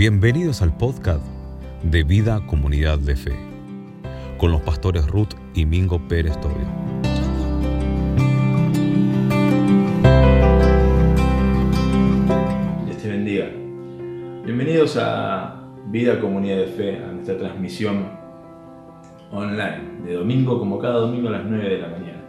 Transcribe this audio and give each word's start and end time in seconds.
Bienvenidos 0.00 0.62
al 0.62 0.74
podcast 0.74 1.22
de 1.82 2.04
Vida 2.04 2.40
Comunidad 2.46 2.98
de 2.98 3.16
Fe, 3.16 3.36
con 4.38 4.50
los 4.50 4.62
pastores 4.62 5.06
Ruth 5.06 5.34
y 5.52 5.66
Mingo 5.66 5.98
Pérez 6.08 6.40
Tobio. 6.40 6.56
Dios 12.86 12.96
te 12.96 13.08
bendiga. 13.10 13.50
Bienvenidos 14.46 14.96
a 14.96 15.66
Vida 15.88 16.18
Comunidad 16.18 16.56
de 16.56 16.66
Fe, 16.68 16.96
a 16.96 17.12
nuestra 17.12 17.36
transmisión 17.36 18.08
online, 19.30 20.00
de 20.06 20.14
domingo, 20.14 20.58
como 20.58 20.78
cada 20.78 20.94
domingo 20.94 21.28
a 21.28 21.32
las 21.32 21.44
9 21.44 21.68
de 21.68 21.78
la 21.78 21.88
mañana. 21.88 22.22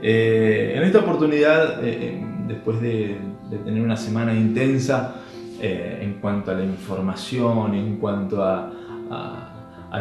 Eh, 0.00 0.72
en 0.76 0.82
esta 0.82 1.00
oportunidad, 1.00 1.84
eh, 1.84 1.90
eh, 2.00 2.26
después 2.48 2.80
de, 2.80 3.18
de 3.50 3.58
tener 3.58 3.82
una 3.82 3.98
semana 3.98 4.34
intensa, 4.34 5.21
eh, 5.62 6.00
en 6.02 6.14
cuanto 6.14 6.50
a 6.50 6.54
la 6.54 6.64
información, 6.64 7.74
en 7.74 7.96
cuanto 7.96 8.42
a, 8.42 8.70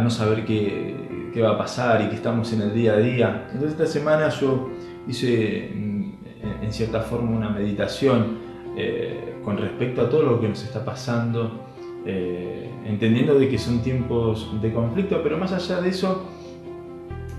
no 0.02 0.10
saber 0.10 0.44
qué, 0.44 1.40
va 1.42 1.52
a 1.52 1.58
pasar 1.58 2.02
y 2.02 2.10
que 2.10 2.16
estamos 2.16 2.52
en 2.52 2.62
el 2.64 2.74
día 2.74 2.94
a 2.94 2.98
día. 2.98 3.48
Entonces 3.54 3.72
esta 3.80 3.86
semana 3.86 4.30
yo 4.30 4.70
hice 5.08 5.68
en, 5.68 6.18
en 6.62 6.74
cierta 6.74 7.02
forma 7.02 7.32
una 7.32 7.50
meditación 7.50 8.40
eh, 8.78 9.36
con 9.44 9.58
respecto 9.58 10.02
a 10.02 10.10
todo 10.10 10.24
lo 10.24 10.40
que 10.40 10.48
nos 10.48 10.64
está 10.64 10.86
pasando, 10.86 11.66
eh, 12.06 12.70
entendiendo 12.86 13.38
de 13.38 13.50
que 13.50 13.58
son 13.58 13.82
tiempos 13.82 14.50
de 14.62 14.72
conflicto, 14.72 15.22
pero 15.24 15.38
más 15.38 15.52
allá 15.52 15.82
de 15.82 15.90
eso, 15.90 16.26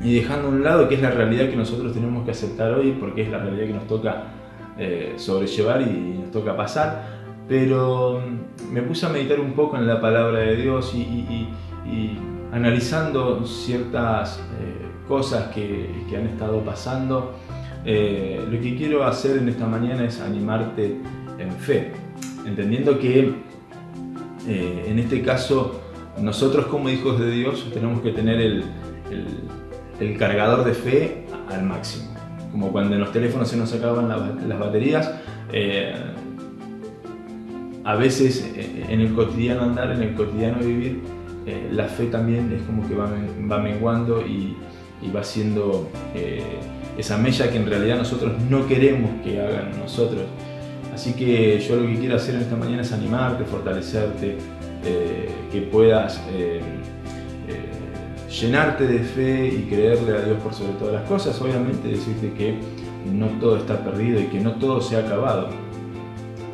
y 0.02 0.14
dejando 0.16 0.48
a 0.48 0.50
un 0.50 0.62
lado 0.62 0.88
que 0.88 0.96
es 0.96 1.02
la 1.02 1.10
realidad 1.10 1.48
que 1.48 1.56
nosotros 1.56 1.92
tenemos 1.94 2.24
que 2.24 2.32
aceptar 2.32 2.72
hoy, 2.72 2.96
porque 2.98 3.22
es 3.22 3.30
la 3.30 3.38
realidad 3.38 3.66
que 3.66 3.72
nos 3.72 3.86
toca 3.86 4.24
eh, 4.78 5.14
sobrellevar 5.16 5.82
y 5.82 6.18
nos 6.20 6.30
toca 6.32 6.56
pasar, 6.56 7.21
pero 7.52 8.18
mm, 8.18 8.72
me 8.72 8.80
puse 8.80 9.04
a 9.04 9.10
meditar 9.10 9.38
un 9.38 9.52
poco 9.52 9.76
en 9.76 9.86
la 9.86 10.00
palabra 10.00 10.38
de 10.38 10.56
Dios 10.56 10.94
y, 10.94 11.48
analizando 12.50 13.44
ciertas 13.44 14.38
eh, 14.38 14.86
cosas 15.06 15.48
que, 15.54 15.90
han 16.16 16.28
estado 16.28 16.60
pasando. 16.64 17.34
Eh, 17.84 18.42
lo 18.50 18.58
que 18.58 18.74
quiero 18.74 19.04
hacer 19.04 19.36
en 19.36 19.50
esta 19.50 19.66
mañana 19.66 20.04
es 20.06 20.18
animarte 20.20 20.96
en 21.38 21.52
fe, 21.52 21.92
entendiendo 22.46 22.98
que 22.98 23.34
eh, 24.48 24.84
en 24.86 24.98
este 24.98 25.22
caso 25.22 25.82
nosotros 26.18 26.66
como 26.66 26.88
hijos 26.88 27.20
de 27.20 27.30
Dios 27.30 27.70
tenemos 27.74 28.00
que 28.00 28.12
tener 28.12 28.40
el, 28.40 28.64
cargador 30.18 30.64
de 30.64 30.72
fe 30.72 31.26
al 31.50 31.64
máximo. 31.64 32.14
Como 32.50 32.72
cuando 32.72 32.94
en 32.94 33.00
los 33.00 33.12
teléfonos 33.12 33.48
se 33.48 33.58
nos 33.58 33.74
acaban 33.74 34.08
la, 34.08 34.16
las 34.46 34.58
baterías, 34.58 35.12
eh, 35.52 35.94
a 37.84 37.96
veces 37.96 38.52
eh, 38.56 38.86
en 38.88 39.00
el 39.00 39.14
cotidiano 39.14 39.62
andar, 39.62 39.90
en 39.92 40.02
el 40.02 40.14
cotidiano 40.14 40.58
vivir, 40.58 41.00
eh, 41.44 41.68
la 41.72 41.86
fe 41.86 42.06
también 42.06 42.52
es 42.52 42.62
como 42.62 42.86
que 42.86 42.94
va, 42.94 43.58
menguando 43.58 44.20
y, 44.20 44.56
va 45.14 45.24
siendo 45.24 45.90
eh, 46.14 46.60
esa 46.96 47.18
mella 47.18 47.50
que 47.50 47.56
en 47.56 47.66
realidad 47.66 47.98
nosotros 47.98 48.40
no 48.48 48.66
queremos 48.68 49.10
que 49.24 49.40
hagan 49.40 49.72
nosotros. 49.80 50.22
Así 50.94 51.14
que 51.14 51.58
yo 51.58 51.76
lo 51.76 51.88
que 51.88 51.98
quiero 51.98 52.16
hacer 52.16 52.36
en 52.36 52.42
esta 52.42 52.54
mañana 52.54 52.82
es 52.82 52.92
animarte, 52.92 53.44
fortalecerte, 53.44 54.36
eh, 54.84 55.28
que 55.50 55.62
puedas 55.62 56.22
eh, 56.32 56.60
llenarte 58.30 58.86
de 58.86 58.98
fe 59.00 59.48
y 59.48 59.62
creerle 59.68 60.16
a 60.16 60.22
Dios 60.22 60.40
por 60.40 60.54
sobre 60.54 60.72
todas 60.74 60.94
las 60.94 61.08
cosas. 61.08 61.40
Obviamente 61.40 61.88
decirte 61.88 62.32
que 62.34 62.54
no 63.12 63.26
todo 63.40 63.56
está 63.56 63.82
perdido 63.82 64.20
y 64.20 64.26
que 64.26 64.38
no 64.38 64.52
todo 64.52 64.80
se 64.80 64.96
ha 64.96 65.00
acabado 65.00 65.48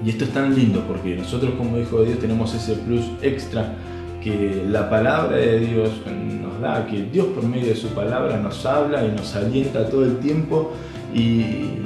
y 0.04 0.10
esto 0.10 0.24
es 0.24 0.30
tan 0.30 0.54
lindo 0.54 0.84
porque 0.86 1.16
nosotros 1.16 1.54
como 1.56 1.78
hijos 1.78 2.00
de 2.00 2.06
Dios 2.06 2.18
tenemos 2.20 2.54
ese 2.54 2.74
plus 2.74 3.04
extra 3.23 3.74
que 4.23 4.64
la 4.68 4.89
palabra 4.90 5.36
de 5.36 5.61
Dios 5.61 5.90
nos 6.06 6.61
da, 6.61 6.86
que 6.86 7.05
Dios 7.05 7.27
por 7.27 7.45
medio 7.45 7.67
de 7.67 7.77
su 7.77 7.89
palabra 7.89 8.39
nos 8.39 8.64
habla 8.67 9.05
y 9.05 9.11
nos 9.11 9.34
alienta 9.34 9.89
todo 9.89 10.05
el 10.05 10.18
tiempo 10.18 10.73
y, 11.14 11.83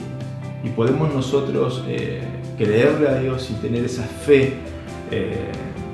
podemos 0.76 1.12
nosotros 1.12 1.82
eh, 1.88 2.22
creerle 2.56 3.08
a 3.08 3.18
Dios 3.18 3.50
y 3.50 3.54
tener 3.54 3.84
esa 3.84 4.04
fe 4.04 4.54
eh, 5.10 5.50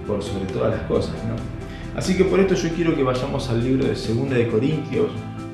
por 0.06 0.22
sobre 0.22 0.44
todas 0.53 0.70
las 0.70 0.82
cosas. 0.82 1.14
¿no? 1.26 1.34
Así 1.98 2.16
que 2.16 2.25
por 2.25 2.38
esto 2.38 2.54
yo 2.54 2.69
quiero 2.75 2.94
que 2.94 3.03
vayamos 3.03 3.48
al 3.48 3.64
libro 3.64 3.84
de 3.84 3.94
2 3.94 4.31
de 4.31 4.47
Corintios, 4.47 5.09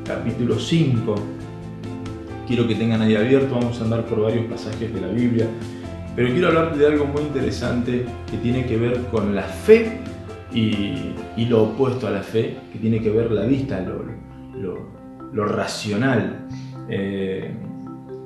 capítulo 0.04 0.58
5. 0.58 1.14
Quiero 2.46 2.68
que 2.68 2.74
tengan 2.74 3.00
ahí 3.00 3.16
abierto, 3.16 3.54
vamos 3.54 3.80
a 3.80 3.84
andar 3.84 4.04
por 4.04 4.20
varios 4.20 4.44
pasajes 4.44 4.92
de 4.92 5.00
la 5.00 5.08
Biblia. 5.08 5.46
Pero 6.16 6.28
quiero 6.32 6.48
hablarte 6.48 6.78
de 6.78 6.86
algo 6.86 7.06
muy 7.06 7.22
interesante 7.22 8.04
que 8.30 8.36
tiene 8.38 8.66
que 8.66 8.76
ver 8.76 8.98
con 9.10 9.34
la 9.34 9.42
fe 9.42 9.98
y, 10.52 11.14
lo 11.48 11.64
opuesto 11.64 12.06
a 12.06 12.10
la 12.10 12.22
fe, 12.22 12.56
que 12.72 12.78
tiene 12.78 13.00
que 13.00 13.10
ver 13.10 13.30
la 13.32 13.42
vista, 13.42 13.80
lo, 13.80 15.46
racional. 15.46 16.46
Eh, 16.88 17.52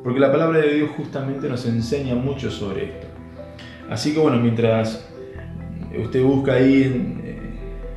porque 0.04 0.20
la 0.20 0.30
palabra 0.30 0.58
de 0.58 0.74
Dios 0.74 0.90
justamente 0.96 1.48
nos 1.48 1.66
enseña 1.66 2.14
mucho 2.14 2.50
sobre 2.50 2.84
esto. 2.84 3.06
Así 3.88 4.12
que 4.12 4.20
bueno, 4.20 4.38
mientras 4.38 5.08
usted 5.98 6.22
busca 6.22 6.54
ahí 6.54 6.82
en, 6.82 7.18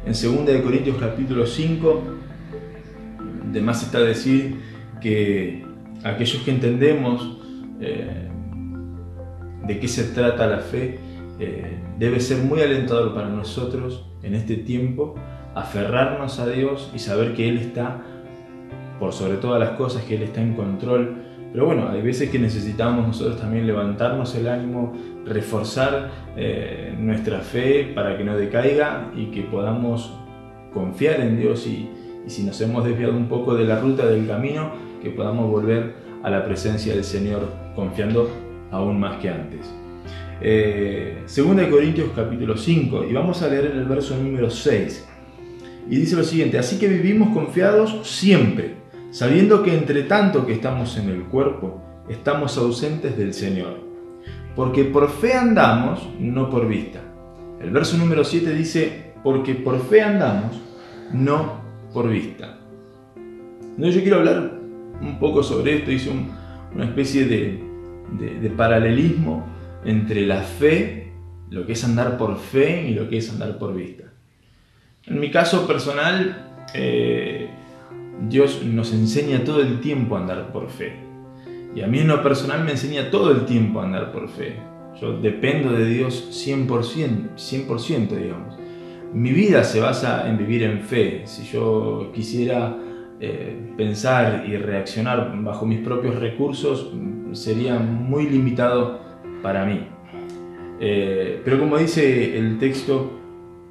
en 0.06 0.14
2 0.14 0.46
de 0.46 0.62
Corintios 0.62 0.98
capítulo 0.98 1.46
5, 1.46 2.04
de 3.52 3.62
más 3.62 3.84
está 3.84 4.00
decir 4.00 4.56
que 5.02 5.66
aquellos 6.04 6.42
que 6.44 6.52
entendemos 6.52 7.38
eh, 7.82 8.30
de 9.66 9.80
qué 9.80 9.88
se 9.88 10.06
trata 10.06 10.48
la 10.48 10.60
fe, 10.60 11.00
eh, 11.40 11.78
debe 11.98 12.20
ser 12.20 12.38
muy 12.44 12.62
alentador 12.62 13.14
para 13.14 13.30
nosotros 13.30 14.06
en 14.24 14.36
este 14.36 14.58
tiempo 14.58 15.16
aferrarnos 15.56 16.40
a 16.40 16.48
Dios 16.48 16.92
y 16.96 17.00
saber 17.00 17.34
que 17.34 17.50
Él 17.50 17.58
está 17.58 18.02
por 19.00 19.14
sobre 19.14 19.38
todas 19.38 19.60
las 19.60 19.72
cosas, 19.72 20.04
que 20.04 20.16
Él 20.16 20.24
está 20.24 20.42
en 20.42 20.54
control. 20.54 21.16
Pero 21.52 21.66
bueno, 21.66 21.90
hay 21.90 22.02
veces 22.02 22.30
que 22.30 22.40
necesitamos 22.40 23.08
nosotros 23.08 23.38
también 23.40 23.68
levantarnos 23.68 24.36
el 24.36 24.48
ánimo, 24.48 24.94
reforzar 25.26 26.10
eh, 26.38 26.96
nuestra 26.98 27.40
fe 27.40 27.92
para 27.94 28.18
que 28.18 28.24
no 28.24 28.38
decaiga 28.38 29.12
y 29.16 29.26
que 29.26 29.42
podamos 29.42 30.14
confiar 30.74 31.20
en 31.20 31.38
Dios 31.38 31.68
y, 31.68 31.90
y 32.26 32.30
si 32.30 32.44
nos 32.44 32.62
hemos 32.62 32.86
desviado 32.86 33.18
un 33.18 33.28
poco 33.28 33.56
de 33.56 33.66
la 33.66 33.80
ruta 33.80 34.06
del 34.06 34.28
camino, 34.28 34.72
que 35.02 35.10
podamos 35.10 35.50
volver 35.50 35.94
a 36.24 36.30
la 36.30 36.46
presencia 36.46 36.94
del 36.94 37.04
Señor 37.04 37.50
confiando 37.76 38.30
aún 38.72 39.00
más 39.00 39.18
que 39.18 39.30
antes. 39.30 39.60
Eh, 40.44 41.24
2 41.28 41.68
Corintios 41.70 42.10
capítulo 42.16 42.58
5 42.58 43.06
y 43.08 43.14
vamos 43.14 43.44
a 43.44 43.48
leer 43.48 43.68
en 43.68 43.78
el 43.78 43.86
verso 43.86 44.18
número 44.18 44.50
6. 44.50 45.08
Y 45.90 45.96
dice 45.98 46.16
lo 46.16 46.24
siguiente, 46.24 46.58
así 46.58 46.80
que 46.80 46.88
vivimos 46.88 47.30
confiados 47.34 48.08
siempre, 48.08 48.76
sabiendo 49.12 49.62
que 49.62 49.76
entre 49.76 50.04
tanto 50.04 50.46
que 50.46 50.54
estamos 50.54 50.98
en 50.98 51.10
el 51.10 51.24
cuerpo, 51.24 51.82
estamos 52.10 52.58
ausentes 52.58 53.18
del 53.18 53.34
Señor. 53.34 53.80
Porque 54.56 54.84
por 54.84 55.10
fe 55.10 55.34
andamos, 55.34 56.08
no 56.20 56.50
por 56.50 56.68
vista. 56.68 57.02
El 57.62 57.72
verso 57.72 57.98
número 57.98 58.24
7 58.24 58.54
dice, 58.54 59.14
porque 59.24 59.54
por 59.54 59.80
fe 59.80 60.02
andamos, 60.02 60.60
no 61.14 61.62
por 61.94 62.10
vista. 62.10 62.58
Entonces 63.16 63.96
yo 63.96 64.02
quiero 64.02 64.18
hablar 64.18 64.60
un 65.02 65.20
poco 65.20 65.44
sobre 65.44 65.78
esto, 65.78 65.92
hice 65.92 66.10
un, 66.10 66.32
una 66.76 66.86
especie 66.86 67.26
de, 67.26 67.71
de, 68.12 68.50
paralelismo 68.50 69.46
entre 69.86 70.26
la 70.26 70.42
fe, 70.42 71.14
lo 71.50 71.66
que 71.66 71.74
es 71.74 71.84
andar 71.84 72.18
por 72.18 72.38
fe 72.38 72.88
y 72.88 72.94
lo 72.94 73.10
que 73.10 73.18
es 73.18 73.30
andar 73.32 73.58
por 73.58 73.74
vista. 73.74 74.06
En 75.06 75.20
mi 75.20 75.32
caso 75.32 75.68
personal, 75.68 76.66
eh, 76.74 77.50
Dios 78.30 78.64
nos 78.64 78.94
enseña 78.94 79.44
todo 79.44 79.62
el 79.62 79.80
tiempo 79.80 80.16
a 80.16 80.22
andar 80.22 80.52
por 80.52 80.70
fe. 80.70 80.94
Y 81.76 81.82
a 81.82 81.88
mí 81.88 82.00
en 82.00 82.08
lo 82.08 82.22
personal 82.22 82.64
me 82.64 82.72
enseña 82.72 83.10
todo 83.10 83.32
el 83.32 83.46
tiempo 83.46 83.80
a 83.80 83.86
andar 83.86 84.12
por 84.12 84.30
fe. 84.30 84.58
Yo 85.00 85.20
dependo 85.20 85.72
de 85.72 85.86
Dios 85.86 86.30
100%, 86.32 87.36
100% 87.36 88.08
digamos. 88.10 88.56
Mi 89.14 89.32
vida 89.32 89.64
se 89.64 89.80
basa 89.80 90.30
en 90.30 90.38
vivir 90.38 90.64
en 90.64 90.82
fe. 90.82 91.24
Si 91.26 91.44
yo 91.44 92.12
quisiera 92.14 92.78
eh, 93.20 93.74
pensar 93.78 94.46
y 94.48 94.58
reaccionar 94.58 95.34
bajo 95.44 95.66
mis 95.66 95.80
propios 95.80 96.16
recursos, 96.16 96.92
sería 97.34 97.80
muy 97.80 98.28
limitado 98.28 99.00
para 99.42 99.66
mí. 99.66 99.88
Eh, 100.80 101.42
pero 101.46 101.60
como 101.60 101.78
dice 101.78 102.38
el 102.38 102.58
texto, 102.58 103.12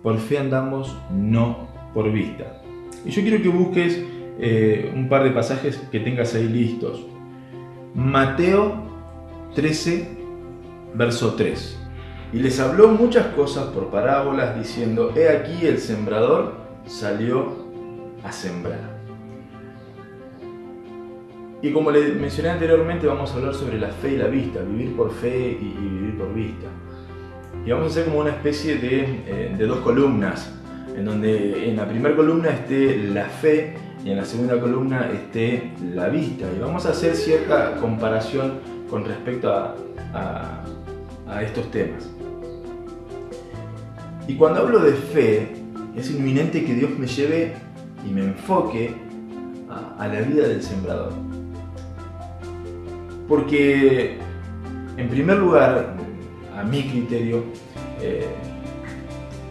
por 0.02 0.18
fe 0.18 0.38
andamos, 0.38 0.96
no 1.12 1.68
por 1.92 2.10
vista. 2.12 2.62
Y 3.04 3.10
yo 3.10 3.22
quiero 3.22 3.42
que 3.42 3.48
busques 3.48 4.04
eh, 4.38 4.92
un 4.94 5.08
par 5.08 5.24
de 5.24 5.30
pasajes 5.30 5.76
que 5.90 6.00
tengas 6.00 6.34
ahí 6.34 6.48
listos. 6.48 7.06
Mateo 7.94 8.74
13, 9.54 10.08
verso 10.94 11.34
3. 11.34 11.78
Y 12.32 12.38
les 12.38 12.60
habló 12.60 12.88
muchas 12.88 13.26
cosas 13.34 13.64
por 13.66 13.90
parábolas, 13.90 14.56
diciendo, 14.56 15.12
he 15.16 15.28
aquí 15.28 15.66
el 15.66 15.78
sembrador 15.78 16.54
salió 16.86 17.66
a 18.22 18.30
sembrar. 18.30 18.99
Y 21.62 21.72
como 21.72 21.90
le 21.90 22.14
mencioné 22.14 22.48
anteriormente, 22.50 23.06
vamos 23.06 23.30
a 23.32 23.36
hablar 23.36 23.54
sobre 23.54 23.78
la 23.78 23.88
fe 23.88 24.14
y 24.14 24.16
la 24.16 24.28
vista, 24.28 24.60
vivir 24.60 24.96
por 24.96 25.12
fe 25.12 25.58
y, 25.60 25.74
vivir 25.78 26.16
por 26.16 26.32
vista. 26.32 26.66
y 27.66 27.70
vamos 27.70 27.88
a 27.88 27.90
hacer 27.90 28.06
como 28.06 28.20
una 28.20 28.30
especie 28.30 28.76
de, 28.76 29.00
eh, 29.26 29.54
de 29.56 29.66
dos 29.66 29.80
columnas, 29.80 30.50
en 30.96 31.04
donde 31.04 31.68
en 31.68 31.76
la 31.76 31.86
primera 31.86 32.16
columna 32.16 32.48
esté 32.48 32.96
la 32.96 33.26
fe 33.26 33.74
y 34.02 34.10
en 34.10 34.16
la 34.16 34.24
segunda 34.24 34.58
columna 34.58 35.10
esté 35.12 35.72
la 35.94 36.08
vista. 36.08 36.46
Y 36.56 36.58
vamos 36.58 36.86
a 36.86 36.90
hacer 36.90 37.14
cierta 37.14 37.76
comparación 37.76 38.60
con 38.88 39.04
respecto 39.04 39.52
a, 39.52 39.74
a, 41.28 41.42
estos 41.42 41.70
temas. 41.70 42.08
Y 44.26 44.34
cuando 44.34 44.60
hablo 44.60 44.80
de 44.80 44.92
fe, 44.92 45.48
es 45.94 46.10
inminente 46.10 46.64
que 46.64 46.74
Dios 46.74 46.98
me 46.98 47.06
lleve 47.06 47.52
y 48.08 48.10
me 48.10 48.22
enfoque 48.22 48.94
a 49.68 50.08
la 50.08 50.20
vida 50.22 50.48
del 50.48 50.62
sembrador. 50.62 51.29
Porque, 53.30 54.18
en 54.96 55.08
primer 55.08 55.38
lugar, 55.38 55.94
a 56.58 56.64
mi 56.64 56.82
criterio, 56.82 57.44
eh, 58.02 58.26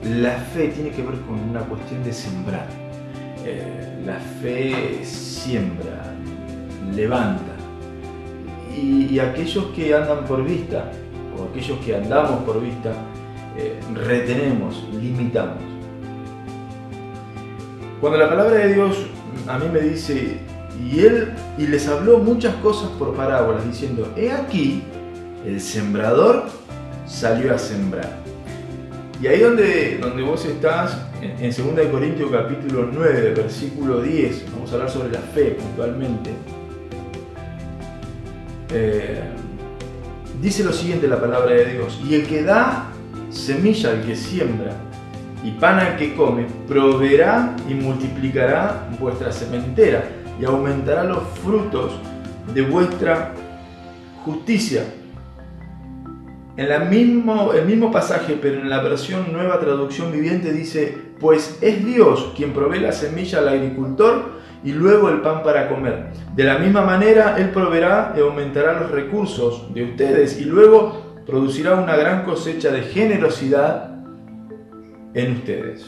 la 0.04 0.34
fe 0.34 0.68
tiene 0.68 0.90
que 0.90 1.02
ver 1.02 1.16
con 1.22 1.40
una 1.40 1.62
cuestión 1.62 2.04
de 2.04 2.12
sembrar. 2.12 2.68
Eh, 3.46 4.04
la 4.06 4.20
fe 4.42 5.00
siembra, 5.06 6.14
levanta. 6.94 7.54
Y, 8.76 9.18
aquellos 9.18 9.68
que 9.68 9.96
andan 9.96 10.26
por 10.26 10.44
vista, 10.44 10.92
o 11.38 11.46
aquellos 11.46 11.80
que 11.80 11.96
andamos 11.96 12.44
por 12.44 12.62
vista, 12.62 12.92
eh, 13.58 13.80
retenemos, 13.96 14.90
limitamos. 15.02 15.64
Cuando 18.02 18.18
la 18.18 18.28
palabra 18.28 18.56
de 18.58 18.74
Dios 18.74 19.06
a 19.48 19.58
mí 19.58 19.68
me 19.72 19.80
dice, 19.80 20.49
y 20.80 21.02
él 21.02 21.30
y 21.58 21.68
les 21.68 21.88
habló 21.88 22.20
muchas 22.20 22.56
cosas 22.56 22.90
por 22.98 23.14
parábolas, 23.14 23.66
diciendo, 23.66 24.12
he 24.16 24.32
aquí, 24.32 24.84
el 25.46 25.60
sembrador 25.60 26.46
salió 27.06 27.54
a 27.54 27.58
sembrar. 27.58 28.20
Y 29.22 29.28
ahí 29.28 29.42
donde, 29.42 29.98
donde 29.98 30.24
vos 30.24 30.46
estás, 30.46 30.98
en, 31.22 31.52
2 31.52 31.88
Corintios 31.92 32.32
capítulo 32.32 32.90
9, 32.92 33.34
versículo 33.36 34.02
10, 34.02 34.54
vamos 34.54 34.72
a 34.72 34.76
hablar 34.76 34.90
sobre 34.90 35.12
la 35.12 35.20
fe 35.20 35.58
puntualmente, 35.60 36.32
eh, 38.72 39.22
dice 40.42 40.64
lo 40.64 40.72
siguiente 40.72 41.08
la 41.08 41.20
palabra 41.20 41.52
de 41.52 41.74
Dios, 41.74 42.00
y 42.08 42.16
el 42.16 42.28
que 42.28 42.44
da 42.44 42.92
semilla 43.30 43.90
al 43.90 44.06
que 44.06 44.16
siembra 44.16 44.72
y 45.44 45.52
pan 45.52 45.80
al 45.80 45.98
que 45.98 46.16
come, 46.16 46.46
proveerá 46.68 47.56
y 47.68 47.74
multiplicará 47.74 48.90
vuestra 49.00 49.32
sementera 49.32 50.19
y 50.40 50.46
aumentará 50.46 51.04
los 51.04 51.24
frutos 51.44 51.92
de 52.54 52.62
vuestra 52.62 53.34
justicia 54.24 54.84
en 56.60 56.68
la 56.68 56.80
mismo, 56.80 57.54
el 57.54 57.66
mismo 57.66 57.90
pasaje, 57.90 58.38
pero 58.42 58.60
en 58.60 58.70
la 58.70 58.82
versión 58.82 59.32
nueva 59.32 59.62
traducción 59.62 60.12
viviente 60.12 60.52
dice, 60.52 60.94
pues 61.18 61.58
es 61.62 61.86
Dios 61.86 62.34
quien 62.36 62.52
provee 62.52 62.82
la 62.82 62.92
semilla 62.92 63.40
al 63.40 63.48
agricultor 63.48 64.40
y 64.62 64.74
luego 64.74 65.08
el 65.08 65.22
pan 65.22 65.42
para 65.42 65.70
comer. 65.70 66.08
De 66.36 66.44
la 66.44 66.58
misma 66.58 66.82
manera, 66.82 67.38
Él 67.38 67.52
proveerá 67.52 68.14
y 68.18 68.20
aumentará 68.20 68.78
los 68.78 68.92
recursos 68.92 69.74
de 69.74 69.86
ustedes 69.86 70.42
y 70.42 70.44
luego 70.44 71.16
producirá 71.26 71.76
una 71.76 71.96
gran 71.96 72.26
cosecha 72.26 72.72
de 72.72 72.82
generosidad 72.82 73.92
en 75.14 75.38
ustedes. 75.38 75.86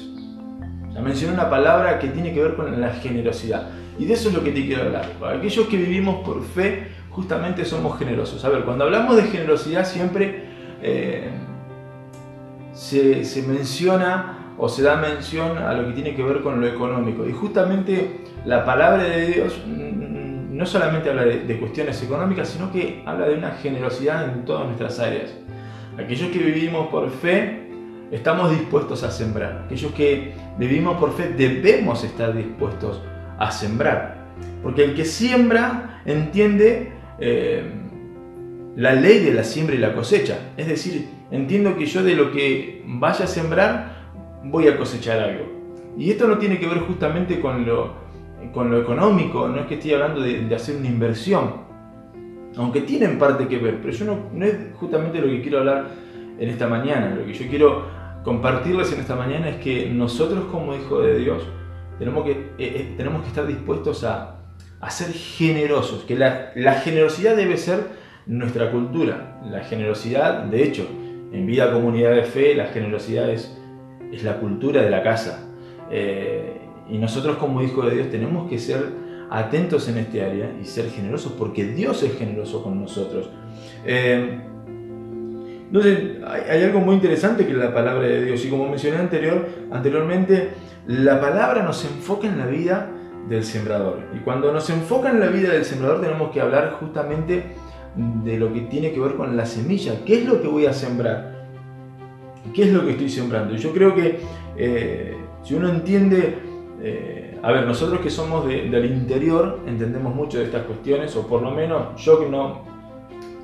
Ya 0.94 1.02
mencioné 1.02 1.34
una 1.34 1.50
palabra 1.50 2.00
que 2.00 2.08
tiene 2.08 2.34
que 2.34 2.44
ver 2.44 2.56
con 2.56 2.80
la 2.80 2.92
generosidad. 2.92 3.81
Y 4.00 4.06
de 4.06 4.14
eso 4.14 4.30
es 4.30 4.36
lo 4.36 4.44
que 4.44 4.52
te 4.52 4.66
quiero 4.66 4.84
hablar. 4.84 5.12
Aquellos 5.38 5.68
que 5.68 5.78
vivimos 5.78 6.24
por 6.26 6.44
fe, 6.44 6.88
justamente 7.10 7.66
somos 7.66 7.98
generosos. 8.00 8.44
A 8.46 8.50
ver, 8.50 8.64
cuando 8.64 8.86
hablamos 8.86 9.16
de 9.16 9.24
generosidad 9.24 9.86
siempre 9.86 10.44
eh, 10.82 11.30
se, 12.74 13.44
menciona 13.48 14.54
o 14.58 14.70
se 14.70 14.84
da 14.84 14.96
mención 14.96 15.58
a 15.58 15.74
lo 15.74 15.88
que 15.88 15.94
tiene 15.94 16.16
que 16.16 16.24
ver 16.24 16.42
con 16.42 16.60
lo 16.62 16.68
económico. 16.68 17.28
Y 17.28 17.34
justamente 17.34 18.22
la 18.46 18.66
palabra 18.66 19.04
de 19.04 19.28
Dios 19.28 19.62
no 19.68 20.66
solamente 20.66 21.10
habla 21.10 21.24
de, 21.24 21.60
cuestiones 21.60 22.02
económicas, 22.04 22.50
sino 22.50 22.72
que 22.72 23.02
habla 23.06 23.28
de 23.28 23.36
una 23.36 23.52
generosidad 23.52 24.26
en 24.26 24.46
todas 24.46 24.66
nuestras 24.66 25.00
áreas. 25.00 25.34
Aquellos 25.98 26.30
que 26.30 26.40
vivimos 26.40 26.88
por 26.88 27.10
fe, 27.10 27.68
estamos 28.12 28.52
dispuestos 28.52 29.04
a 29.04 29.12
sembrar. 29.12 29.64
Aquellos 29.66 29.92
que 29.94 30.34
vivimos 30.58 30.98
por 30.98 31.14
fe, 31.14 31.30
debemos 31.30 32.04
estar 32.04 32.36
dispuestos 32.36 33.02
a 33.42 33.52
sembrar. 33.52 34.28
Porque 34.62 34.84
el 34.84 34.94
que 34.94 35.04
siembra 35.04 36.02
entiende 36.06 36.92
eh, 37.20 37.64
la 38.76 38.94
ley 38.94 39.20
de 39.20 39.34
la 39.34 39.44
siembra 39.44 39.76
y 39.76 39.80
la 39.80 39.94
cosecha. 39.94 40.38
Es 40.58 40.68
decir, 40.68 41.10
entiendo 41.32 41.76
que 41.76 41.88
yo 41.88 42.04
de 42.04 42.16
lo 42.16 42.32
que 42.32 42.84
vaya 42.86 43.26
a 43.26 43.28
sembrar 43.28 44.12
voy 44.44 44.68
a 44.68 44.78
cosechar 44.78 45.20
algo. 45.20 45.46
Y 45.98 46.12
esto 46.12 46.28
no 46.28 46.38
tiene 46.38 46.60
que 46.60 46.68
ver 46.68 46.80
justamente 46.80 47.40
con 47.40 47.66
lo, 47.66 47.96
con 48.54 48.70
lo 48.70 48.80
económico, 48.80 49.48
no 49.48 49.60
es 49.60 49.66
que 49.66 49.76
estoy 49.76 49.94
hablando 49.94 50.22
de, 50.22 50.54
hacer 50.56 50.78
una 50.78 50.88
inversión, 50.88 51.72
aunque 52.56 52.82
tienen 52.82 53.18
parte 53.18 53.48
que 53.48 53.58
ver, 53.58 53.80
pero 53.82 53.94
yo 53.94 54.06
no, 54.06 54.18
no 54.34 54.46
es 54.46 54.56
justamente 54.76 55.20
lo 55.20 55.28
que 55.28 55.42
quiero 55.42 55.60
hablar 55.60 55.88
en 56.40 56.50
esta 56.50 56.68
mañana. 56.68 57.14
Lo 57.16 57.26
que 57.26 57.34
yo 57.34 57.48
quiero 57.50 57.86
compartirles 58.24 58.94
en 58.94 59.00
esta 59.02 59.16
mañana 59.16 59.50
es 59.50 59.58
que 59.58 59.90
nosotros 59.90 60.46
como 60.52 60.76
hijos 60.76 61.04
de 61.04 61.18
Dios 61.18 61.44
tenemos 62.02 62.24
que, 62.24 62.32
eh, 62.32 62.46
eh, 62.58 62.94
tenemos 62.98 63.22
que 63.22 63.28
estar 63.28 63.46
dispuestos 63.46 64.04
a, 64.04 64.40
ser 64.90 65.14
generosos, 65.14 66.04
que 66.04 66.16
la, 66.16 66.52
generosidad 66.84 67.36
debe 67.36 67.58
ser 67.58 67.90
nuestra 68.26 68.72
cultura. 68.72 69.40
La 69.48 69.60
generosidad, 69.60 70.46
de 70.46 70.64
hecho, 70.64 70.88
en 71.32 71.46
vida 71.46 71.72
comunidad 71.72 72.16
de 72.16 72.24
fe, 72.24 72.56
la 72.56 72.66
generosidad 72.66 73.30
es, 73.30 73.56
la 74.24 74.40
cultura 74.40 74.82
de 74.82 74.90
la 74.90 75.04
casa. 75.04 75.48
Eh, 75.92 76.62
y 76.90 76.98
nosotros 76.98 77.38
como 77.38 77.62
hijos 77.62 77.86
de 77.86 77.98
Dios 77.98 78.10
tenemos 78.10 78.50
que 78.50 78.58
ser 78.58 78.84
atentos 79.30 79.88
en 79.88 80.00
este 80.00 80.26
área 80.26 80.52
y 80.60 80.66
ser 80.66 80.90
generosos 80.90 81.34
porque 81.34 81.66
Dios 81.66 82.02
es 82.02 82.18
generoso 82.18 82.64
con 82.64 82.82
nosotros. 82.82 83.30
Entonces, 85.72 86.18
hay, 86.28 86.64
algo 86.64 86.82
muy 86.82 86.96
interesante 86.96 87.46
que 87.46 87.54
es 87.54 87.58
la 87.58 87.74
palabra 87.74 88.06
de 88.06 88.26
Dios. 88.26 88.44
Y 88.44 88.50
como 88.50 88.68
mencioné 88.68 88.98
anterior, 88.98 89.48
anteriormente, 89.72 90.50
la 90.86 91.22
palabra 91.22 91.64
nos 91.64 91.86
enfoca 91.86 92.28
en 92.28 92.38
la 92.38 92.46
vida 92.46 92.92
del 93.30 93.46
sembrador. 93.46 94.00
Y 94.14 94.20
cuando 94.20 94.52
nos 94.52 94.70
enfoca 94.70 95.10
en 95.10 95.22
la 95.22 95.28
vida 95.28 95.54
del 95.54 95.64
sembrador 95.64 96.02
tenemos 96.02 96.32
que 96.32 96.42
hablar 96.42 96.74
justamente 96.78 97.56
de 97.96 98.38
lo 98.38 98.52
que 98.52 98.62
tiene 98.62 98.92
que 98.92 99.00
ver 99.00 99.16
con 99.16 99.38
la 99.38 99.46
semilla. 99.46 99.94
¿Qué 100.06 100.20
es 100.20 100.26
lo 100.26 100.42
que 100.42 100.50
voy 100.50 100.66
a 100.66 100.74
sembrar? 100.74 101.48
¿Qué 102.54 102.64
es 102.64 102.74
lo 102.74 102.84
que 102.84 102.92
estoy 102.92 103.10
sembrando? 103.10 103.56
Yo 103.56 103.72
creo 103.72 103.96
que 103.96 104.20
eh, 104.58 105.16
si 105.42 105.54
uno 105.54 105.70
entiende, 105.70 106.38
eh, 106.82 107.40
a 107.42 107.50
ver, 107.54 107.66
nosotros 107.66 108.02
que 108.02 108.10
somos 108.10 108.46
del 108.46 108.86
interior 108.92 109.62
entendemos 109.66 110.14
mucho 110.14 110.38
de 110.38 110.44
estas 110.46 110.66
cuestiones, 110.66 111.16
o 111.16 111.26
por 111.26 111.42
lo 111.42 111.52
menos 111.52 112.04
yo 112.04 112.20
que 112.20 112.28
no, 112.28 112.71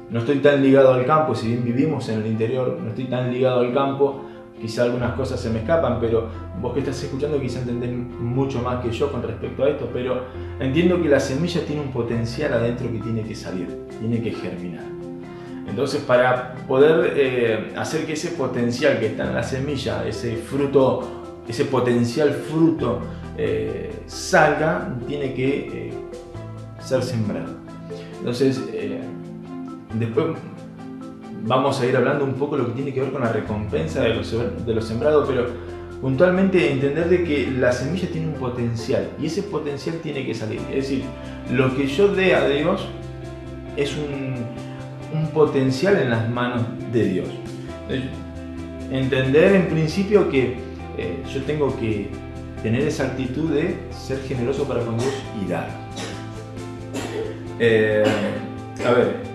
no 0.09 0.19
estoy 0.19 0.39
tan 0.39 0.63
ligado 0.63 0.93
al 0.93 1.05
campo, 1.05 1.35
si 1.35 1.49
bien 1.49 1.63
vivimos 1.63 2.07
en 2.09 2.19
el 2.21 2.27
interior, 2.27 2.77
no 2.81 2.89
estoy 2.89 3.05
tan 3.05 3.31
ligado 3.31 3.59
al 3.59 3.73
campo, 3.73 4.21
quizá 4.59 4.83
algunas 4.83 5.13
cosas 5.13 5.39
se 5.39 5.49
me 5.49 5.59
escapan, 5.59 5.99
pero 5.99 6.29
vos 6.61 6.73
que 6.73 6.79
estás 6.79 7.01
escuchando 7.03 7.39
quizá 7.39 7.59
entendés 7.59 7.91
mucho 7.91 8.61
más 8.61 8.83
que 8.83 8.91
yo 8.91 9.11
con 9.11 9.21
respecto 9.21 9.63
a 9.63 9.69
esto, 9.69 9.89
pero 9.93 10.23
entiendo 10.59 11.01
que 11.01 11.09
la 11.09 11.19
semilla 11.19 11.65
tiene 11.65 11.81
un 11.81 11.91
potencial 11.91 12.53
adentro 12.53 12.91
que 12.91 12.99
tiene 12.99 13.23
que 13.23 13.35
salir, 13.35 13.67
tiene 13.99 14.21
que 14.21 14.31
germinar. 14.31 14.85
Entonces 15.67 16.01
para 16.01 16.55
poder 16.67 17.13
eh, 17.15 17.73
hacer 17.75 18.05
que 18.05 18.13
ese 18.13 18.29
potencial 18.29 18.99
que 18.99 19.07
está 19.07 19.27
en 19.27 19.35
la 19.35 19.43
semilla, 19.43 20.07
ese 20.07 20.37
fruto, 20.37 21.43
ese 21.47 21.65
potencial 21.65 22.31
fruto 22.31 22.99
eh, 23.37 23.91
salga, 24.07 24.95
tiene 25.07 25.33
que 25.33 25.89
eh, 25.89 25.93
ser 26.79 27.03
sembrado. 27.03 27.67
Entonces, 28.19 28.61
después 29.93 30.27
vamos 31.47 31.79
a 31.79 31.85
ir 31.85 31.95
hablando 31.95 32.25
un 32.25 32.33
poco 32.33 32.57
lo 32.57 32.67
que 32.67 32.73
tiene 32.73 32.93
que 32.93 33.01
ver 33.01 33.11
con 33.11 33.21
la 33.21 33.31
recompensa 33.31 34.01
de 34.01 34.13
los, 34.13 34.85
sembrados, 34.85 35.27
pero 35.27 35.47
puntualmente 36.01 36.71
entender 36.71 37.09
de 37.09 37.23
que 37.23 37.51
la 37.51 37.71
semilla 37.71 38.09
tiene 38.09 38.27
un 38.27 38.33
potencial 38.33 39.09
y 39.19 39.27
ese 39.27 39.43
potencial 39.43 39.97
tiene 40.03 40.25
que 40.25 40.33
salir. 40.33 40.59
Es 40.69 40.89
decir, 40.89 41.03
lo 41.51 41.75
que 41.75 41.87
yo 41.87 42.09
dé 42.09 42.35
a 42.35 42.47
Dios 42.47 42.87
es 43.75 43.95
un, 43.95 44.27
potencial 45.33 45.97
en 45.97 46.09
las 46.09 46.29
manos 46.29 46.63
de 46.91 47.03
Dios. 47.05 47.27
Entender 48.91 49.55
en 49.55 49.67
principio 49.67 50.29
que 50.29 50.57
eh, 50.97 51.23
yo 51.33 51.41
tengo 51.43 51.75
que 51.79 52.09
tener 52.61 52.81
esa 52.81 53.05
actitud 53.05 53.51
de 53.51 53.77
ser 53.91 54.19
generoso 54.27 54.67
para 54.67 54.81
con 54.81 54.97
Dios 54.97 55.13
y 55.41 55.49
dar. 55.49 55.69
Eh, 57.59 58.03
a 58.85 58.91
ver, 58.91 59.26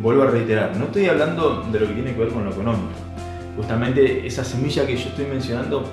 vuelvo 0.00 0.22
a 0.22 0.26
reiterar, 0.26 0.76
no 0.76 0.84
estoy 0.86 1.06
hablando 1.06 1.62
de 1.72 1.80
lo 1.80 1.88
que 1.88 1.94
tiene 1.94 2.12
que 2.12 2.20
ver 2.20 2.28
con 2.28 2.44
lo 2.44 2.50
económico. 2.50 2.88
Justamente 3.56 4.26
esa 4.26 4.44
semilla 4.44 4.86
que 4.86 4.96
yo 4.96 5.08
estoy 5.08 5.26
mencionando, 5.26 5.84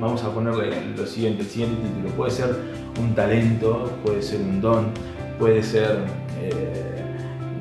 vamos 0.00 0.22
a 0.22 0.32
ponerle 0.32 0.70
lo 0.96 1.06
siguiente, 1.06 1.42
el 1.42 1.48
siguiente 1.48 1.76
título. 1.82 2.14
Puede 2.14 2.30
ser 2.30 2.56
un 3.00 3.14
talento, 3.14 3.90
puede 4.04 4.22
ser 4.22 4.40
un 4.40 4.60
don, 4.60 4.86
puede 5.38 5.62
ser, 5.62 6.04
eh, 6.40 7.02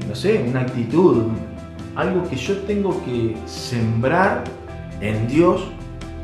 no 0.08 0.16
sé, 0.16 0.44
una 0.48 0.62
actitud, 0.62 1.24
algo 1.96 2.28
que 2.30 2.36
yo 2.36 2.58
tengo 2.60 3.04
que 3.06 3.36
sembrar 3.46 4.44
en 5.00 5.28
Dios 5.28 5.64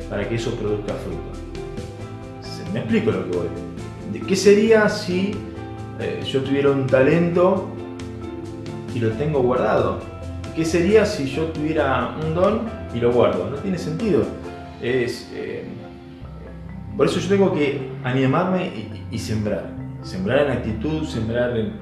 para 0.09 0.27
que 0.27 0.35
eso 0.35 0.51
produzca 0.55 0.93
fruto. 0.95 1.43
¿Me 2.73 2.79
explico 2.79 3.11
lo 3.11 3.29
que 3.29 3.37
voy? 3.37 3.47
¿Qué 4.27 4.35
sería 4.35 4.89
si 4.89 5.35
eh, 5.99 6.23
yo 6.25 6.41
tuviera 6.41 6.71
un 6.71 6.87
talento 6.87 7.69
y 8.93 8.99
lo 8.99 9.09
tengo 9.11 9.41
guardado? 9.41 9.99
¿Qué 10.55 10.63
sería 10.63 11.05
si 11.05 11.25
yo 11.25 11.45
tuviera 11.45 12.15
un 12.23 12.35
don 12.35 12.61
y 12.93 12.99
lo 12.99 13.11
guardo? 13.11 13.49
No 13.49 13.57
tiene 13.57 13.77
sentido. 13.77 14.23
Es, 14.81 15.31
eh, 15.33 15.65
por 16.95 17.07
eso 17.07 17.19
yo 17.19 17.29
tengo 17.29 17.53
que 17.53 17.89
animarme 18.03 18.71
y, 19.09 19.17
sembrar. 19.17 19.65
Sembrar 20.03 20.45
en 20.45 20.51
actitud, 20.51 21.05
sembrar 21.05 21.57
en, 21.57 21.73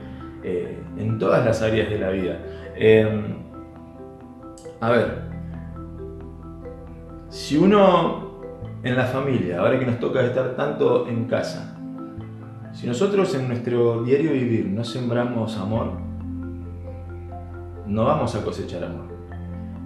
eh, 0.44 0.78
en 0.98 1.20
todas 1.20 1.44
las 1.46 1.62
áreas 1.62 1.90
de 1.90 2.00
la 2.00 2.10
vida. 2.12 2.40
Em, 2.76 3.36
a 4.80 4.90
ver, 4.90 5.22
si 7.30 7.58
uno 7.58 8.42
en 8.84 8.96
la 8.96 9.06
familia, 9.06 9.60
ahora 9.60 9.78
que 9.80 9.86
nos 9.86 10.00
toca 10.00 10.22
estar 10.22 10.56
tanto 10.56 11.08
en 11.08 11.26
casa, 11.26 11.78
si 12.74 12.88
nosotros 12.88 13.36
en 13.36 13.48
nuestro 13.48 14.04
diario 14.04 14.32
vivir 14.32 14.68
no 14.68 14.84
sembramos 14.84 15.58
amor, 15.58 16.11
no 17.92 18.06
vamos 18.06 18.34
a 18.36 18.44
cosechar 18.44 18.84
amor. 18.84 19.12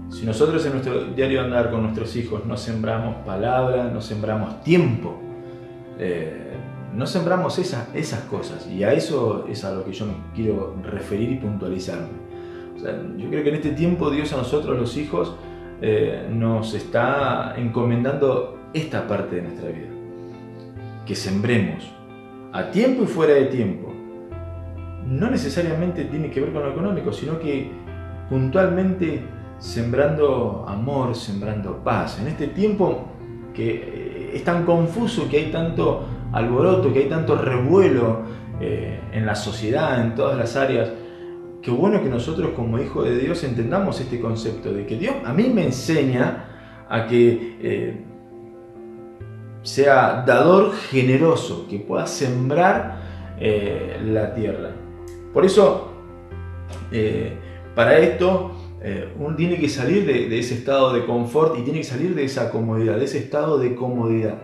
Si 0.09 0.25
nosotros 0.25 0.65
en 0.65 0.73
nuestro 0.73 1.05
diario 1.05 1.41
andar 1.41 1.71
con 1.71 1.81
nuestros 1.81 2.15
hijos 2.15 2.45
no 2.45 2.55
sembramos 2.55 3.15
palabra, 3.25 3.89
no 3.91 4.01
sembramos 4.01 4.61
tiempo, 4.63 5.19
eh, 5.97 6.53
no 6.93 7.07
sembramos 7.07 7.57
esas, 7.57 7.93
esas 7.93 8.21
cosas, 8.21 8.67
y 8.67 8.83
a 8.83 8.93
eso 8.93 9.45
es 9.49 9.65
a 9.65 9.73
lo 9.73 9.83
que 9.83 9.91
yo 9.91 10.05
me 10.05 10.13
quiero 10.33 10.75
referir 10.83 11.31
y 11.31 11.35
puntualizarme. 11.35 12.25
yo 13.17 13.29
creo 13.29 13.43
que 13.43 13.49
en 13.49 13.55
este 13.55 13.71
tiempo 13.71 14.11
Dios 14.11 14.31
a 14.31 14.37
nosotros 14.37 14.77
los 14.77 14.95
hijos 14.95 15.35
eh, 15.81 16.29
nos 16.31 16.73
está 16.73 17.55
encomendando 17.57 18.69
esta 18.73 19.07
parte 19.07 19.37
de 19.37 19.41
nuestra 19.41 19.69
vida, 19.69 19.89
que 21.05 21.15
sembremos 21.15 21.91
a 22.53 22.69
tiempo 22.71 23.03
y 23.03 23.07
fuera 23.07 23.33
de 23.33 23.45
tiempo. 23.45 23.91
No 25.07 25.29
necesariamente 25.29 26.05
tiene 26.05 26.31
que 26.31 26.39
ver 26.41 26.53
con 26.53 26.63
lo 26.63 26.71
económico, 26.71 27.11
sino 27.11 27.37
que 27.37 27.84
puntualmente 28.29 29.21
sembrando 29.59 30.65
amor, 30.67 31.15
sembrando 31.15 31.77
paz. 31.83 32.19
En 32.19 32.27
este 32.27 32.47
tiempo 32.47 33.05
que 33.53 33.69
eh, 33.71 34.31
es 34.33 34.43
tan 34.43 34.65
confuso, 34.65 35.27
que 35.29 35.37
hay 35.37 35.51
tanto 35.51 36.05
alboroto, 36.33 36.91
que 36.91 36.99
hay 36.99 37.09
tanto 37.09 37.35
revuelo 37.35 38.19
eh, 38.59 38.99
en 39.11 39.25
la 39.25 39.35
sociedad, 39.35 40.01
en 40.01 40.15
todas 40.15 40.37
las 40.37 40.55
áreas, 40.55 40.89
qué 41.61 41.71
bueno 41.71 42.01
que 42.03 42.09
nosotros 42.09 42.51
como 42.55 42.79
hijos 42.79 43.05
de 43.05 43.17
Dios 43.17 43.43
entendamos 43.43 43.99
este 43.99 44.19
concepto 44.19 44.71
de 44.71 44.85
que 44.85 44.97
Dios 44.97 45.15
a 45.25 45.33
mí 45.33 45.49
me 45.53 45.65
enseña 45.65 46.85
a 46.89 47.07
que 47.07 47.57
eh, 47.61 48.05
sea 49.63 50.23
dador 50.27 50.73
generoso, 50.73 51.65
que 51.67 51.79
pueda 51.79 52.05
sembrar 52.05 53.03
la 53.37 54.33
tierra. 54.33 54.69
Por 55.33 55.43
eso, 55.43 55.91
para 57.75 57.99
esto, 57.99 58.51
eh, 58.81 59.09
uno 59.19 59.35
tiene 59.35 59.57
que 59.57 59.67
salir 59.67 60.05
de, 60.05 60.39
ese 60.39 60.53
estado 60.55 60.93
de 60.93 61.05
confort 61.05 61.57
y 61.57 61.63
tiene 61.63 61.79
que 61.79 61.85
salir 61.85 62.15
de 62.15 62.23
esa 62.23 62.51
comodidad, 62.51 62.97
de 62.97 63.05
ese 63.05 63.17
estado 63.17 63.57
de 63.57 63.75
comodidad. 63.75 64.35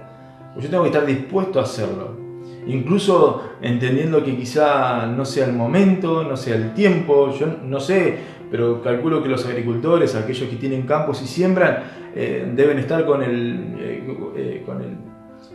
Yo 0.59 0.69
tengo 0.69 0.83
que 0.83 0.89
estar 0.89 1.05
dispuesto 1.05 1.59
a 1.59 1.63
hacerlo. 1.63 2.19
Incluso 2.67 3.43
entendiendo 3.61 4.23
que 4.23 4.35
quizá 4.35 5.07
no 5.07 5.25
sea 5.25 5.45
el 5.45 5.53
momento, 5.53 6.23
no 6.23 6.35
sea 6.35 6.55
el 6.55 6.73
tiempo, 6.73 7.33
yo 7.33 7.47
no 7.63 7.79
sé, 7.79 8.17
pero 8.51 8.81
calculo 8.81 9.23
que 9.23 9.29
los 9.29 9.45
agricultores, 9.45 10.13
aquellos 10.15 10.49
que 10.49 10.57
tienen 10.57 10.83
campos 10.83 11.21
y 11.21 11.27
siembran, 11.27 11.83
eh, 12.15 12.51
deben 12.53 12.79
estar 12.79 13.05
con 13.05 13.23
el, 13.23 13.75
eh, 13.79 14.63
con 14.65 14.81
el 14.81 15.10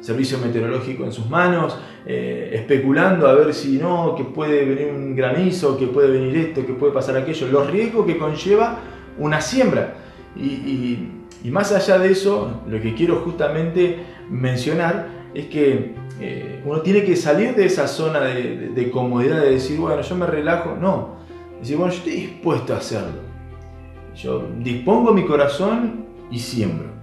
servicio 0.07 0.39
meteorológico 0.39 1.05
en 1.05 1.13
sus 1.13 1.29
manos, 1.29 1.77
especulando 2.07 3.27
a 3.27 3.35
ver 3.35 3.53
si 3.53 3.79
no, 3.79 4.15
que 4.15 4.23
puede 4.23 4.65
venir 4.65 4.93
un 4.95 5.17
granizo, 5.17 5.77
que 5.77 5.89
puede 5.89 6.11
venir 6.11 6.37
esto, 6.37 6.65
que 6.65 6.75
puede 6.75 6.93
pasar 6.93 7.17
aquello, 7.17 7.49
los 7.49 7.69
riesgos 7.69 8.07
que 8.07 8.17
conlleva 8.17 8.79
una 9.19 9.41
siembra. 9.41 9.95
Y, 10.37 11.13
más 11.51 11.73
allá 11.73 11.99
de 11.99 12.11
eso, 12.11 12.63
lo 12.69 12.81
que 12.81 12.95
quiero 12.95 13.21
justamente 13.21 13.99
mencionar 14.29 15.07
es 15.33 15.47
que 15.47 15.95
eh, 16.21 16.61
uno 16.65 16.81
tiene 16.81 17.05
que 17.05 17.15
salir 17.15 17.55
de 17.55 17.67
esa 17.67 17.87
zona 17.87 18.21
de, 18.21 18.91
comodidad, 18.93 19.41
de 19.43 19.51
decir, 19.51 19.79
bueno, 19.79 20.03
yo 20.03 20.17
me 20.17 20.27
relajo. 20.27 20.77
No, 20.81 21.17
decir, 21.61 21.77
bueno, 21.77 21.93
yo 21.93 21.99
estoy 21.99 22.13
dispuesto 22.15 22.75
a 22.75 22.79
hacerlo. 22.79 23.21
Yo 24.17 24.49
dispongo 24.59 25.13
mi 25.13 25.25
corazón 25.25 26.07
y 26.31 26.39
siembro. 26.39 26.96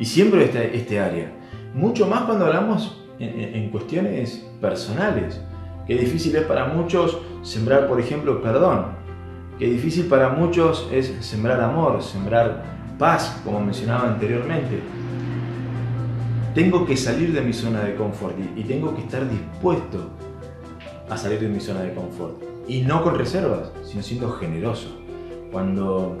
Y 0.00 0.06
siembro 0.06 0.40
este, 0.40 0.76
este 0.76 0.98
área. 0.98 1.30
Mucho 1.74 2.06
más 2.06 2.22
cuando 2.22 2.46
hablamos 2.46 3.04
en, 3.20 3.68
cuestiones 3.70 4.44
personales. 4.60 5.40
Que 5.86 5.94
difícil 5.94 6.34
es 6.36 6.44
para 6.44 6.66
muchos 6.66 7.18
sembrar, 7.42 7.86
por 7.86 8.00
ejemplo, 8.00 8.42
perdón 8.42 8.98
que 9.60 9.66
difícil 9.66 10.06
para 10.06 10.30
muchos 10.30 10.88
es 10.90 11.14
sembrar 11.20 11.60
amor, 11.60 12.02
sembrar 12.02 12.64
paz, 12.98 13.42
como 13.44 13.60
mencionaba 13.60 14.08
anteriormente. 14.08 14.80
Tengo 16.54 16.86
que 16.86 16.96
salir 16.96 17.34
de 17.34 17.42
mi 17.42 17.52
zona 17.52 17.82
de 17.82 17.94
confort 17.94 18.36
y 18.56 18.62
tengo 18.62 18.94
que 18.96 19.02
estar 19.02 19.28
dispuesto 19.28 20.12
a 21.10 21.16
salir 21.18 21.40
de 21.40 21.48
mi 21.48 21.60
zona 21.60 21.82
de 21.82 21.92
confort. 21.92 22.42
Y 22.66 22.80
no 22.80 23.04
con 23.04 23.18
reservas, 23.18 23.70
sino 23.84 24.02
siendo 24.02 24.32
generoso. 24.32 24.96
Cuando 25.52 26.16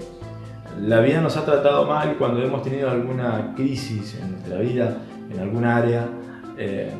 la 0.78 1.00
vida 1.00 1.20
nos 1.20 1.36
ha 1.36 1.44
tratado 1.44 1.86
mal, 1.86 2.16
cuando 2.16 2.42
hemos 2.42 2.62
tenido 2.62 2.90
alguna 2.90 3.54
crisis 3.56 4.16
en 4.20 4.32
nuestra 4.32 4.58
vida, 4.58 4.98
en 5.30 5.40
alguna 5.40 5.76
área, 5.76 6.08
eh, 6.56 6.90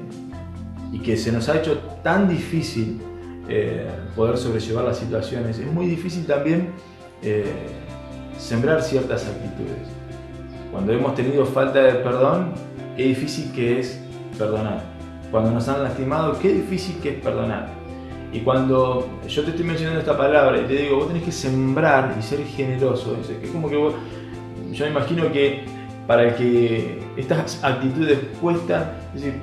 y 0.93 0.99
que 0.99 1.17
se 1.17 1.31
nos 1.33 1.49
ha 1.49 1.59
hecho 1.59 1.79
tan 2.03 2.29
difícil 2.29 3.01
eh, 3.49 3.89
poder 4.17 4.37
sobrellevar 4.37 4.85
las 4.85 4.99
situaciones. 4.99 5.59
Es 5.59 5.73
muy 5.73 5.87
difícil 5.87 6.27
también 6.27 6.71
eh, 7.23 7.45
sembrar 8.39 8.83
ciertas 8.83 9.27
actitudes. 9.27 9.89
Cuando 10.73 10.93
hemos 10.93 11.15
tenido 11.15 11.45
falta 11.45 11.81
de 11.81 11.95
perdón, 11.95 12.53
qué 12.97 13.05
difícil 13.05 13.53
que 13.53 13.81
es 13.81 14.01
perdonar. 14.39 14.83
Cuando 15.31 15.51
nos 15.51 15.69
han 15.69 15.83
lastimado, 15.83 16.39
qué 16.39 16.53
difícil 16.53 16.97
que 17.03 17.11
es 17.11 17.23
perdonar. 17.23 17.80
Y 18.33 18.41
cuando 18.41 19.09
yo 19.27 19.43
te 19.43 19.51
estoy 19.51 19.65
mencionando 19.65 20.01
esta 20.01 20.17
palabra 20.17 20.61
y 20.61 20.65
te 20.65 20.75
digo, 20.75 20.99
vos 20.99 21.09
tenés 21.09 21.25
que 21.25 21.33
sembrar 21.33 22.17
y 22.19 22.23
ser 22.23 22.45
generoso, 22.45 23.17
es 23.43 23.51
como 23.51 23.69
que 23.69 23.77
yo 24.73 24.85
me 24.85 24.91
imagino 24.91 25.33
que 25.33 25.65
para 26.07 26.25
el 26.25 26.35
que 26.35 26.99
estas 27.17 27.63
actitudes 27.63 28.19
cuestan, 28.41 28.93
decir, 29.15 29.35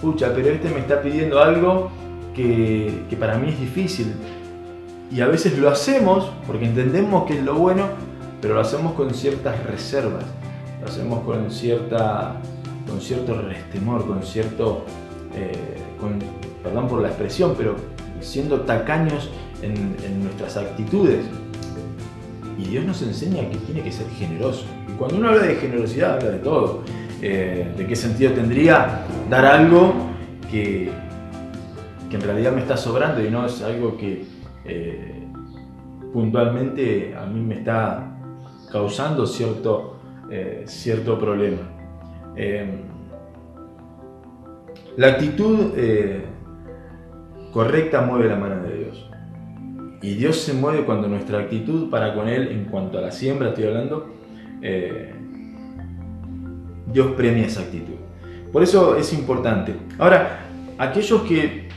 pucha, 0.00 0.32
pero 0.34 0.48
este 0.48 0.70
me 0.70 0.80
está 0.80 1.00
pidiendo 1.02 1.40
algo 1.40 1.90
que, 2.34 3.16
para 3.18 3.38
mí 3.38 3.50
es 3.50 3.60
difícil. 3.60 4.14
Y 5.10 5.20
a 5.20 5.26
veces 5.26 5.58
lo 5.58 5.68
hacemos 5.68 6.30
porque 6.46 6.66
entendemos 6.66 7.24
que 7.26 7.34
es 7.38 7.42
lo 7.42 7.54
bueno, 7.54 7.86
pero 8.40 8.54
lo 8.54 8.60
hacemos 8.60 8.94
con 8.94 9.12
ciertas 9.12 9.62
reservas, 9.64 10.24
lo 10.80 10.86
hacemos 10.86 11.24
con, 11.24 11.50
cierta, 11.50 12.36
con 12.88 13.00
cierto 13.00 13.40
restemor, 13.42 14.06
con 14.06 14.22
cierto, 14.22 14.84
eh, 15.34 15.52
perdón 16.62 16.88
por 16.88 17.02
la 17.02 17.08
expresión, 17.08 17.54
pero 17.56 17.76
siendo 18.20 18.60
tacaños 18.62 19.30
en, 19.62 20.22
nuestras 20.22 20.56
actitudes. 20.56 21.24
Y 22.58 22.64
Dios 22.64 22.84
nos 22.84 23.02
enseña 23.02 23.48
que 23.48 23.56
tiene 23.58 23.82
que 23.82 23.92
ser 23.92 24.06
generoso. 24.10 24.64
Y 24.88 24.92
cuando 24.92 25.16
uno 25.16 25.28
habla 25.28 25.42
de 25.42 25.54
generosidad, 25.56 26.14
habla 26.14 26.30
de 26.30 26.38
todo. 26.38 26.82
Eh, 27.22 27.72
¿De 27.76 27.86
qué 27.86 27.96
sentido 27.96 28.32
tendría 28.32 29.04
dar 29.28 29.44
algo 29.44 29.94
que, 30.50 30.90
que 32.08 32.16
en 32.16 32.22
realidad 32.22 32.52
me 32.52 32.60
está 32.60 32.76
sobrando 32.76 33.24
y 33.24 33.30
no 33.30 33.46
es 33.46 33.62
algo 33.62 33.96
que 33.96 34.24
eh, 34.64 35.26
puntualmente 36.12 37.14
a 37.14 37.26
mí 37.26 37.40
me 37.40 37.56
está 37.56 38.16
causando 38.70 39.26
cierto, 39.26 39.96
eh, 40.30 40.64
cierto 40.66 41.18
problema. 41.18 41.62
La 44.96 45.08
actitud 45.08 45.72
correcta 47.52 48.02
mueve 48.02 48.28
la 48.28 48.36
mano 48.36 48.62
de 48.62 48.76
Dios. 48.76 49.10
Y 50.02 50.14
Dios 50.14 50.40
se 50.40 50.54
mueve 50.54 50.84
cuando 50.84 51.08
nuestra 51.08 51.38
actitud 51.40 51.90
para 51.90 52.14
con 52.14 52.28
Él, 52.28 52.48
en 52.48 52.64
cuanto 52.64 52.98
a 52.98 53.02
la 53.02 53.10
siembra 53.10 53.48
estoy 53.48 53.64
hablando, 53.64 54.14
Dios 56.86 57.12
premia 57.16 57.46
esa 57.46 57.60
actitud. 57.60 57.96
Por 58.52 58.62
eso 58.62 58.96
es 58.96 59.12
importante. 59.12 59.74
Ahora, 59.98 60.40
aquellos 60.78 61.22
que 61.22 61.70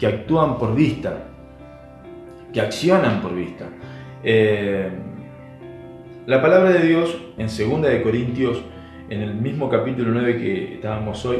que 0.00 0.06
actúan 0.06 0.58
por 0.58 0.74
vista, 0.74 1.24
que 2.54 2.60
accionan 2.60 3.20
por 3.20 3.34
vista. 3.34 3.66
Eh, 4.24 4.88
la 6.26 6.40
palabra 6.40 6.70
de 6.70 6.88
Dios 6.88 7.20
en 7.36 7.48
2 7.48 7.82
de 7.82 8.02
Corintios, 8.02 8.62
en 9.10 9.20
el 9.20 9.34
mismo 9.34 9.68
capítulo 9.68 10.10
9 10.12 10.38
que 10.38 10.74
estábamos 10.74 11.24
hoy, 11.26 11.38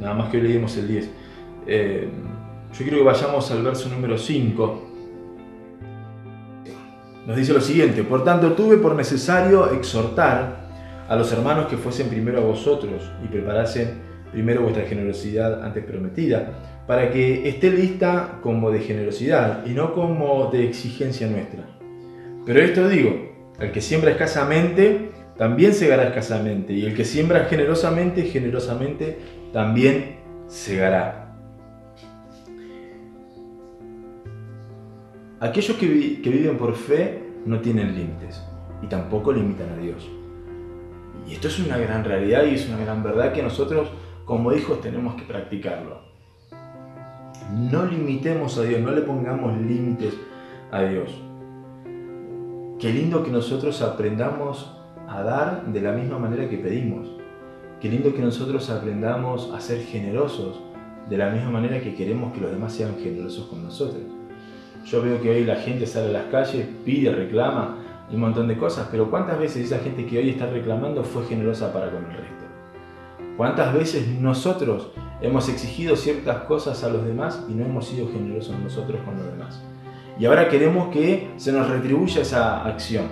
nada 0.00 0.14
más 0.14 0.30
que 0.30 0.38
hoy 0.38 0.44
leímos 0.44 0.74
el 0.78 0.88
10, 0.88 1.10
eh, 1.66 2.08
yo 2.78 2.84
quiero 2.84 2.98
que 2.98 3.04
vayamos 3.04 3.50
al 3.50 3.62
verso 3.62 3.88
número 3.88 4.18
5. 4.18 4.82
nos 7.26 7.36
dice 7.36 7.54
lo 7.54 7.60
siguiente, 7.60 8.04
por 8.04 8.22
tanto 8.22 8.52
tuve 8.52 8.76
por 8.76 8.94
necesario 8.94 9.72
exhortar 9.72 10.66
a 11.08 11.16
los 11.16 11.32
hermanos 11.32 11.66
que 11.66 11.76
fuesen 11.78 12.08
primero 12.08 12.38
a 12.38 12.42
vosotros 12.42 13.10
y 13.24 13.28
preparasen 13.28 13.94
primero 14.30 14.60
vuestra 14.62 14.84
generosidad 14.84 15.64
antes 15.64 15.84
prometida, 15.84 16.84
para 16.86 17.10
que 17.10 17.48
esté 17.48 17.70
lista 17.70 18.38
como 18.42 18.70
de 18.70 18.80
generosidad 18.80 19.64
y 19.64 19.70
no 19.70 19.94
como 19.94 20.50
de 20.50 20.68
exigencia 20.68 21.26
nuestra. 21.28 21.64
Pero 22.44 22.60
esto 22.60 22.88
digo, 22.88 23.32
el 23.58 23.72
que 23.72 23.80
siembra 23.80 24.10
escasamente, 24.10 25.10
también 25.38 25.72
segará 25.72 26.08
escasamente, 26.08 26.74
y 26.74 26.84
el 26.84 26.94
que 26.94 27.04
siembra 27.04 27.46
generosamente, 27.46 28.22
generosamente, 28.24 29.18
también 29.52 30.16
segará. 30.46 31.25
Aquellos 35.38 35.76
que, 35.76 35.86
viven 35.86 36.56
por 36.56 36.74
fe 36.74 37.22
no 37.44 37.60
tienen 37.60 37.94
límites 37.94 38.42
y 38.82 38.86
tampoco 38.86 39.32
limitan 39.32 39.68
a 39.68 39.76
Dios. 39.76 40.08
Y 41.28 41.34
esto 41.34 41.48
es 41.48 41.58
una 41.58 41.76
gran 41.76 42.04
realidad 42.04 42.44
y 42.44 42.54
es 42.54 42.66
una 42.66 42.78
gran 42.78 43.02
verdad 43.02 43.34
que 43.34 43.42
nosotros 43.42 43.90
como 44.24 44.54
hijos 44.54 44.80
tenemos 44.80 45.14
que 45.14 45.24
practicarlo. 45.24 46.00
No 47.52 47.84
limitemos 47.84 48.56
a 48.56 48.62
Dios, 48.62 48.80
no 48.80 48.92
le 48.92 49.02
pongamos 49.02 49.58
límites 49.60 50.14
a 50.72 50.82
Dios. 50.84 51.10
Qué 52.80 52.90
lindo 52.90 53.22
que 53.22 53.30
nosotros 53.30 53.82
aprendamos 53.82 54.74
a 55.06 55.22
dar 55.22 55.66
de 55.66 55.82
la 55.82 55.92
misma 55.92 56.18
manera 56.18 56.48
que 56.48 56.56
pedimos. 56.56 57.08
Qué 57.78 57.90
lindo 57.90 58.14
que 58.14 58.22
nosotros 58.22 58.70
aprendamos 58.70 59.52
a 59.52 59.60
ser 59.60 59.82
generosos 59.82 60.62
de 61.10 61.18
la 61.18 61.28
misma 61.28 61.50
manera 61.50 61.78
que 61.82 61.94
queremos 61.94 62.32
que 62.32 62.40
los 62.40 62.50
demás 62.50 62.72
sean 62.72 62.96
generosos 63.02 63.48
con 63.48 63.62
nosotros. 63.62 64.15
Yo 64.86 65.02
veo 65.02 65.20
que 65.20 65.30
hoy 65.30 65.44
la 65.44 65.56
gente 65.56 65.84
sale 65.84 66.10
a 66.10 66.12
las 66.12 66.24
calles, 66.26 66.64
pide, 66.84 67.10
reclama 67.10 67.78
un 68.08 68.20
montón 68.20 68.46
de 68.46 68.56
cosas, 68.56 68.86
pero 68.88 69.10
¿cuántas 69.10 69.36
veces 69.36 69.64
esa 69.64 69.82
gente 69.82 70.06
que 70.06 70.16
hoy 70.18 70.30
está 70.30 70.46
reclamando 70.46 71.02
fue 71.02 71.24
generosa 71.24 71.72
para 71.72 71.90
con 71.90 72.04
el 72.04 72.12
resto? 72.12 72.44
¿Cuántas 73.36 73.74
veces 73.74 74.06
nosotros 74.20 74.92
hemos 75.20 75.48
exigido 75.48 75.96
ciertas 75.96 76.44
cosas 76.44 76.84
a 76.84 76.88
los 76.88 77.04
demás 77.04 77.44
y 77.48 77.54
no 77.54 77.64
hemos 77.64 77.88
sido 77.88 78.08
generosos 78.12 78.56
nosotros 78.60 79.00
con 79.04 79.16
los 79.16 79.26
demás? 79.26 79.60
Y 80.20 80.26
ahora 80.26 80.48
queremos 80.48 80.88
que 80.94 81.30
se 81.36 81.50
nos 81.50 81.68
retribuya 81.68 82.22
esa 82.22 82.64
acción. 82.64 83.06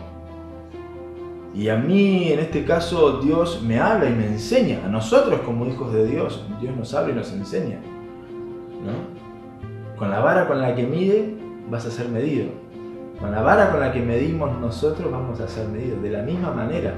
Y 1.52 1.68
a 1.70 1.76
mí, 1.76 2.32
en 2.32 2.38
este 2.38 2.64
caso, 2.64 3.20
Dios 3.20 3.62
me 3.62 3.80
habla 3.80 4.08
y 4.08 4.12
me 4.12 4.26
enseña. 4.26 4.80
A 4.84 4.88
nosotros 4.88 5.40
como 5.40 5.66
hijos 5.66 5.92
de 5.92 6.06
Dios, 6.06 6.46
Dios 6.60 6.76
nos 6.76 6.94
habla 6.94 7.14
y 7.14 7.16
nos 7.16 7.32
enseña. 7.32 7.80
Con 9.98 10.10
la 10.10 10.20
vara 10.20 10.46
con 10.46 10.60
la 10.60 10.74
que 10.74 10.84
mide, 10.84 11.43
vas 11.71 11.87
a 11.87 11.90
ser 11.90 12.09
medido. 12.09 12.47
Con 13.18 13.30
la 13.30 13.42
vara 13.42 13.71
con 13.71 13.80
la 13.80 13.92
que 13.92 14.00
medimos 14.00 14.59
nosotros 14.61 15.11
vamos 15.11 15.40
a 15.40 15.49
ser 15.49 15.68
medidos, 15.68 16.02
de 16.02 16.11
la 16.11 16.23
misma 16.23 16.50
manera. 16.50 16.94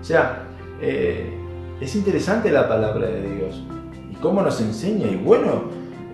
O 0.00 0.04
sea, 0.04 0.44
eh, 0.80 1.32
es 1.80 1.96
interesante 1.96 2.50
la 2.50 2.68
palabra 2.68 3.06
de 3.06 3.34
Dios 3.34 3.62
y 4.10 4.14
cómo 4.16 4.42
nos 4.42 4.60
enseña. 4.60 5.08
Y 5.08 5.16
bueno, 5.16 5.64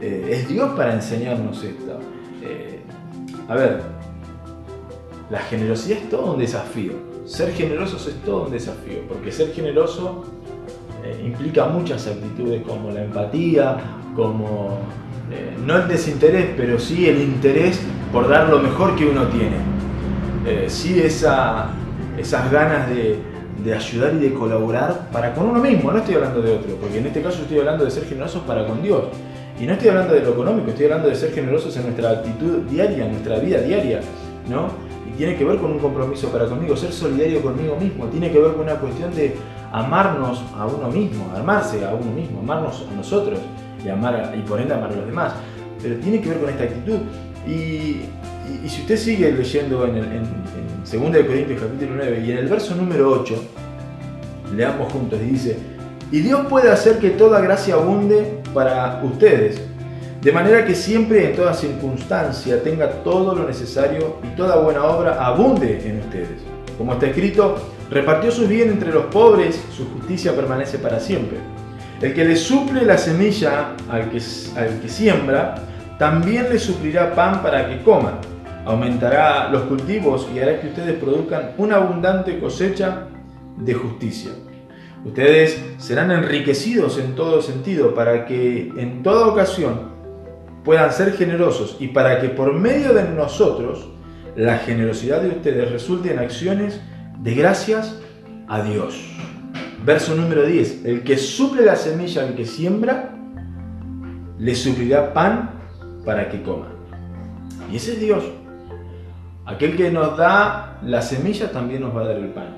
eh, 0.00 0.28
es 0.30 0.48
Dios 0.48 0.70
para 0.76 0.94
enseñarnos 0.94 1.62
esto. 1.62 1.98
Eh, 2.42 2.80
a 3.48 3.54
ver, 3.54 3.80
la 5.30 5.40
generosidad 5.40 5.98
es 5.98 6.08
todo 6.08 6.32
un 6.32 6.38
desafío. 6.38 6.92
Ser 7.24 7.52
generosos 7.52 8.06
es 8.08 8.14
todo 8.22 8.46
un 8.46 8.50
desafío, 8.50 9.06
porque 9.08 9.30
ser 9.30 9.52
generoso 9.52 10.24
implica 11.24 11.66
muchas 11.66 12.06
actitudes 12.06 12.62
como 12.62 12.90
la 12.90 13.04
empatía, 13.04 13.76
como 14.14 14.78
eh, 15.32 15.56
no 15.64 15.76
el 15.76 15.88
desinterés, 15.88 16.50
pero 16.56 16.78
sí 16.78 17.08
el 17.08 17.22
interés 17.22 17.80
por 18.12 18.28
dar 18.28 18.50
lo 18.50 18.58
mejor 18.58 18.94
que 18.96 19.06
uno 19.06 19.26
tiene. 19.28 19.56
Eh, 20.46 20.66
sí 20.68 21.00
esa, 21.00 21.70
esas 22.18 22.50
ganas 22.50 22.88
de, 22.90 23.18
ayudar 23.72 24.14
y 24.14 24.18
de 24.18 24.34
colaborar 24.34 25.08
para 25.12 25.32
con 25.34 25.48
uno 25.48 25.60
mismo, 25.60 25.90
no 25.90 25.98
estoy 25.98 26.16
hablando 26.16 26.42
de 26.42 26.56
otro, 26.56 26.74
porque 26.76 26.98
en 26.98 27.06
este 27.06 27.22
caso 27.22 27.42
estoy 27.42 27.60
hablando 27.60 27.84
de 27.84 27.90
ser 27.90 28.04
generosos 28.04 28.42
para 28.42 28.66
con 28.66 28.82
Dios. 28.82 29.04
Y 29.58 29.64
no 29.64 29.72
estoy 29.74 29.88
hablando 29.88 30.14
de 30.14 30.20
lo 30.20 30.30
económico, 30.30 30.70
estoy 30.70 30.86
hablando 30.86 31.08
de 31.08 31.14
ser 31.14 31.32
generosos 31.32 31.76
en 31.76 31.84
nuestra 31.84 32.10
actitud 32.10 32.58
diaria, 32.68 33.06
en 33.06 33.12
nuestra 33.12 33.38
vida 33.38 33.60
diaria, 33.60 34.00
¿no? 34.50 34.66
Y 35.08 35.16
tiene 35.16 35.36
que 35.36 35.44
ver 35.44 35.58
con 35.58 35.70
un 35.70 35.78
compromiso 35.78 36.28
para 36.28 36.46
conmigo, 36.46 36.76
ser 36.76 36.92
solidario 36.92 37.40
conmigo 37.40 37.76
mismo, 37.76 38.06
tiene 38.06 38.30
que 38.30 38.38
ver 38.38 38.52
con 38.52 38.62
una 38.62 38.74
cuestión 38.74 39.14
de 39.14 39.36
amarnos 39.70 40.42
a 40.58 40.66
uno 40.66 40.90
mismo, 40.90 41.32
amarse 41.36 41.84
a 41.84 41.94
uno 41.94 42.10
mismo, 42.12 42.40
amarnos 42.40 42.84
a 42.90 42.96
nosotros 42.96 43.38
y, 43.84 43.88
amar 43.88 44.34
y 44.36 44.40
por 44.42 44.60
ende 44.60 44.74
amar 44.74 44.92
a 44.92 44.96
los 44.96 45.06
demás. 45.06 45.32
Pero 45.82 45.96
tiene 45.96 46.20
que 46.20 46.28
ver 46.28 46.38
con 46.38 46.48
esta 46.48 46.64
actitud. 46.64 46.98
Y, 47.46 48.02
si 48.68 48.82
usted 48.82 48.96
sigue 48.96 49.32
leyendo 49.32 49.86
en, 49.86 49.96
en, 49.96 50.22
2 50.84 51.12
de 51.12 51.26
Corintios 51.26 51.60
capítulo 51.60 51.92
9 51.96 52.22
y 52.26 52.32
en 52.32 52.38
el 52.38 52.48
verso 52.48 52.74
número 52.74 53.10
8, 53.10 53.34
leamos 54.54 54.92
juntos 54.92 55.18
y 55.22 55.30
dice, 55.30 55.56
y 56.10 56.20
Dios 56.20 56.46
puede 56.48 56.70
hacer 56.70 56.98
que 56.98 57.10
toda 57.10 57.40
gracia 57.40 57.74
abunde 57.74 58.42
para 58.52 59.00
ustedes, 59.02 59.60
de 60.20 60.30
manera 60.30 60.64
que 60.66 60.74
siempre 60.74 61.30
en 61.30 61.36
toda 61.36 61.54
circunstancia 61.54 62.62
tenga 62.62 63.02
todo 63.02 63.34
lo 63.34 63.46
necesario 63.46 64.18
y 64.22 64.36
toda 64.36 64.56
buena 64.56 64.84
obra 64.84 65.24
abunde 65.24 65.80
en 65.84 66.00
ustedes. 66.00 66.42
Como 66.78 66.92
está 66.92 67.06
escrito, 67.06 67.56
repartió 67.90 68.30
su 68.30 68.46
bien 68.46 68.68
entre 68.68 68.92
los 68.92 69.06
pobres, 69.06 69.60
su 69.74 69.88
justicia 69.88 70.36
permanece 70.36 70.78
para 70.78 71.00
siempre. 71.00 71.38
El 72.02 72.14
que 72.14 72.24
le 72.24 72.34
suple 72.34 72.84
la 72.84 72.98
semilla 72.98 73.76
al 73.88 74.10
que, 74.10 74.20
al 74.56 74.80
que 74.80 74.88
siembra, 74.88 75.54
también 75.98 76.48
le 76.50 76.58
suplirá 76.58 77.14
pan 77.14 77.42
para 77.42 77.68
que 77.68 77.80
coma. 77.82 78.18
Aumentará 78.64 79.48
los 79.50 79.62
cultivos 79.62 80.28
y 80.34 80.40
hará 80.40 80.60
que 80.60 80.66
ustedes 80.68 80.98
produzcan 80.98 81.52
una 81.58 81.76
abundante 81.76 82.40
cosecha 82.40 83.06
de 83.56 83.74
justicia. 83.74 84.32
Ustedes 85.04 85.62
serán 85.78 86.10
enriquecidos 86.10 86.98
en 86.98 87.14
todo 87.14 87.40
sentido 87.40 87.94
para 87.94 88.26
que 88.26 88.72
en 88.76 89.04
toda 89.04 89.28
ocasión 89.28 89.92
puedan 90.64 90.92
ser 90.92 91.12
generosos 91.12 91.76
y 91.78 91.88
para 91.88 92.20
que 92.20 92.30
por 92.30 92.52
medio 92.52 92.94
de 92.94 93.04
nosotros 93.04 93.88
la 94.34 94.58
generosidad 94.58 95.22
de 95.22 95.28
ustedes 95.28 95.70
resulte 95.70 96.12
en 96.12 96.18
acciones 96.18 96.80
de 97.20 97.34
gracias 97.34 98.00
a 98.48 98.62
Dios. 98.62 98.94
Verso 99.84 100.14
número 100.14 100.44
10. 100.46 100.84
El 100.84 101.02
que 101.02 101.16
suple 101.16 101.64
la 101.64 101.74
semilla 101.74 102.22
al 102.22 102.34
que 102.34 102.44
siembra, 102.44 103.16
le 104.38 104.54
suplirá 104.54 105.12
pan 105.12 105.50
para 106.04 106.28
que 106.28 106.42
coma. 106.42 106.68
Y 107.70 107.76
ese 107.76 107.94
es 107.94 108.00
Dios. 108.00 108.24
Aquel 109.44 109.76
que 109.76 109.90
nos 109.90 110.16
da 110.16 110.78
la 110.84 111.02
semilla 111.02 111.50
también 111.50 111.82
nos 111.82 111.96
va 111.96 112.02
a 112.02 112.04
dar 112.04 112.16
el 112.16 112.28
pan. 112.28 112.56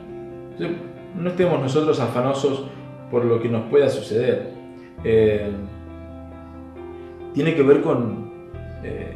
no 1.18 1.30
estemos 1.30 1.60
nosotros 1.60 1.98
afanosos 2.00 2.64
por 3.10 3.24
lo 3.24 3.40
que 3.40 3.48
nos 3.48 3.62
pueda 3.70 3.88
suceder. 3.88 4.52
Eh, 5.02 5.50
tiene 7.32 7.54
que 7.54 7.62
ver 7.62 7.80
con, 7.80 8.30
eh, 8.82 9.14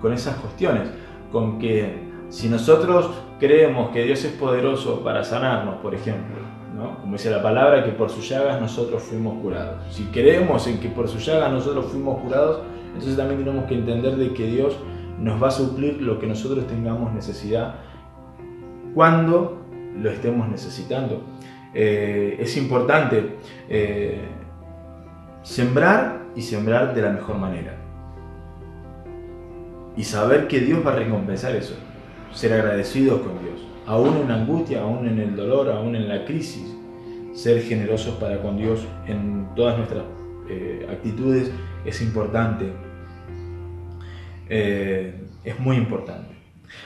con 0.00 0.12
esas 0.12 0.36
cuestiones, 0.36 0.88
con 1.30 1.58
que 1.58 2.04
si 2.30 2.48
nosotros 2.48 3.10
creemos 3.38 3.90
que 3.90 4.02
Dios 4.04 4.24
es 4.24 4.32
poderoso 4.32 5.04
para 5.04 5.22
sanarnos, 5.22 5.76
por 5.76 5.94
ejemplo, 5.94 6.43
como 6.76 7.12
dice 7.12 7.30
la 7.30 7.42
palabra, 7.42 7.84
que 7.84 7.92
por 7.92 8.10
sus 8.10 8.28
llagas 8.28 8.60
nosotros 8.60 9.02
fuimos 9.02 9.40
curados. 9.40 9.76
Si 9.90 10.04
creemos 10.06 10.66
en 10.66 10.78
que 10.78 10.88
por 10.88 11.08
sus 11.08 11.24
llagas 11.24 11.52
nosotros 11.52 11.86
fuimos 11.86 12.20
curados, 12.20 12.62
entonces 12.88 13.16
también 13.16 13.44
tenemos 13.44 13.64
que 13.66 13.74
entender 13.74 14.16
de 14.16 14.32
que 14.32 14.46
Dios 14.46 14.76
nos 15.18 15.42
va 15.42 15.48
a 15.48 15.50
suplir 15.52 16.02
lo 16.02 16.18
que 16.18 16.26
nosotros 16.26 16.66
tengamos 16.66 17.12
necesidad 17.12 17.76
cuando 18.94 19.62
lo 19.96 20.10
estemos 20.10 20.48
necesitando. 20.48 21.22
Eh, 21.72 22.36
es 22.40 22.56
importante 22.56 23.36
eh, 23.68 24.24
sembrar 25.42 26.24
y 26.34 26.42
sembrar 26.42 26.94
de 26.94 27.02
la 27.02 27.10
mejor 27.10 27.38
manera. 27.38 27.76
Y 29.96 30.02
saber 30.02 30.48
que 30.48 30.58
Dios 30.58 30.84
va 30.84 30.92
a 30.92 30.96
recompensar 30.96 31.54
eso. 31.54 31.76
Ser 32.32 32.52
agradecidos 32.52 33.20
con 33.20 33.38
Dios 33.38 33.73
aún 33.86 34.16
en 34.16 34.28
la 34.28 34.34
angustia, 34.34 34.82
aún 34.82 35.06
en 35.06 35.18
el 35.18 35.36
dolor, 35.36 35.70
aún 35.70 35.96
en 35.96 36.08
la 36.08 36.24
crisis, 36.24 36.74
ser 37.34 37.62
generosos 37.62 38.14
para 38.16 38.40
con 38.40 38.56
Dios 38.56 38.86
en 39.06 39.48
todas 39.54 39.76
nuestras 39.76 40.04
eh, 40.48 40.86
actitudes 40.90 41.50
es 41.84 42.00
importante. 42.00 42.72
Eh, 44.48 45.20
es 45.42 45.58
muy 45.58 45.76
importante. 45.76 46.34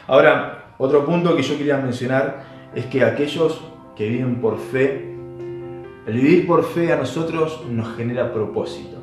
Ahora, 0.07 0.75
otro 0.79 1.05
punto 1.05 1.37
que 1.37 1.43
yo 1.43 1.57
quería 1.57 1.77
mencionar 1.79 2.45
es 2.75 2.87
que 2.87 3.05
aquellos 3.05 3.61
que 3.97 4.09
viven 4.09 4.41
por 4.41 4.59
fe, 4.59 5.15
el 6.07 6.15
vivir 6.15 6.47
por 6.47 6.65
fe 6.65 6.93
a 6.93 6.97
nosotros 6.97 7.65
nos 7.69 7.97
genera 7.97 8.33
propósito. 8.33 8.97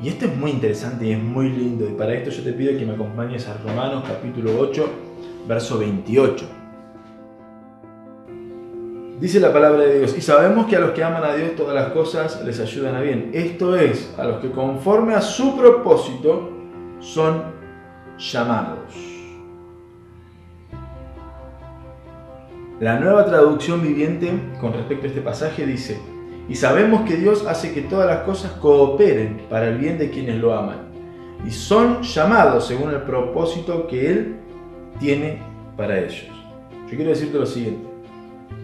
Y 0.00 0.08
esto 0.08 0.26
es 0.26 0.36
muy 0.36 0.52
interesante 0.52 1.06
y 1.06 1.12
es 1.12 1.22
muy 1.22 1.50
lindo. 1.50 1.88
Y 1.88 1.94
para 1.94 2.14
esto 2.14 2.30
yo 2.30 2.42
te 2.44 2.52
pido 2.52 2.78
que 2.78 2.86
me 2.86 2.94
acompañes 2.94 3.48
a 3.48 3.56
Romanos 3.58 4.04
capítulo 4.06 4.52
8, 4.58 4.88
verso 5.48 5.78
28. 5.78 6.57
Dice 9.20 9.40
la 9.40 9.52
palabra 9.52 9.80
de 9.80 9.98
Dios, 9.98 10.16
y 10.16 10.20
sabemos 10.20 10.66
que 10.66 10.76
a 10.76 10.80
los 10.80 10.92
que 10.92 11.02
aman 11.02 11.24
a 11.24 11.34
Dios 11.34 11.56
todas 11.56 11.74
las 11.74 11.88
cosas 11.92 12.40
les 12.44 12.60
ayudan 12.60 12.94
a 12.94 13.00
bien. 13.00 13.30
Esto 13.32 13.74
es, 13.74 14.14
a 14.16 14.22
los 14.22 14.38
que 14.38 14.52
conforme 14.52 15.14
a 15.14 15.20
su 15.20 15.56
propósito 15.56 16.50
son 17.00 17.42
llamados. 18.16 18.94
La 22.78 23.00
nueva 23.00 23.26
traducción 23.26 23.82
viviente 23.82 24.30
con 24.60 24.72
respecto 24.72 25.06
a 25.06 25.08
este 25.08 25.20
pasaje 25.20 25.66
dice, 25.66 25.98
y 26.48 26.54
sabemos 26.54 27.02
que 27.02 27.16
Dios 27.16 27.44
hace 27.44 27.74
que 27.74 27.82
todas 27.82 28.06
las 28.06 28.20
cosas 28.20 28.52
cooperen 28.52 29.46
para 29.50 29.66
el 29.66 29.78
bien 29.78 29.98
de 29.98 30.10
quienes 30.10 30.36
lo 30.36 30.54
aman, 30.54 30.92
y 31.44 31.50
son 31.50 32.02
llamados 32.02 32.68
según 32.68 32.90
el 32.90 33.02
propósito 33.02 33.88
que 33.88 34.12
Él 34.12 34.36
tiene 35.00 35.42
para 35.76 35.98
ellos. 35.98 36.28
Yo 36.88 36.94
quiero 36.94 37.10
decirte 37.10 37.36
lo 37.36 37.46
siguiente, 37.46 37.87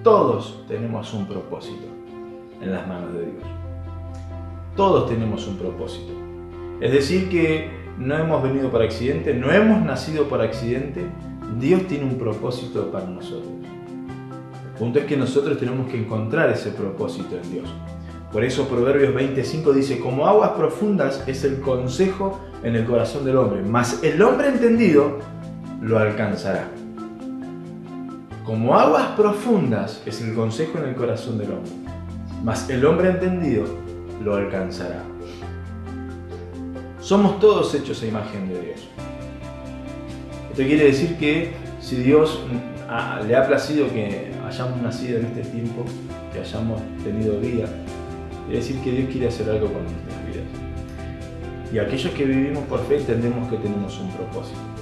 todos 0.03 0.65
tenemos 0.69 1.13
un 1.15 1.27
propósito 1.27 1.87
en 2.61 2.73
las 2.73 2.87
manos 2.87 3.13
de 3.15 3.21
Dios. 3.23 3.45
Todos 4.77 5.09
tenemos 5.09 5.47
un 5.47 5.57
propósito. 5.57 6.13
Es 6.81 6.93
decir, 6.93 7.29
que 7.29 7.71
no 7.99 8.17
hemos 8.17 8.43
venido 8.43 8.71
por 8.71 8.83
accidente, 8.83 9.33
no 9.35 9.51
hemos 9.53 9.83
nacido 9.85 10.29
por 10.29 10.41
accidente. 10.41 11.07
Dios 11.59 11.87
tiene 11.87 12.05
un 12.05 12.19
propósito 12.19 12.91
para 12.91 13.07
nosotros. 13.07 13.53
El 14.75 14.79
punto 14.79 14.99
es 14.99 15.05
que 15.05 15.17
nosotros 15.17 15.59
tenemos 15.59 15.89
que 15.91 15.99
encontrar 15.99 16.51
ese 16.51 16.71
propósito 16.71 17.37
en 17.43 17.53
Dios. 17.53 17.75
Por 18.33 18.43
eso 18.43 18.67
Proverbios 18.67 19.15
25 19.15 19.73
dice, 19.73 20.01
como 20.01 20.27
aguas 20.27 20.51
profundas 20.51 21.23
es 21.29 21.45
el 21.45 21.61
consejo 21.61 22.41
en 22.65 22.75
el 22.75 22.85
corazón 22.85 23.25
del 23.25 23.37
hombre, 23.37 23.63
mas 23.63 24.03
el 24.03 24.21
hombre 24.21 24.49
entendido 24.49 25.19
lo 25.81 25.99
alcanzará. 25.99 26.69
Como 28.45 28.79
aguas 28.79 29.07
profundas 29.17 30.03
es 30.05 30.21
el 30.21 30.35
consejo 30.35 30.77
en 30.77 30.91
el 30.91 30.95
corazón 30.95 31.39
del 31.39 31.53
hombre, 31.53 31.73
mas 32.43 32.69
el 32.69 32.85
hombre 32.85 33.09
entendido 33.09 33.65
lo 34.23 34.35
alcanzará. 34.35 35.03
Somos 37.01 37.41
todos 37.41 37.75
hechos 37.75 38.03
a 38.03 38.07
imagen 38.07 38.51
de 38.51 38.61
Dios. 38.61 38.89
Esto 40.51 40.63
quiere 40.63 40.85
decir 40.85 41.17
que 41.17 41.55
si 41.81 41.97
Dios 41.97 42.39
le 43.27 43.35
ha 43.35 43.47
placido 43.47 43.89
que 43.89 44.31
hayamos 44.47 44.83
nacido 44.83 45.21
en 45.21 45.25
este 45.25 45.41
tiempo, 45.45 45.83
que 46.31 46.41
hayamos 46.41 46.83
tenido 47.03 47.41
vida, 47.41 47.67
quiere 48.45 48.61
decir 48.61 48.79
que 48.81 48.91
Dios 48.91 49.11
quiere 49.11 49.29
hacer 49.29 49.49
algo 49.49 49.73
con 49.73 49.85
nuestras 49.85 50.27
vidas. 50.27 51.73
Y 51.73 51.79
aquellos 51.79 52.13
que 52.13 52.27
vivimos 52.27 52.63
por 52.65 52.81
fe 52.87 52.99
entendemos 52.99 53.49
que 53.49 53.57
tenemos 53.57 53.99
un 53.99 54.11
propósito. 54.11 54.74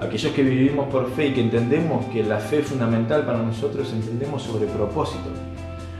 Aquellos 0.00 0.32
que 0.32 0.42
vivimos 0.42 0.88
por 0.88 1.10
fe 1.10 1.26
y 1.26 1.34
que 1.34 1.42
entendemos 1.42 2.06
que 2.06 2.24
la 2.24 2.38
fe 2.38 2.60
es 2.60 2.66
fundamental 2.66 3.26
para 3.26 3.42
nosotros, 3.42 3.92
entendemos 3.92 4.42
sobre 4.42 4.66
propósito. 4.66 5.28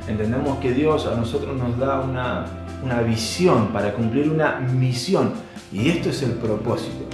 Entendemos 0.08 0.58
que 0.58 0.72
Dios 0.72 1.06
a 1.06 1.14
nosotros 1.14 1.56
nos 1.56 1.78
da 1.78 2.00
una, 2.00 2.46
una 2.82 3.02
visión 3.02 3.68
para 3.68 3.92
cumplir 3.92 4.30
una 4.30 4.58
misión. 4.58 5.32
Y 5.70 5.90
esto 5.90 6.08
es 6.08 6.22
el 6.22 6.32
propósito. 6.32 7.04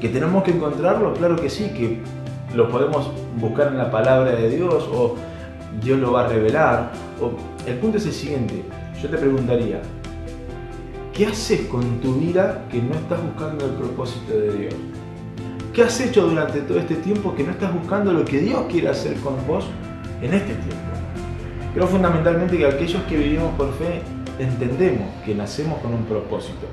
¿Que 0.00 0.08
tenemos 0.08 0.42
que 0.42 0.50
encontrarlo? 0.50 1.14
Claro 1.14 1.36
que 1.36 1.48
sí, 1.48 1.68
que 1.68 2.00
lo 2.54 2.68
podemos 2.68 3.10
buscar 3.40 3.68
en 3.68 3.78
la 3.78 3.90
palabra 3.90 4.32
de 4.32 4.50
Dios 4.50 4.88
o 4.92 5.14
Dios 5.80 6.00
lo 6.00 6.12
va 6.12 6.24
a 6.24 6.28
revelar. 6.28 6.90
El 7.66 7.76
punto 7.76 7.98
es 7.98 8.06
el 8.06 8.12
siguiente, 8.12 8.64
yo 9.00 9.08
te 9.08 9.16
preguntaría, 9.16 9.80
¿qué 11.12 11.26
haces 11.26 11.62
con 11.66 12.00
tu 12.00 12.14
vida 12.14 12.64
que 12.70 12.82
no 12.82 12.94
estás 12.94 13.22
buscando 13.22 13.66
el 13.66 13.72
propósito 13.72 14.36
de 14.36 14.56
Dios? 14.56 14.74
¿Qué 15.76 15.82
has 15.82 16.00
hecho 16.00 16.26
durante 16.26 16.60
todo 16.60 16.78
este 16.78 16.94
tiempo 16.94 17.34
que 17.34 17.44
no 17.44 17.50
estás 17.50 17.70
buscando 17.74 18.10
lo 18.10 18.24
que 18.24 18.38
Dios 18.38 18.64
quiere 18.66 18.88
hacer 18.88 19.14
con 19.16 19.34
vos 19.46 19.66
en 20.22 20.32
este 20.32 20.54
tiempo? 20.54 20.88
Creo 21.74 21.86
fundamentalmente 21.86 22.56
que 22.56 22.64
aquellos 22.64 23.02
que 23.02 23.18
vivimos 23.18 23.54
por 23.58 23.70
fe 23.74 24.00
entendemos 24.38 25.06
que 25.22 25.34
nacemos 25.34 25.78
con 25.80 25.92
un 25.92 26.04
propósito. 26.04 26.66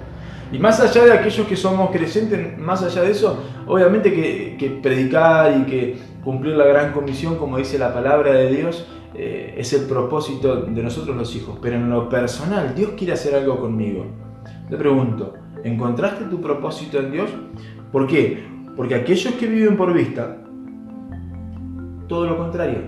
Y 0.53 0.57
más 0.57 0.79
allá 0.79 1.03
de 1.03 1.11
aquellos 1.11 1.45
que 1.45 1.57
somos 1.57 1.91
creyentes, 1.91 2.57
más 2.57 2.81
allá 2.81 3.01
de 3.01 3.11
eso, 3.11 3.43
obviamente 3.67 4.13
que, 4.13 4.79
predicar 4.81 5.53
y 5.59 5.63
que 5.65 5.97
cumplir 6.23 6.55
la 6.55 6.63
gran 6.63 6.93
comisión, 6.93 7.35
como 7.35 7.57
dice 7.57 7.77
la 7.77 7.93
palabra 7.93 8.31
de 8.31 8.55
Dios, 8.55 8.87
eh, 9.15 9.55
es 9.57 9.73
el 9.73 9.81
propósito 9.81 10.61
de 10.61 10.81
nosotros 10.81 11.17
los 11.17 11.35
hijos. 11.35 11.59
Pero 11.61 11.75
en 11.75 11.89
lo 11.89 12.07
personal, 12.07 12.73
Dios 12.73 12.91
quiere 12.95 13.11
hacer 13.11 13.35
algo 13.35 13.59
conmigo. 13.59 14.05
Te 14.69 14.77
pregunto, 14.77 15.33
¿encontraste 15.65 16.23
tu 16.23 16.39
propósito 16.39 16.99
en 16.99 17.11
Dios? 17.11 17.29
¿Por 17.91 18.07
qué? 18.07 18.52
Porque 18.75 18.95
aquellos 18.95 19.33
que 19.35 19.47
viven 19.47 19.77
por 19.77 19.93
vista, 19.93 20.37
todo 22.07 22.27
lo 22.27 22.37
contrario. 22.37 22.79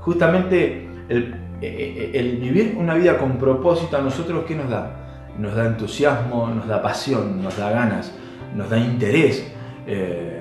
Justamente 0.00 0.88
el, 1.08 1.34
eh, 1.60 2.12
eh, 2.14 2.38
vivir 2.40 2.76
una 2.78 2.94
vida 2.94 3.18
con 3.18 3.36
propósito 3.36 3.96
a 3.96 4.00
nosotros, 4.00 4.44
¿qué 4.46 4.54
nos 4.54 4.70
da? 4.70 5.34
Nos 5.38 5.56
da 5.56 5.66
entusiasmo, 5.66 6.48
nos 6.48 6.68
da 6.68 6.80
pasión, 6.80 7.42
nos 7.42 7.56
da 7.56 7.70
ganas, 7.70 8.14
nos 8.54 8.70
da 8.70 8.78
interés, 8.78 9.52
eh, 9.86 10.40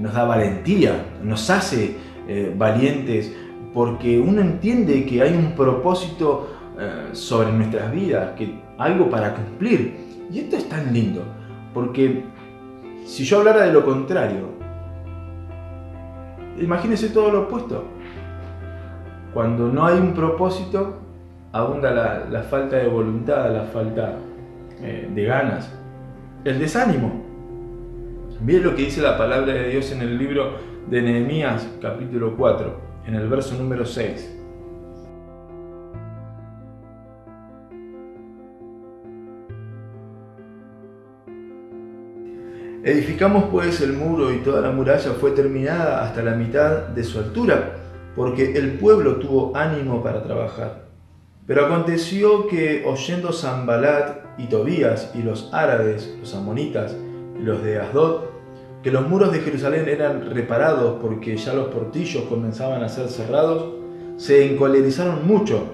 nos 0.00 0.14
da 0.14 0.24
valentía, 0.24 1.04
nos 1.22 1.50
hace 1.50 1.96
valientes, 2.56 3.34
porque 3.74 4.18
uno 4.18 4.40
entiende 4.40 5.04
que 5.04 5.20
hay 5.20 5.34
un 5.34 5.56
propósito 5.56 6.48
sobre 7.12 7.52
nuestras 7.52 7.92
vidas, 7.92 8.30
que 8.36 8.60
algo 8.78 9.10
para 9.10 9.34
cumplir. 9.34 9.96
Y 10.32 10.38
esto 10.38 10.56
es 10.56 10.68
tan 10.68 10.92
lindo, 10.92 11.24
porque 11.74 12.22
si 13.10 13.24
yo 13.24 13.38
hablara 13.38 13.62
de 13.62 13.72
lo 13.72 13.84
contrario, 13.84 14.50
imagínese 16.60 17.08
todo 17.08 17.32
lo 17.32 17.40
opuesto. 17.42 17.82
Cuando 19.34 19.66
no 19.66 19.84
hay 19.84 19.98
un 19.98 20.14
propósito, 20.14 20.94
abunda 21.50 21.90
la, 22.30 22.42
falta 22.44 22.76
de 22.76 22.86
voluntad, 22.86 23.52
la 23.52 23.64
falta 23.64 24.14
eh, 24.80 25.10
de 25.12 25.24
ganas, 25.24 25.72
el 26.44 26.60
desánimo. 26.60 27.24
Miren 28.44 28.62
lo 28.62 28.76
que 28.76 28.82
dice 28.82 29.02
la 29.02 29.18
palabra 29.18 29.54
de 29.54 29.70
Dios 29.70 29.90
en 29.90 30.02
el 30.02 30.16
libro 30.16 30.52
de 30.88 31.02
Nehemías 31.02 31.68
capítulo 31.82 32.36
4, 32.36 32.80
en 33.08 33.16
el 33.16 33.28
verso 33.28 33.56
número 33.56 33.84
6. 33.86 34.39
Edificamos 42.82 43.44
pues 43.50 43.82
el 43.82 43.92
muro 43.92 44.32
y 44.32 44.38
toda 44.38 44.62
la 44.62 44.70
muralla 44.70 45.10
fue 45.12 45.32
terminada 45.32 46.02
hasta 46.02 46.22
la 46.22 46.34
mitad 46.34 46.88
de 46.88 47.04
su 47.04 47.18
altura, 47.18 47.76
porque 48.16 48.56
el 48.56 48.78
pueblo 48.78 49.16
tuvo 49.16 49.54
ánimo 49.54 50.02
para 50.02 50.22
trabajar. 50.22 50.86
Pero 51.46 51.66
aconteció 51.66 52.48
que 52.48 52.82
oyendo 52.86 53.34
Zambalat 53.34 54.38
y 54.38 54.46
Tobías 54.46 55.10
y 55.14 55.22
los 55.22 55.50
árabes, 55.52 56.16
los 56.20 56.34
amonitas 56.34 56.96
y 57.38 57.42
los 57.42 57.62
de 57.62 57.80
Asdod, 57.80 58.22
que 58.82 58.90
los 58.90 59.06
muros 59.06 59.30
de 59.30 59.40
Jerusalén 59.40 59.86
eran 59.86 60.30
reparados 60.30 61.00
porque 61.02 61.36
ya 61.36 61.52
los 61.52 61.66
portillos 61.66 62.24
comenzaban 62.30 62.82
a 62.82 62.88
ser 62.88 63.08
cerrados, 63.08 63.74
se 64.16 64.50
encolerizaron 64.50 65.26
mucho 65.26 65.64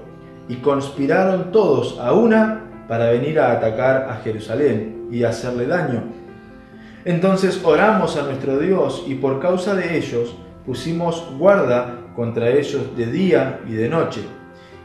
y 0.48 0.56
conspiraron 0.56 1.52
todos 1.52 2.00
a 2.00 2.12
una 2.14 2.64
para 2.88 3.10
venir 3.10 3.38
a 3.38 3.52
atacar 3.52 4.08
a 4.10 4.16
Jerusalén 4.24 5.06
y 5.12 5.22
hacerle 5.22 5.68
daño 5.68 6.25
entonces 7.06 7.60
oramos 7.62 8.16
a 8.16 8.22
nuestro 8.24 8.58
Dios 8.58 9.04
y 9.06 9.14
por 9.14 9.40
causa 9.40 9.76
de 9.76 9.96
ellos 9.96 10.34
pusimos 10.66 11.24
guarda 11.38 12.00
contra 12.16 12.50
ellos 12.50 12.96
de 12.96 13.06
día 13.06 13.60
y 13.68 13.74
de 13.74 13.88
noche. 13.88 14.22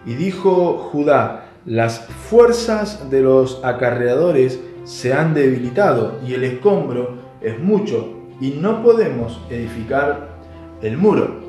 Y 0.05 0.13
dijo 0.13 0.77
Judá, 0.91 1.49
las 1.65 2.01
fuerzas 2.29 3.09
de 3.09 3.21
los 3.21 3.59
acarreadores 3.63 4.59
se 4.83 5.13
han 5.13 5.33
debilitado 5.33 6.19
y 6.23 6.35
el 6.35 6.43
escombro 6.43 7.15
es 7.41 7.59
mucho 7.59 8.13
y 8.39 8.51
no 8.51 8.83
podemos 8.83 9.41
edificar 9.49 10.29
el 10.83 10.97
muro. 10.97 11.41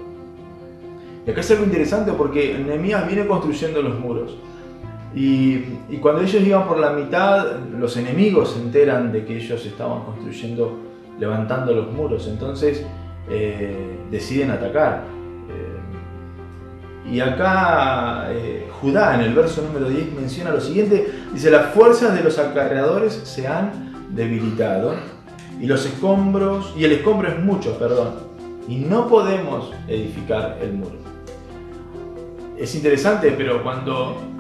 Y 1.27 1.31
acá 1.31 1.43
es 1.43 1.51
algo 1.51 1.65
interesante 1.65 2.13
porque 2.13 2.59
Nehemías 2.59 3.07
viene 3.07 3.27
construyendo 3.27 3.83
los 3.83 4.01
muros. 4.01 4.39
Y, 5.15 5.59
cuando 6.01 6.23
ellos 6.23 6.43
iban 6.43 6.67
por 6.67 6.79
la 6.79 6.91
mitad, 6.91 7.59
los 7.79 7.97
enemigos 7.97 8.53
se 8.53 8.61
enteran 8.61 9.13
de 9.13 9.25
que 9.25 9.37
ellos 9.37 9.65
estaban 9.67 10.05
construyendo, 10.05 10.79
levantando 11.19 11.75
los 11.75 11.93
muros. 11.93 12.27
Entonces 12.29 12.85
eh, 13.29 13.99
deciden 14.11 14.51
atacar. 14.51 15.05
Eh, 15.49 17.13
y 17.13 17.21
acá 17.21 18.29
eh, 18.31 18.69
Judá, 18.81 19.15
en 19.15 19.21
el 19.21 19.35
verso 19.35 19.63
número 19.63 19.89
10, 19.89 20.15
menciona 20.15 20.51
lo 20.51 20.61
siguiente. 20.61 21.13
Dice, 21.33 21.51
las 21.51 21.75
fuerzas 21.75 22.15
de 22.15 22.25
los 22.25 22.39
acarreadores 22.39 23.13
se 23.13 23.47
han 23.47 23.93
debilitado. 24.15 24.95
Y 25.61 25.67
los 25.67 25.85
escombros, 25.85 26.73
y 26.77 26.85
el 26.85 26.93
escombro 26.93 27.29
es 27.29 27.39
mucho, 27.39 27.79
perdón. 27.79 28.15
Y 28.67 28.77
no 28.79 29.07
podemos 29.09 29.73
edificar 29.87 30.59
el 30.63 30.73
muro. 30.73 30.97
Es 32.57 32.75
interesante, 32.75 33.35
pero 33.37 33.63
cuando 33.63 34.32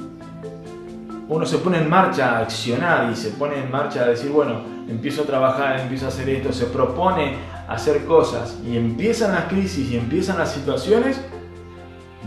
uno 1.28 1.46
se 1.46 1.58
pone 1.58 1.78
en 1.78 1.88
marcha 1.88 2.38
a 2.38 2.40
accionar 2.40 3.10
y 3.10 3.16
se 3.16 3.30
pone 3.30 3.58
en 3.58 3.70
marcha 3.70 4.02
a 4.02 4.08
decir, 4.08 4.30
bueno, 4.30 4.62
empiezo 4.88 5.22
a 5.22 5.26
trabajar, 5.26 5.80
empiezo 5.80 6.06
a 6.06 6.08
hacer 6.08 6.28
esto, 6.28 6.52
se 6.52 6.66
propone 6.66 7.36
hacer 7.68 8.04
cosas 8.04 8.58
y 8.66 8.76
empiezan 8.76 9.32
las 9.32 9.44
crisis 9.44 9.90
y 9.90 9.96
empiezan 9.96 10.38
las 10.38 10.52
situaciones, 10.52 11.20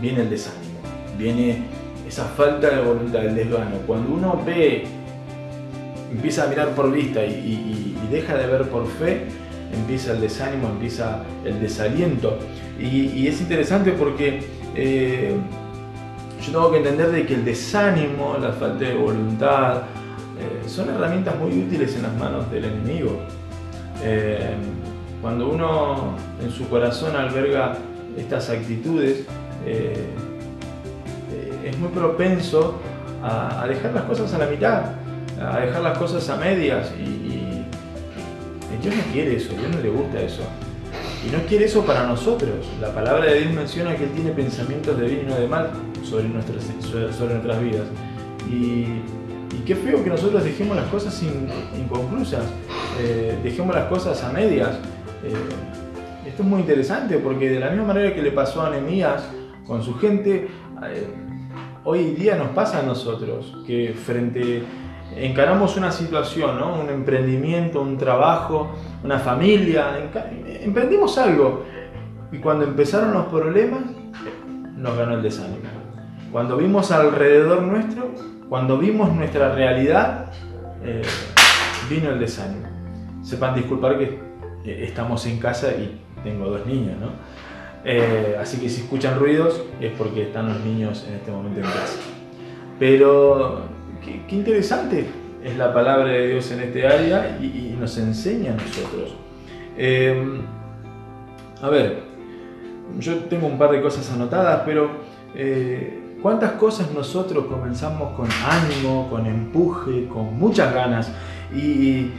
viene 0.00 0.22
el 0.22 0.30
desánimo, 0.30 0.80
viene 1.18 1.64
esa 2.06 2.24
falta 2.24 2.70
de 2.70 2.82
voluntad, 2.82 3.24
el 3.24 3.34
desgano. 3.34 3.76
Cuando 3.86 4.12
uno 4.14 4.42
ve, 4.44 4.84
empieza 6.10 6.44
a 6.44 6.46
mirar 6.46 6.70
por 6.70 6.92
vista 6.92 7.24
y, 7.24 7.96
deja 8.10 8.36
de 8.36 8.46
ver 8.46 8.68
por 8.70 8.86
fe, 8.86 9.24
empieza 9.72 10.12
el 10.12 10.20
desánimo, 10.20 10.68
empieza 10.68 11.22
el 11.44 11.60
desaliento. 11.60 12.38
Y, 12.78 13.26
es 13.26 13.40
interesante 13.40 13.92
porque 13.92 14.40
eh, 14.74 15.34
yo 16.40 16.52
tengo 16.52 16.70
que 16.70 16.78
entender 16.78 17.10
de 17.10 17.26
que 17.26 17.34
el 17.34 17.44
desánimo, 17.44 18.36
la 18.40 18.52
falta 18.52 18.84
de 18.84 18.94
voluntad, 18.94 19.82
eh, 20.38 20.68
son 20.68 20.90
herramientas 20.90 21.36
muy 21.38 21.50
útiles 21.62 21.94
en 21.96 22.02
las 22.02 22.14
manos 22.16 22.50
del 22.50 22.66
enemigo. 22.66 23.20
Eh, 24.02 24.54
cuando 25.22 25.48
uno 25.48 26.14
en 26.42 26.50
su 26.50 26.68
corazón 26.68 27.16
alberga 27.16 27.76
estas 28.16 28.50
actitudes, 28.50 29.24
es 31.64 31.76
muy 31.78 31.88
propenso 31.88 32.76
a, 33.22 33.66
dejar 33.66 33.92
las 33.92 34.04
cosas 34.04 34.32
a 34.34 34.38
la 34.38 34.46
mitad, 34.46 34.82
a 35.40 35.60
dejar 35.60 35.82
las 35.82 35.98
cosas 35.98 36.28
a 36.28 36.36
medias. 36.36 36.92
Y, 36.98 37.02
y 37.02 37.66
Dios 38.80 38.94
no 38.94 39.12
quiere 39.12 39.36
eso, 39.36 39.52
Dios 39.52 39.68
no 39.74 39.80
le 39.80 39.90
gusta 39.90 40.20
eso. 40.20 40.42
Y 41.26 41.30
no 41.30 41.38
quiere 41.48 41.64
eso 41.64 41.84
para 41.84 42.06
nosotros. 42.06 42.66
La 42.80 42.94
palabra 42.94 43.24
de 43.26 43.40
Dios 43.40 43.52
menciona 43.52 43.96
que 43.96 44.04
Él 44.04 44.10
tiene 44.10 44.30
pensamientos 44.30 44.96
de 44.96 45.06
bien 45.06 45.22
y 45.22 45.30
no 45.30 45.34
de 45.34 45.48
mal 45.48 45.70
sobre 46.04 46.28
nuestras, 46.28 46.64
sobre 47.16 47.34
nuestras 47.34 47.60
vidas. 47.60 47.86
Y, 48.48 48.86
qué 49.64 49.74
feo 49.74 50.04
que 50.04 50.10
nosotros 50.10 50.44
dejemos 50.44 50.76
las 50.76 50.86
cosas 50.86 51.20
inconclusas, 51.76 52.44
eh, 53.00 53.36
dejemos 53.42 53.74
las 53.74 53.86
cosas 53.86 54.22
a 54.22 54.30
medias. 54.30 54.70
Eh, 55.24 56.28
esto 56.28 56.44
es 56.44 56.48
muy 56.48 56.60
interesante 56.60 57.18
porque 57.18 57.50
de 57.50 57.58
la 57.58 57.70
misma 57.70 57.86
manera 57.86 58.14
que 58.14 58.22
le 58.22 58.30
pasó 58.30 58.62
a 58.62 58.70
Nehemías 58.70 59.24
con 59.66 59.82
su 59.82 59.98
gente, 59.98 60.46
eh, 60.84 61.06
hoy 61.82 62.12
día 62.12 62.36
nos 62.36 62.50
pasa 62.50 62.78
a 62.78 62.82
nosotros 62.82 63.56
que 63.66 63.92
frente 63.94 64.62
encaramos 65.16 65.76
una 65.76 65.90
situación, 65.90 66.62
un 66.62 66.90
emprendimiento, 66.90 67.80
un 67.80 67.96
trabajo, 67.96 68.74
una 69.02 69.18
familia, 69.18 69.98
emprendimos 70.60 71.16
algo 71.18 71.64
y 72.30 72.38
cuando 72.38 72.64
empezaron 72.64 73.14
los 73.14 73.26
problemas 73.26 73.80
nos 74.76 74.96
ganó 74.96 75.14
el 75.14 75.22
desánimo. 75.22 75.64
Cuando 76.30 76.56
vimos 76.56 76.90
alrededor 76.90 77.62
nuestro, 77.62 78.10
cuando 78.48 78.78
vimos 78.78 79.12
nuestra 79.12 79.54
realidad, 79.54 80.32
eh, 80.84 81.02
vino 81.88 82.10
el 82.10 82.20
desánimo. 82.20 82.68
Sepan 83.22 83.54
disculpar 83.54 83.98
que 83.98 84.18
eh, 84.64 84.84
estamos 84.86 85.24
en 85.26 85.38
casa 85.38 85.72
y 85.72 86.00
tengo 86.22 86.46
dos 86.50 86.66
niños, 86.66 86.98
¿no? 87.00 87.08
Eh, 87.84 88.36
así 88.40 88.58
que 88.58 88.68
si 88.68 88.82
escuchan 88.82 89.18
ruidos 89.18 89.62
es 89.80 89.92
porque 89.92 90.24
están 90.24 90.48
los 90.48 90.60
niños 90.60 91.06
en 91.08 91.14
este 91.14 91.30
momento 91.30 91.60
en 91.60 91.66
casa. 91.66 91.98
Pero 92.78 93.75
qué, 94.26 94.36
interesante 94.36 95.06
es 95.42 95.56
la 95.56 95.72
palabra 95.72 96.08
de 96.08 96.28
Dios 96.28 96.50
en 96.50 96.60
este 96.60 96.86
área 96.86 97.38
y, 97.40 97.76
nos 97.78 97.98
enseña 97.98 98.52
a 98.52 98.56
nosotros. 98.56 99.14
Em, 99.76 100.40
a 101.60 101.68
ver, 101.68 102.02
yo 102.98 103.16
tengo 103.24 103.46
un 103.46 103.58
par 103.58 103.70
de 103.70 103.82
cosas 103.82 104.10
anotadas, 104.10 104.62
pero 104.64 104.90
eh, 105.34 106.16
¿cuántas 106.22 106.52
cosas 106.52 106.90
nosotros 106.92 107.44
comenzamos 107.46 108.14
con 108.16 108.26
ánimo, 108.44 109.08
con 109.10 109.26
empuje, 109.26 110.08
con 110.08 110.38
muchas 110.38 110.72
ganas 110.72 111.12
y, 111.54 112.10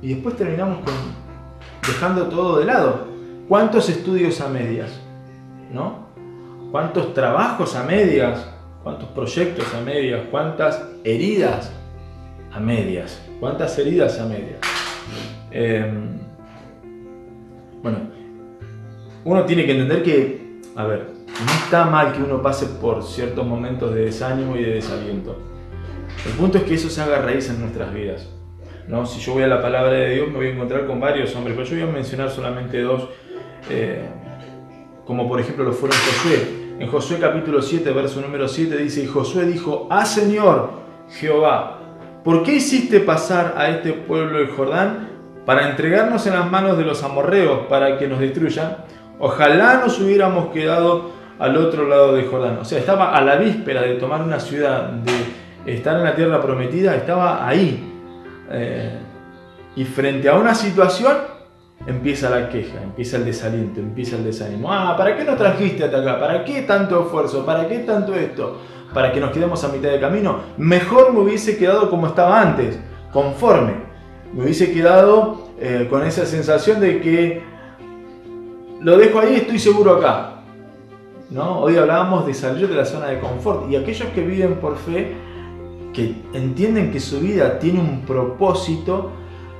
y 0.00 0.14
después 0.14 0.36
terminamos 0.36 0.78
con, 0.84 0.94
dejando 1.86 2.26
todo 2.28 2.58
de 2.60 2.66
lado? 2.66 3.08
¿Cuántos 3.48 3.88
estudios 3.88 4.40
a 4.40 4.48
medias? 4.48 5.00
¿No? 5.72 6.06
¿Cuántos 6.70 7.14
trabajos 7.14 7.74
a 7.74 7.82
medias? 7.82 8.57
¿Cuántos 8.82 9.08
proyectos 9.10 9.74
a 9.74 9.80
medias? 9.80 10.22
¿Cuántas 10.30 10.82
heridas 11.04 11.72
a 12.52 12.60
medias? 12.60 13.20
¿Cuántas 13.40 13.78
heridas 13.78 14.18
a 14.20 14.26
medias? 14.26 14.60
Em, 15.50 16.18
bueno, 17.82 17.98
uno 19.24 19.44
tiene 19.44 19.66
que 19.66 19.72
entender 19.72 20.02
que, 20.02 20.60
a 20.76 20.84
ver, 20.84 21.06
no 21.26 21.52
está 21.64 21.84
mal 21.84 22.12
que 22.12 22.22
uno 22.22 22.42
pase 22.42 22.66
por 22.66 23.02
ciertos 23.02 23.46
momentos 23.46 23.94
de 23.94 24.06
desánimo 24.06 24.56
y 24.56 24.62
de 24.62 24.74
desaliento. 24.74 25.36
El 26.26 26.32
punto 26.32 26.58
es 26.58 26.64
que 26.64 26.74
eso 26.74 26.88
se 26.88 27.00
haga 27.00 27.22
raíz 27.22 27.48
en 27.48 27.60
nuestras 27.60 27.92
vidas. 27.92 28.28
¿no? 28.88 29.06
Si 29.06 29.20
yo 29.20 29.34
voy 29.34 29.42
a 29.42 29.46
la 29.46 29.60
palabra 29.60 29.92
de 29.92 30.14
Dios 30.14 30.28
me 30.28 30.36
voy 30.36 30.46
a 30.46 30.50
encontrar 30.50 30.86
con 30.86 30.98
varios 30.98 31.34
hombres, 31.36 31.56
pero 31.56 31.68
yo 31.68 31.76
voy 31.76 31.88
a 31.88 31.92
mencionar 31.92 32.30
solamente 32.30 32.80
dos 32.80 33.08
eh, 33.70 34.08
como 35.04 35.28
por 35.28 35.40
ejemplo 35.40 35.64
lo 35.64 35.72
fueron 35.72 35.96
Josué. 35.98 36.57
En 36.78 36.86
Josué 36.86 37.18
capítulo 37.20 37.60
7, 37.60 37.90
verso 37.90 38.20
número 38.20 38.46
7 38.46 38.76
dice, 38.76 39.02
y 39.02 39.06
Josué 39.06 39.46
dijo, 39.46 39.88
ah 39.90 40.04
Señor 40.04 40.70
Jehová, 41.10 41.80
¿por 42.22 42.44
qué 42.44 42.54
hiciste 42.54 43.00
pasar 43.00 43.54
a 43.56 43.68
este 43.68 43.92
pueblo 43.92 44.38
el 44.38 44.48
Jordán 44.50 45.08
para 45.44 45.68
entregarnos 45.70 46.24
en 46.28 46.34
las 46.34 46.48
manos 46.48 46.78
de 46.78 46.84
los 46.84 47.02
amorreos 47.02 47.66
para 47.68 47.98
que 47.98 48.06
nos 48.06 48.20
destruyan? 48.20 48.76
Ojalá 49.18 49.80
nos 49.84 49.98
hubiéramos 49.98 50.52
quedado 50.52 51.10
al 51.40 51.56
otro 51.56 51.88
lado 51.88 52.14
del 52.14 52.28
Jordán. 52.28 52.58
O 52.58 52.64
sea, 52.64 52.78
estaba 52.78 53.16
a 53.16 53.22
la 53.22 53.34
víspera 53.34 53.82
de 53.82 53.94
tomar 53.94 54.22
una 54.22 54.38
ciudad, 54.38 54.90
de 54.90 55.74
estar 55.74 55.96
en 55.96 56.04
la 56.04 56.14
tierra 56.14 56.40
prometida, 56.40 56.94
estaba 56.94 57.44
ahí. 57.44 57.92
Eh, 58.52 58.98
y 59.74 59.84
frente 59.84 60.28
a 60.28 60.34
una 60.34 60.54
situación 60.54 61.16
empieza 61.86 62.30
la 62.30 62.48
queja, 62.48 62.82
empieza 62.82 63.16
el 63.16 63.24
desaliento, 63.24 63.80
empieza 63.80 64.16
el 64.16 64.24
desánimo. 64.24 64.72
Ah, 64.72 64.94
¿para 64.96 65.16
qué 65.16 65.24
nos 65.24 65.36
trajiste 65.36 65.84
hasta 65.84 66.00
acá? 66.00 66.20
¿Para 66.20 66.44
qué 66.44 66.62
tanto 66.62 67.02
esfuerzo? 67.02 67.44
¿Para 67.46 67.68
qué 67.68 67.78
tanto 67.80 68.14
esto? 68.14 68.58
¿Para 68.92 69.12
que 69.12 69.20
nos 69.20 69.30
quedemos 69.30 69.62
a 69.64 69.68
mitad 69.68 69.90
de 69.90 70.00
camino? 70.00 70.40
Mejor 70.56 71.12
me 71.12 71.20
hubiese 71.20 71.56
quedado 71.56 71.90
como 71.90 72.06
estaba 72.06 72.40
antes, 72.40 72.78
conforme. 73.12 73.74
Me 74.32 74.42
hubiese 74.42 74.72
quedado 74.72 75.48
eh, 75.60 75.86
con 75.88 76.04
esa 76.06 76.26
sensación 76.26 76.80
de 76.80 77.00
que 77.00 77.42
lo 78.80 78.96
dejo 78.96 79.18
ahí, 79.18 79.36
estoy 79.36 79.58
seguro 79.58 79.96
acá. 79.96 80.34
¿No? 81.30 81.60
Hoy 81.60 81.76
hablábamos 81.76 82.26
de 82.26 82.32
salir 82.32 82.68
de 82.68 82.74
la 82.74 82.86
zona 82.86 83.08
de 83.08 83.20
confort 83.20 83.70
y 83.70 83.76
aquellos 83.76 84.08
que 84.10 84.22
viven 84.22 84.54
por 84.56 84.76
fe, 84.76 85.14
que 85.92 86.14
entienden 86.32 86.90
que 86.90 87.00
su 87.00 87.20
vida 87.20 87.58
tiene 87.58 87.80
un 87.80 88.02
propósito, 88.02 89.10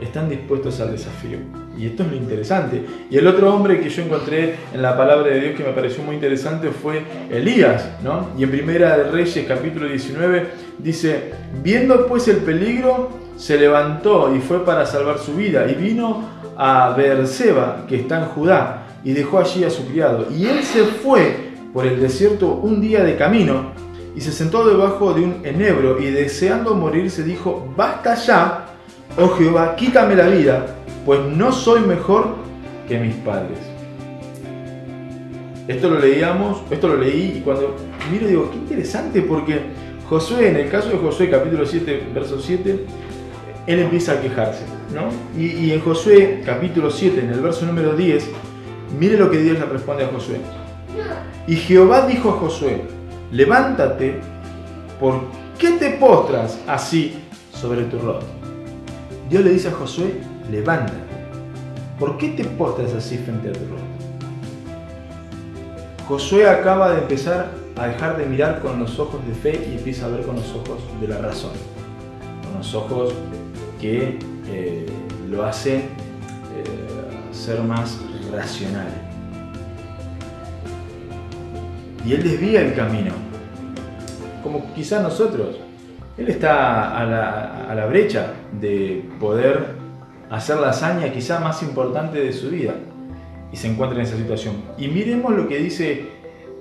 están 0.00 0.28
dispuestos 0.28 0.80
al 0.80 0.92
desafío. 0.92 1.38
Y 1.76 1.87
esto 1.87 2.02
es 2.02 2.11
lo 2.11 2.16
interesante. 2.16 2.84
Y 3.11 3.16
el 3.16 3.26
otro 3.26 3.54
hombre 3.54 3.80
que 3.80 3.88
yo 3.88 4.02
encontré 4.02 4.56
en 4.72 4.82
la 4.82 4.96
palabra 4.96 5.28
de 5.28 5.40
Dios 5.40 5.56
que 5.56 5.64
me 5.64 5.70
pareció 5.70 6.02
muy 6.02 6.16
interesante 6.16 6.70
fue 6.70 7.02
Elías, 7.30 7.88
¿no? 8.02 8.30
Y 8.37 8.44
en 8.44 8.50
Primera 8.50 8.96
de 8.98 9.11
Reyes, 9.11 9.44
capítulo 9.46 9.87
19, 9.87 10.46
dice, 10.78 11.32
viendo 11.62 12.06
pues 12.06 12.26
el 12.28 12.38
peligro, 12.38 13.11
se 13.37 13.56
levantó 13.56 14.34
y 14.34 14.40
fue 14.40 14.64
para 14.64 14.84
salvar 14.87 15.18
su 15.18 15.34
vida. 15.34 15.70
Y 15.70 15.74
vino 15.74 16.24
a 16.56 16.94
Beerseba, 16.96 17.84
que 17.88 17.96
está 17.96 18.18
en 18.18 18.26
Judá, 18.26 18.87
y 19.04 19.12
dejó 19.12 19.38
allí 19.38 19.62
a 19.62 19.70
su 19.70 19.87
criado. 19.87 20.26
Y 20.37 20.46
él 20.46 20.64
se 20.64 20.82
fue 20.84 21.52
por 21.72 21.87
el 21.87 22.00
desierto 22.00 22.48
un 22.54 22.80
día 22.80 23.04
de 23.04 23.16
camino, 23.16 23.72
y 24.16 24.20
se 24.20 24.32
sentó 24.32 24.66
debajo 24.66 25.14
de 25.14 25.22
un 25.22 25.40
enebro, 25.44 26.00
y 26.00 26.11
deseando 26.11 26.74
morir 26.74 27.08
se 27.08 27.22
dijo, 27.22 27.72
basta 27.76 28.16
ya, 28.16 28.66
oh 29.16 29.29
Jehová, 29.29 29.77
quítame 29.77 30.14
la 30.14 30.29
vida 30.29 30.75
pues 31.09 31.21
no 31.21 31.51
soy 31.53 31.81
mejor 31.81 32.35
que 32.87 32.99
mis 32.99 33.14
padres. 33.14 33.57
Esto 35.66 35.88
lo 35.88 35.99
leíamos, 35.99 36.62
esto 36.71 36.88
lo 36.88 36.99
leí 36.99 37.38
y 37.38 37.40
cuando 37.40 37.77
miro 38.12 38.27
digo, 38.27 38.51
qué 38.51 38.59
interesante 38.59 39.23
porque 39.23 39.59
Josué, 40.07 40.49
en 40.49 40.57
el 40.57 40.71
caso 40.71 40.90
de 40.90 40.99
Josué 40.99 41.31
capítulo 41.31 41.64
7, 41.64 42.09
verso 42.14 42.38
7, 42.38 42.85
él 43.66 43.79
empieza 43.79 44.12
a 44.12 44.21
quejarse, 44.21 44.64
¿no? 44.94 45.09
Y, 45.40 45.73
en 45.73 45.81
Josué 45.81 46.42
capítulo 46.44 46.90
7, 46.90 47.21
en 47.21 47.31
el 47.31 47.40
verso 47.40 47.64
número 47.64 47.94
10, 47.97 48.29
mire 49.01 49.16
lo 49.16 49.31
que 49.31 49.38
Dios 49.38 49.59
le 49.59 49.64
responde 49.64 50.05
a 50.05 50.09
Josué. 50.09 50.37
Y 51.47 51.57
Jehová 51.57 52.07
dijo 52.07 52.29
a 52.29 52.33
Josué, 52.33 52.83
levántate, 53.33 54.21
¿por 55.01 55.23
qué 55.59 55.71
te 55.73 55.92
postras 55.92 56.61
así 56.66 57.14
sobre 57.51 57.85
tu 57.85 57.99
rostro? 57.99 58.38
Dios 59.29 59.45
le 59.45 59.51
dice 59.51 59.69
a 59.69 59.73
Josué, 59.73 60.14
levántate. 60.51 60.99
¿Por 61.99 62.17
qué 62.17 62.29
te 62.29 62.45
postras 62.45 62.95
así 62.95 63.19
frente 63.19 63.49
a 63.49 63.53
tu 63.53 63.61
rostro? 63.61 63.88
Josué 66.07 66.49
acaba 66.49 66.93
de 66.93 67.01
empezar 67.03 67.51
a 67.77 67.88
dejar 67.88 68.17
de 68.17 68.25
mirar 68.25 68.61
con 68.61 68.79
los 68.79 68.99
ojos 68.99 69.21
de 69.27 69.35
fe 69.35 69.69
y 69.71 69.77
empieza 69.77 70.07
a 70.07 70.09
ver 70.09 70.23
con 70.23 70.37
los 70.37 70.51
ojos 70.55 70.81
de 71.01 71.09
la 71.09 71.19
razón, 71.19 71.51
con 72.45 72.59
los 72.59 72.75
ojos 72.75 73.12
que 73.79 74.19
eh, 74.49 74.87
lo 75.29 75.45
hacen 75.45 75.81
eh, 75.81 75.88
ser 77.31 77.61
más 77.61 77.99
racional. 78.33 78.88
Y 82.07 82.14
él 82.14 82.23
desvía 82.23 82.62
el 82.62 82.75
camino, 82.75 83.12
como 84.43 84.73
quizás 84.73 85.03
nosotros. 85.03 85.67
Él 86.18 86.28
está 86.28 86.98
a 86.98 87.74
la, 87.74 87.87
brecha 87.87 88.33
de 88.61 89.04
poder 89.20 89.66
hacer 90.31 90.57
la 90.59 90.70
hazaña 90.70 91.12
quizá 91.12 91.38
más 91.38 91.62
importante 91.62 92.20
de 92.20 92.33
su 92.33 92.50
vida 92.50 92.74
y 93.52 93.57
se 93.57 93.68
encuentra 93.68 94.00
en 94.00 94.04
esa 94.04 94.16
situación. 94.16 94.57
Y 94.76 94.88
miremos 94.88 95.33
lo 95.33 95.46
que 95.46 95.59
dice 95.59 96.07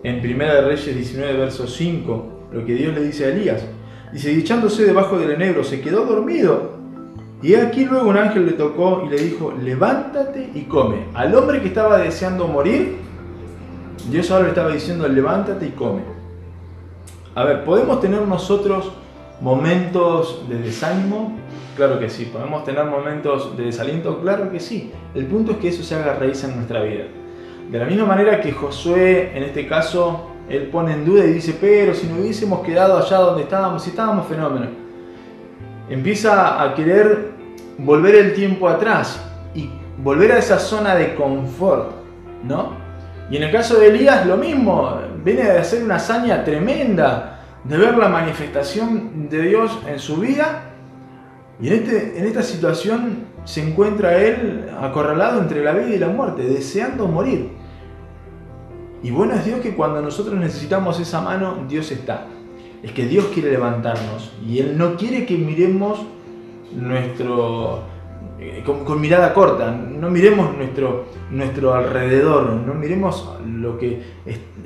en 0.03 0.21
Primera 0.21 0.61
Reyes 0.61 0.95
19, 0.95 1.33
verso 1.33 1.67
5, 1.67 2.49
lo 2.53 2.65
que 2.65 2.75
Dios 2.75 2.93
le 2.93 3.03
dice 3.03 3.25
a 3.25 3.29
Elías. 3.29 3.65
Dice, 4.13 4.31
echándose 4.31 4.85
debajo 4.85 5.17
del 5.17 5.31
enebro, 5.31 5.65
se 5.65 5.81
quedó 5.81 6.05
dormido 6.05 6.77
Y 7.41 7.55
aquí 7.55 7.83
luego 7.83 8.09
un 8.09 8.17
ángel 8.17 8.45
le 8.45 8.53
tocó 8.53 9.03
y 9.05 9.09
le 9.09 9.17
dijo, 9.17 9.53
levántate 9.59 10.51
y 10.53 10.61
come. 10.61 11.07
Al 11.13 11.33
hombre 11.35 11.61
que 11.61 11.67
estaba 11.67 11.97
deseando 11.97 12.47
morir, 12.47 12.97
Dios 14.09 14.29
ahora 14.29 14.43
le 14.43 14.49
estaba 14.49 14.71
diciendo, 14.71 15.07
levántate 15.07 15.65
y 15.65 15.71
come. 15.71 16.01
A 17.35 17.43
ver, 17.43 17.63
¿podemos 17.63 17.99
tener 17.99 18.21
nosotros 18.21 18.91
momentos 19.41 20.47
de 20.49 20.59
desánimo? 20.59 21.37
Claro 21.75 21.99
que 21.99 22.09
sí. 22.09 22.25
¿Podemos 22.25 22.63
tener 22.63 22.85
momentos 22.85 23.55
de 23.55 23.65
desaliento? 23.65 24.19
Claro 24.21 24.51
que 24.51 24.59
sí. 24.59 24.91
El 25.13 25.25
punto 25.27 25.53
es 25.53 25.57
que 25.57 25.69
eso 25.69 25.83
se 25.83 25.95
haga 25.95 26.15
raíz 26.15 26.43
en 26.43 26.55
nuestra 26.55 26.81
vida. 26.81 27.05
De 27.69 27.77
la 27.77 27.85
misma 27.85 28.05
manera 28.05 28.39
que 28.41 28.51
Josué, 28.51 29.31
en 29.35 29.43
este 29.43 29.67
caso, 29.67 30.31
él 30.49 30.69
pone 30.71 30.93
en 30.93 31.05
duda 31.05 31.25
y 31.25 31.33
dice, 31.33 31.57
pero 31.59 31.93
si 31.93 32.07
no 32.07 32.21
hubiésemos 32.21 32.61
quedado 32.61 32.97
allá 32.97 33.17
donde 33.17 33.43
estábamos, 33.43 33.83
si 33.83 33.89
estábamos 33.89 34.27
fenómenos 34.27 34.69
empieza 35.89 36.61
a 36.61 36.75
querer 36.75 37.31
volver 37.77 38.15
el 38.15 38.33
tiempo 38.33 38.67
atrás 38.67 39.21
y 39.53 39.69
volver 39.97 40.31
a 40.33 40.37
esa 40.39 40.59
zona 40.59 40.95
de 40.95 41.15
confort, 41.15 41.91
¿no? 42.43 42.73
Y 43.29 43.37
en 43.37 43.43
el 43.43 43.51
caso 43.51 43.77
de 43.77 43.87
Elías 43.87 44.25
lo 44.25 44.37
mismo, 44.37 44.97
viene 45.23 45.43
de 45.43 45.57
hacer 45.57 45.83
una 45.83 45.95
hazaña 45.95 46.43
tremenda, 46.43 47.36
de 47.67 47.77
ver 47.77 47.97
la 47.97 48.09
manifestación 48.09 49.29
de 49.29 49.41
Dios 49.41 49.77
en 49.87 49.99
su 49.99 50.17
vida, 50.17 50.63
y 51.59 51.67
en, 51.67 51.73
este, 51.73 52.19
en 52.19 52.25
esta 52.25 52.43
situación 52.43 53.25
se 53.43 53.67
encuentra 53.67 54.17
él 54.17 54.69
acorralado 54.79 55.41
entre 55.41 55.63
la 55.63 55.73
vida 55.73 55.95
y 55.95 55.99
la 55.99 56.09
muerte, 56.09 56.43
deseando 56.43 57.07
morir. 57.07 57.49
Y 59.03 59.11
bueno 59.11 59.33
es 59.33 59.45
Dios 59.45 59.59
que 59.61 59.75
cuando 59.75 60.01
nosotros 60.01 60.35
necesitamos 60.35 60.99
esa 60.99 61.21
mano, 61.21 61.65
Dios 61.67 61.91
está 61.91 62.27
es 62.83 62.91
que 62.91 63.05
Dios 63.05 63.25
quiere 63.33 63.51
levantarnos 63.51 64.31
y 64.45 64.59
Él 64.59 64.77
no 64.77 64.95
quiere 64.95 65.25
que 65.25 65.37
miremos 65.37 65.99
nuestro, 66.73 67.83
eh, 68.39 68.63
con, 68.63 69.01
mirada 69.01 69.33
corta, 69.33 69.71
no 69.71 70.11
miremos 70.11 70.55
nuestro, 70.55 71.05
nuestro 71.31 71.73
alrededor, 71.73 72.51
no 72.51 72.73
miremos 72.75 73.27
lo 73.47 73.79
que 73.79 73.99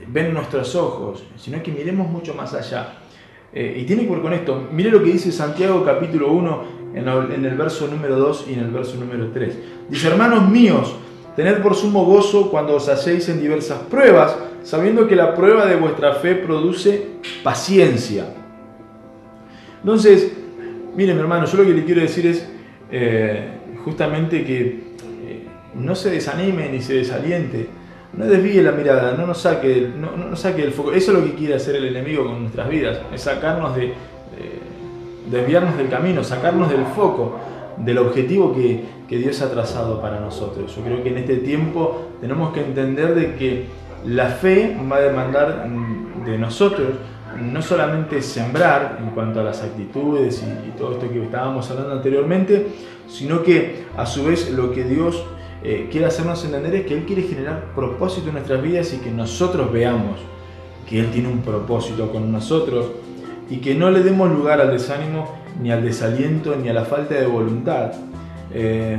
ven 0.08 0.34
nuestros 0.34 0.76
ojos, 0.76 1.24
sino 1.38 1.64
que 1.64 1.72
miremos 1.72 2.10
mucho 2.10 2.34
más 2.34 2.54
allá. 2.54 2.98
Eh, 3.54 3.80
y 3.82 3.86
tiene 3.86 4.04
que 4.04 4.12
ver 4.12 4.22
con 4.22 4.34
esto, 4.34 4.68
mire 4.72 4.92
lo 4.92 5.02
que 5.04 5.12
dice 5.12 5.32
Santiago 5.32 5.84
capítulo 5.86 6.32
1 6.32 6.64
en, 6.96 7.46
el 7.46 7.56
verso 7.56 7.88
número 7.88 8.18
2 8.18 8.46
y 8.50 8.54
en 8.54 8.60
el 8.60 8.72
verso 8.72 8.98
número 8.98 9.30
3. 9.32 9.58
Dice, 9.90 10.08
hermanos 10.08 10.50
míos, 10.50 10.96
tened 11.36 11.62
por 11.62 11.76
sumo 11.76 12.06
gozo 12.06 12.52
cuando 12.52 12.76
os 12.76 12.90
hacéis 12.90 13.30
en 13.30 13.42
diversas 13.42 13.80
pruebas, 13.90 14.38
sabiendo 14.64 15.08
que 15.08 15.16
la 15.16 15.34
prueba 15.34 15.66
de 15.66 15.76
vuestra 15.76 16.16
fe 16.16 16.36
produce 16.36 17.08
paciencia. 17.44 18.26
Entonces, 19.80 20.34
miren 20.96 21.18
hermano, 21.18 21.46
yo 21.46 21.58
lo 21.58 21.64
que 21.64 21.74
le 21.74 21.86
quiero 21.86 22.02
decir 22.02 22.28
es 22.28 22.48
eh, 22.92 23.50
justamente 23.84 24.44
que 24.44 24.62
eh, 24.62 25.48
no 25.76 25.96
se 25.96 26.10
desanime 26.10 26.70
ni 26.70 26.82
se 26.82 26.96
desaliente, 26.96 27.68
no 28.14 28.26
desvíe 28.26 28.62
la 28.62 28.72
mirada, 28.72 29.16
no 29.18 29.26
nos 29.26 29.42
saque, 29.42 29.90
no, 29.98 30.18
no 30.18 30.36
saque 30.36 30.64
el 30.64 30.72
foco. 30.72 30.92
Eso 30.92 31.12
es 31.12 31.18
lo 31.18 31.24
que 31.24 31.34
quiere 31.36 31.56
hacer 31.56 31.76
el 31.76 31.86
enemigo 31.86 32.26
con 32.26 32.42
nuestras 32.42 32.70
vidas, 32.70 33.00
es 33.14 33.22
sacarnos 33.22 33.76
de, 33.76 33.94
desviarnos 35.30 35.78
del 35.78 35.90
camino, 35.90 36.24
sacarnos 36.24 36.70
del 36.70 36.86
foco, 36.86 37.40
del 37.78 37.98
objetivo 37.98 38.54
que, 38.54 38.84
que 39.08 39.18
Dios 39.18 39.42
ha 39.42 39.50
trazado 39.50 40.02
para 40.02 40.20
nosotros. 40.20 40.76
Yo 40.76 40.84
creo 40.84 41.04
que 41.04 41.10
en 41.10 41.18
este 41.18 41.38
tiempo 41.38 42.10
tenemos 42.20 42.54
que 42.54 42.62
entender 42.62 43.16
de 43.16 43.36
que 43.36 43.66
la 44.06 44.28
fe 44.28 44.78
va 44.92 44.98
a 44.98 45.02
demandar 45.02 45.68
de 46.26 46.38
nosotros 46.38 46.90
no 47.42 47.62
solamente 47.62 48.22
sembrar 48.22 48.98
en 49.02 49.10
cuanto 49.12 49.40
a 49.40 49.44
las 49.44 49.62
actitudes 49.62 50.44
y, 50.44 50.72
todo 50.78 50.94
esto 50.94 51.10
que 51.10 51.24
estábamos 51.24 51.70
hablando 51.70 51.94
anteriormente, 51.94 52.68
sino 53.08 53.44
que 53.44 53.86
a 53.98 54.06
su 54.06 54.24
vez 54.24 54.50
lo 54.52 54.72
que 54.72 54.84
Dios 54.84 55.24
eh, 55.64 55.90
quiere 55.92 56.08
hacernos 56.08 56.44
entender 56.44 56.76
es 56.76 56.86
que 56.86 56.96
Él 56.96 57.06
quiere 57.06 57.24
generar 57.24 57.74
propósito 57.76 58.28
en 58.28 58.34
nuestras 58.34 58.62
vidas 58.62 58.94
y 58.94 58.98
que 58.98 59.12
nosotros 59.12 59.72
veamos 59.72 60.20
que 60.90 61.00
Él 61.00 61.12
tiene 61.12 61.30
un 61.30 61.40
propósito 61.40 62.12
con 62.12 62.32
nosotros 62.32 62.88
y 63.50 63.58
que 63.58 63.76
no 63.76 63.92
le 63.92 64.02
demos 64.02 64.32
lugar 64.32 64.62
al 64.62 64.72
desánimo, 64.72 65.38
ni 65.62 65.72
al 65.72 65.84
desaliento, 65.84 66.56
ni 66.56 66.70
a 66.70 66.74
la 66.74 66.86
falta 66.86 67.16
de 67.16 67.28
voluntad, 67.28 67.92
eh, 68.54 68.98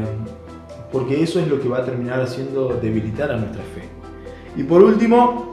porque 0.92 1.22
eso 1.22 1.40
es 1.40 1.48
lo 1.48 1.60
que 1.60 1.68
va 1.68 1.78
a 1.78 1.84
terminar 1.84 2.20
haciendo 2.20 2.78
debilitar 2.80 3.32
a 3.32 3.36
nuestra 3.36 3.62
fe. 3.74 3.88
Y 4.54 4.64
por 4.64 4.82
último, 4.82 5.51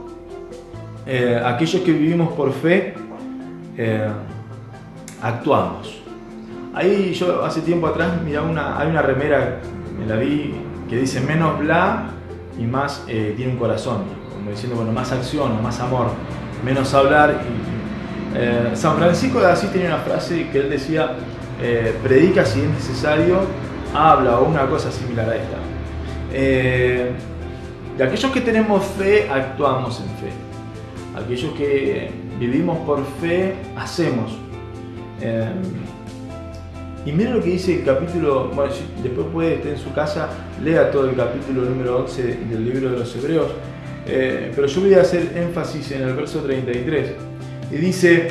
eh, 1.12 1.42
aquellos 1.44 1.82
que 1.82 1.90
vivimos 1.90 2.32
por 2.34 2.52
fe, 2.52 2.94
eh, 3.76 4.08
actuamos. 5.20 6.00
Ahí 6.72 7.12
yo 7.14 7.44
hace 7.44 7.62
tiempo 7.62 7.88
atrás 7.88 8.22
miraba 8.24 8.48
una, 8.48 8.78
hay 8.78 8.88
una 8.88 9.02
remera, 9.02 9.58
me 9.98 10.06
la 10.06 10.14
vi, 10.14 10.54
que 10.88 10.96
dice 10.96 11.20
menos 11.20 11.58
bla 11.58 12.10
y 12.56 12.62
más 12.62 13.02
eh, 13.08 13.34
tiene 13.36 13.54
un 13.54 13.58
corazón, 13.58 14.04
como 14.32 14.52
diciendo, 14.52 14.76
bueno, 14.76 14.92
más 14.92 15.10
acción, 15.10 15.60
más 15.60 15.80
amor, 15.80 16.10
menos 16.64 16.94
hablar. 16.94 17.40
San 18.74 18.96
Francisco 18.96 19.40
de 19.40 19.46
Asís 19.46 19.72
tenía 19.72 19.88
una 19.88 19.98
frase 19.98 20.48
que 20.50 20.60
él 20.60 20.70
decía, 20.70 21.16
predica 22.04 22.44
si 22.44 22.60
es 22.60 22.68
necesario, 22.68 23.40
habla 23.92 24.38
o 24.38 24.44
una 24.44 24.66
cosa 24.66 24.92
similar 24.92 25.28
a 25.28 25.34
esta. 25.34 25.56
De 27.98 28.04
aquellos 28.04 28.30
que 28.30 28.40
tenemos 28.42 28.84
fe, 28.84 29.28
actuamos 29.28 29.98
en 29.98 30.06
fe. 30.24 30.49
Aquellos 31.16 31.52
que 31.54 32.10
vivimos 32.38 32.78
por 32.86 33.04
fe, 33.20 33.54
hacemos. 33.76 34.32
Em, 35.20 35.62
y 37.04 37.12
miren 37.12 37.34
lo 37.34 37.42
que 37.42 37.50
dice 37.50 37.78
el 37.78 37.84
capítulo, 37.84 38.50
bueno, 38.54 38.72
después 39.02 39.26
puede 39.32 39.54
estar 39.54 39.72
en 39.72 39.78
su 39.78 39.92
casa, 39.92 40.28
lea 40.62 40.90
todo 40.90 41.08
el 41.08 41.16
capítulo 41.16 41.62
número 41.62 41.98
11 42.00 42.22
del 42.22 42.64
libro 42.64 42.90
de 42.90 42.98
los 42.98 43.16
Hebreos, 43.16 43.48
eh, 44.06 44.52
pero 44.54 44.66
yo 44.66 44.80
voy 44.82 44.94
a 44.94 45.00
hacer 45.00 45.32
énfasis 45.36 45.92
en 45.92 46.02
el 46.02 46.14
verso 46.14 46.40
33. 46.40 47.12
Y 47.70 47.76
dice 47.76 48.28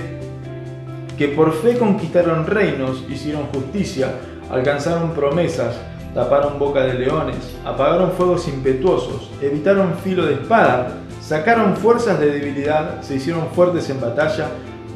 que 1.18 1.30
por 1.30 1.54
fe 1.54 1.78
conquistaron 1.78 2.46
reinos, 2.46 3.04
hicieron 3.10 3.46
justicia, 3.48 4.14
alcanzaron 4.52 5.14
promesas, 5.14 5.76
taparon 6.14 6.60
boca 6.60 6.84
de 6.84 6.94
leones, 6.94 7.58
apagaron 7.66 8.12
fuegos 8.12 8.48
impetuosos, 8.48 9.32
evitaron 9.42 9.96
filo 10.04 10.26
de 10.26 10.36
espada, 10.36 10.98
sacaron 11.30 11.78
fuerzas 11.78 12.20
de 12.20 12.32
debilidad, 12.32 13.04
se 13.04 13.18
hicieron 13.18 13.50
fuertes 13.52 13.88
en 13.92 14.02
batalla, 14.02 14.50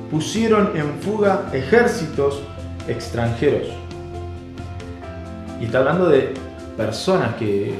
pusieron 0.10 0.76
en 0.76 0.96
fuga 1.00 1.43
ejércitos 1.54 2.41
extranjeros. 2.88 3.67
Y 5.62 5.65
está 5.65 5.78
hablando 5.78 6.10
de 6.10 6.34
personas 6.76 7.36
que 7.36 7.72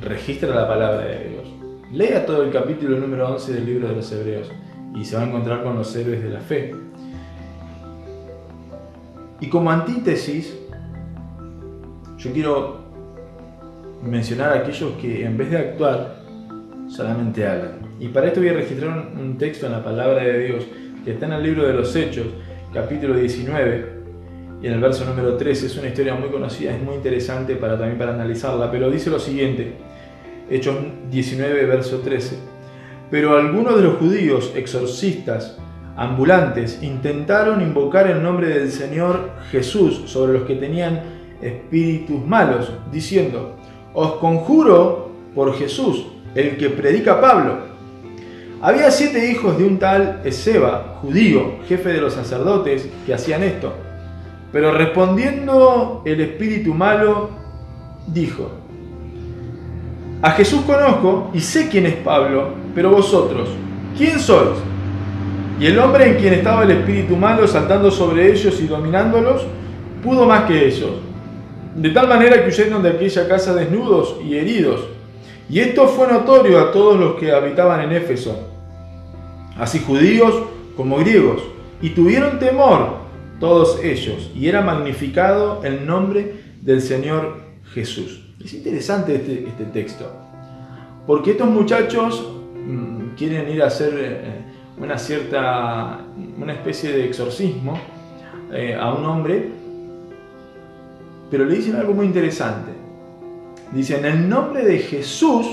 registran 0.00 0.56
la 0.56 0.66
palabra 0.66 1.04
de 1.04 1.28
Dios. 1.28 1.48
Lea 1.92 2.26
todo 2.26 2.42
el 2.42 2.50
capítulo 2.50 2.98
número 2.98 3.28
11 3.34 3.52
del 3.52 3.66
libro 3.66 3.88
de 3.90 3.94
los 3.94 4.10
Hebreos 4.10 4.50
y 4.96 5.04
se 5.04 5.14
va 5.14 5.22
a 5.22 5.26
encontrar 5.26 5.62
con 5.62 5.76
los 5.76 5.94
héroes 5.94 6.20
de 6.20 6.30
la 6.30 6.40
fe. 6.40 6.74
Y 9.40 9.48
como 9.48 9.70
antítesis, 9.70 10.52
yo 12.16 12.32
quiero 12.32 12.78
mencionar 14.02 14.54
a 14.54 14.56
aquellos 14.62 14.94
que 15.00 15.24
en 15.24 15.38
vez 15.38 15.52
de 15.52 15.58
actuar, 15.58 16.17
solamente 16.88 17.46
hablan. 17.46 17.78
Y 18.00 18.08
para 18.08 18.28
esto 18.28 18.40
voy 18.40 18.48
a 18.50 18.54
registrar 18.54 19.12
un 19.18 19.38
texto 19.38 19.66
en 19.66 19.72
la 19.72 19.84
palabra 19.84 20.22
de 20.22 20.46
Dios 20.46 20.66
que 21.04 21.12
está 21.12 21.26
en 21.26 21.32
el 21.32 21.42
libro 21.42 21.66
de 21.66 21.74
los 21.74 21.94
Hechos, 21.94 22.26
capítulo 22.72 23.14
19, 23.14 23.98
y 24.62 24.66
en 24.66 24.72
el 24.72 24.80
verso 24.80 25.04
número 25.04 25.36
13. 25.36 25.66
Es 25.66 25.76
una 25.76 25.88
historia 25.88 26.14
muy 26.14 26.30
conocida, 26.30 26.74
es 26.74 26.82
muy 26.82 26.96
interesante 26.96 27.56
para, 27.56 27.78
también 27.78 27.98
para 27.98 28.14
analizarla, 28.14 28.70
pero 28.70 28.90
dice 28.90 29.10
lo 29.10 29.20
siguiente, 29.20 29.74
Hechos 30.50 30.76
19, 31.10 31.66
verso 31.66 31.98
13. 32.00 32.36
Pero 33.10 33.36
algunos 33.36 33.76
de 33.76 33.82
los 33.82 33.96
judíos 33.96 34.52
exorcistas, 34.54 35.58
ambulantes, 35.96 36.82
intentaron 36.82 37.62
invocar 37.62 38.06
el 38.06 38.22
nombre 38.22 38.48
del 38.48 38.70
Señor 38.70 39.30
Jesús 39.50 40.02
sobre 40.06 40.34
los 40.34 40.42
que 40.42 40.56
tenían 40.56 41.02
espíritus 41.40 42.24
malos, 42.26 42.72
diciendo, 42.92 43.56
os 43.94 44.14
conjuro 44.14 45.10
por 45.34 45.54
Jesús, 45.54 46.06
el 46.38 46.56
que 46.56 46.70
predica 46.70 47.20
Pablo. 47.20 47.68
Había 48.60 48.90
siete 48.90 49.30
hijos 49.30 49.56
de 49.58 49.64
un 49.64 49.78
tal 49.78 50.20
Ezeba, 50.24 50.98
judío, 51.00 51.58
jefe 51.68 51.90
de 51.90 52.00
los 52.00 52.14
sacerdotes, 52.14 52.88
que 53.06 53.14
hacían 53.14 53.42
esto. 53.42 53.72
Pero 54.52 54.72
respondiendo 54.72 56.02
el 56.04 56.20
espíritu 56.20 56.74
malo, 56.74 57.30
dijo, 58.06 58.50
a 60.22 60.30
Jesús 60.32 60.62
conozco 60.62 61.30
y 61.32 61.40
sé 61.40 61.68
quién 61.68 61.86
es 61.86 61.94
Pablo, 61.94 62.50
pero 62.74 62.90
vosotros, 62.90 63.48
¿quién 63.96 64.18
sois? 64.18 64.58
Y 65.60 65.66
el 65.66 65.78
hombre 65.78 66.10
en 66.10 66.16
quien 66.16 66.34
estaba 66.34 66.64
el 66.64 66.70
espíritu 66.70 67.16
malo 67.16 67.46
saltando 67.46 67.90
sobre 67.90 68.32
ellos 68.32 68.60
y 68.60 68.66
dominándolos, 68.66 69.46
pudo 70.02 70.24
más 70.24 70.44
que 70.44 70.66
ellos 70.66 71.08
de 71.78 71.90
tal 71.90 72.08
manera 72.08 72.42
que 72.42 72.48
huyeron 72.48 72.82
de 72.82 72.90
aquella 72.90 73.28
casa 73.28 73.54
desnudos 73.54 74.16
y 74.24 74.36
heridos. 74.36 74.80
Y 75.48 75.60
esto 75.60 75.88
fue 75.88 76.06
notorio 76.08 76.60
a 76.60 76.72
todos 76.72 76.98
los 76.98 77.14
que 77.16 77.32
habitaban 77.32 77.80
en 77.80 77.92
Éfeso, 77.92 78.38
así 79.56 79.78
judíos 79.78 80.34
como 80.76 80.98
griegos, 80.98 81.42
y 81.80 81.90
tuvieron 81.90 82.38
temor 82.38 82.98
todos 83.40 83.82
ellos, 83.82 84.30
y 84.34 84.48
era 84.48 84.60
magnificado 84.60 85.62
el 85.64 85.86
nombre 85.86 86.34
del 86.60 86.82
Señor 86.82 87.40
Jesús. 87.72 88.34
Es 88.44 88.52
interesante 88.52 89.14
este, 89.14 89.48
este 89.48 89.64
texto, 89.64 90.12
porque 91.06 91.30
estos 91.30 91.48
muchachos 91.48 92.30
mm, 92.54 93.14
quieren 93.16 93.48
ir 93.50 93.62
a 93.62 93.68
hacer 93.68 93.94
eh, 93.96 94.20
una 94.78 94.98
cierta, 94.98 96.00
una 96.38 96.52
especie 96.52 96.92
de 96.92 97.06
exorcismo 97.06 97.78
eh, 98.52 98.76
a 98.78 98.92
un 98.92 99.04
hombre, 99.06 99.50
pero 101.30 101.44
le 101.44 101.56
dicen 101.56 101.76
algo 101.76 101.94
muy 101.94 102.06
interesante. 102.06 102.77
Dicen, 103.72 104.04
en 104.04 104.12
el 104.12 104.28
nombre 104.28 104.64
de 104.64 104.78
Jesús, 104.78 105.46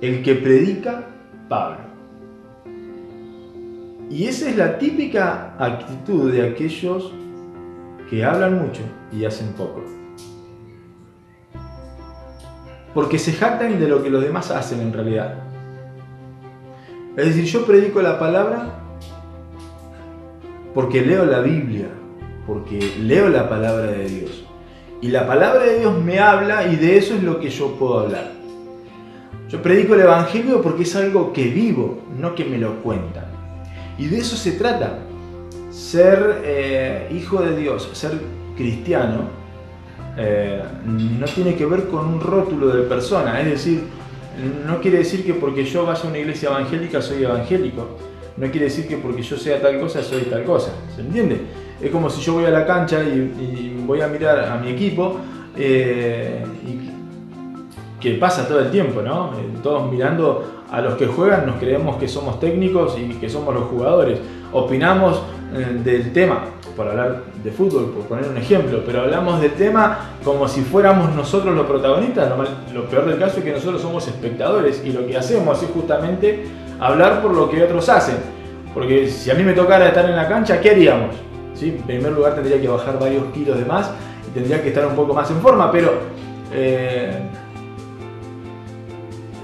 el 0.00 0.22
que 0.22 0.34
predica 0.34 1.06
Pablo. 1.48 1.78
Y 4.10 4.26
esa 4.26 4.48
es 4.48 4.56
la 4.56 4.78
típica 4.78 5.54
actitud 5.58 6.30
de 6.30 6.46
aquellos 6.46 7.12
que 8.08 8.24
hablan 8.24 8.62
mucho 8.62 8.82
y 9.10 9.24
hacen 9.24 9.48
poco. 9.54 9.82
Porque 12.92 13.18
se 13.18 13.32
jactan 13.32 13.80
de 13.80 13.88
lo 13.88 14.02
que 14.02 14.10
los 14.10 14.22
demás 14.22 14.50
hacen 14.50 14.80
en 14.80 14.92
realidad. 14.92 15.34
Es 17.16 17.26
decir, 17.26 17.44
yo 17.44 17.66
predico 17.66 18.00
la 18.02 18.18
palabra 18.18 18.80
porque 20.74 21.00
leo 21.00 21.24
la 21.24 21.40
Biblia, 21.40 21.88
porque 22.46 22.94
leo 23.00 23.28
la 23.28 23.48
palabra 23.48 23.86
de 23.86 24.08
Dios. 24.08 24.43
Y 25.04 25.08
la 25.08 25.26
palabra 25.26 25.64
de 25.64 25.80
Dios 25.80 26.02
me 26.02 26.18
habla 26.18 26.66
y 26.66 26.76
de 26.76 26.96
eso 26.96 27.14
es 27.14 27.22
lo 27.22 27.38
que 27.38 27.50
yo 27.50 27.72
puedo 27.72 28.00
hablar. 28.00 28.32
Yo 29.50 29.60
predico 29.60 29.94
el 29.94 30.00
Evangelio 30.00 30.62
porque 30.62 30.84
es 30.84 30.96
algo 30.96 31.30
que 31.30 31.44
vivo, 31.44 32.04
no 32.18 32.34
que 32.34 32.46
me 32.46 32.56
lo 32.56 32.82
cuentan. 32.82 33.26
Y 33.98 34.06
de 34.06 34.16
eso 34.16 34.34
se 34.34 34.52
trata. 34.52 35.00
Ser 35.70 36.40
eh, 36.42 37.10
hijo 37.14 37.42
de 37.42 37.54
Dios, 37.54 37.90
ser 37.92 38.12
cristiano, 38.56 39.28
eh, 40.16 40.62
no 40.86 41.26
tiene 41.26 41.54
que 41.54 41.66
ver 41.66 41.86
con 41.88 42.06
un 42.06 42.18
rótulo 42.22 42.68
de 42.68 42.84
persona. 42.84 43.38
Es 43.42 43.50
decir, 43.50 43.82
no 44.66 44.80
quiere 44.80 44.96
decir 44.96 45.22
que 45.22 45.34
porque 45.34 45.66
yo 45.66 45.84
vaya 45.84 46.02
a 46.02 46.06
una 46.06 46.18
iglesia 46.18 46.48
evangélica 46.48 47.02
soy 47.02 47.24
evangélico. 47.24 47.98
No 48.38 48.50
quiere 48.50 48.68
decir 48.68 48.88
que 48.88 48.96
porque 48.96 49.20
yo 49.20 49.36
sea 49.36 49.60
tal 49.60 49.78
cosa 49.78 50.02
soy 50.02 50.22
tal 50.22 50.44
cosa. 50.44 50.72
¿Se 50.96 51.02
entiende? 51.02 51.42
Es 51.80 51.90
como 51.90 52.08
si 52.08 52.20
yo 52.22 52.34
voy 52.34 52.44
a 52.44 52.50
la 52.50 52.66
cancha 52.66 53.02
y, 53.02 53.82
voy 53.86 54.00
a 54.00 54.08
mirar 54.08 54.40
a 54.40 54.56
mi 54.56 54.70
equipo 54.70 55.18
eh, 55.56 56.42
que 58.00 58.12
pasa 58.14 58.46
todo 58.46 58.60
el 58.60 58.70
tiempo, 58.70 59.00
¿no? 59.00 59.32
Eh, 59.32 59.58
todos 59.62 59.90
mirando 59.90 60.64
a 60.70 60.80
los 60.80 60.94
que 60.94 61.06
juegan 61.06 61.46
nos 61.46 61.56
creemos 61.56 61.96
que 61.96 62.06
somos 62.06 62.38
técnicos 62.38 62.98
y 62.98 63.14
que 63.14 63.30
somos 63.30 63.54
los 63.54 63.64
jugadores. 63.64 64.18
Opinamos 64.52 65.22
eh, 65.54 65.80
del 65.82 66.12
tema, 66.12 66.44
por 66.76 66.88
hablar 66.88 67.22
de 67.42 67.50
fútbol, 67.50 67.92
por 67.92 68.04
poner 68.04 68.28
un 68.28 68.36
ejemplo, 68.36 68.82
pero 68.84 69.02
hablamos 69.02 69.40
del 69.40 69.52
tema 69.52 70.10
como 70.22 70.48
si 70.48 70.60
fuéramos 70.60 71.14
nosotros 71.14 71.54
los 71.54 71.66
protagonistas. 71.66 72.30
Lo, 72.74 72.84
peor 72.86 73.06
del 73.06 73.18
caso 73.18 73.38
es 73.38 73.44
que 73.44 73.52
nosotros 73.52 73.80
somos 73.80 74.06
espectadores 74.06 74.82
y 74.84 74.92
lo 74.92 75.06
que 75.06 75.16
hacemos 75.16 75.62
es 75.62 75.70
justamente 75.70 76.44
hablar 76.80 77.22
por 77.22 77.32
lo 77.32 77.48
que 77.48 77.62
otros 77.62 77.88
hacen. 77.88 78.16
Porque 78.74 79.08
si 79.08 79.30
a 79.30 79.34
mí 79.34 79.44
me 79.44 79.52
tocara 79.52 79.88
estar 79.88 80.04
en 80.04 80.16
la 80.16 80.28
cancha, 80.28 80.60
¿qué 80.60 80.70
haríamos? 80.70 81.14
En 81.70 81.82
primer 81.82 82.12
lugar 82.12 82.34
tendría 82.34 82.60
que 82.60 82.68
bajar 82.68 82.98
varios 82.98 83.24
kilos 83.32 83.58
de 83.58 83.64
más 83.64 83.90
y 84.28 84.34
tendría 84.34 84.62
que 84.62 84.68
estar 84.68 84.86
un 84.86 84.94
poco 84.94 85.14
más 85.14 85.30
en 85.30 85.40
forma, 85.40 85.70
pero 85.70 85.92
eh, 86.52 87.18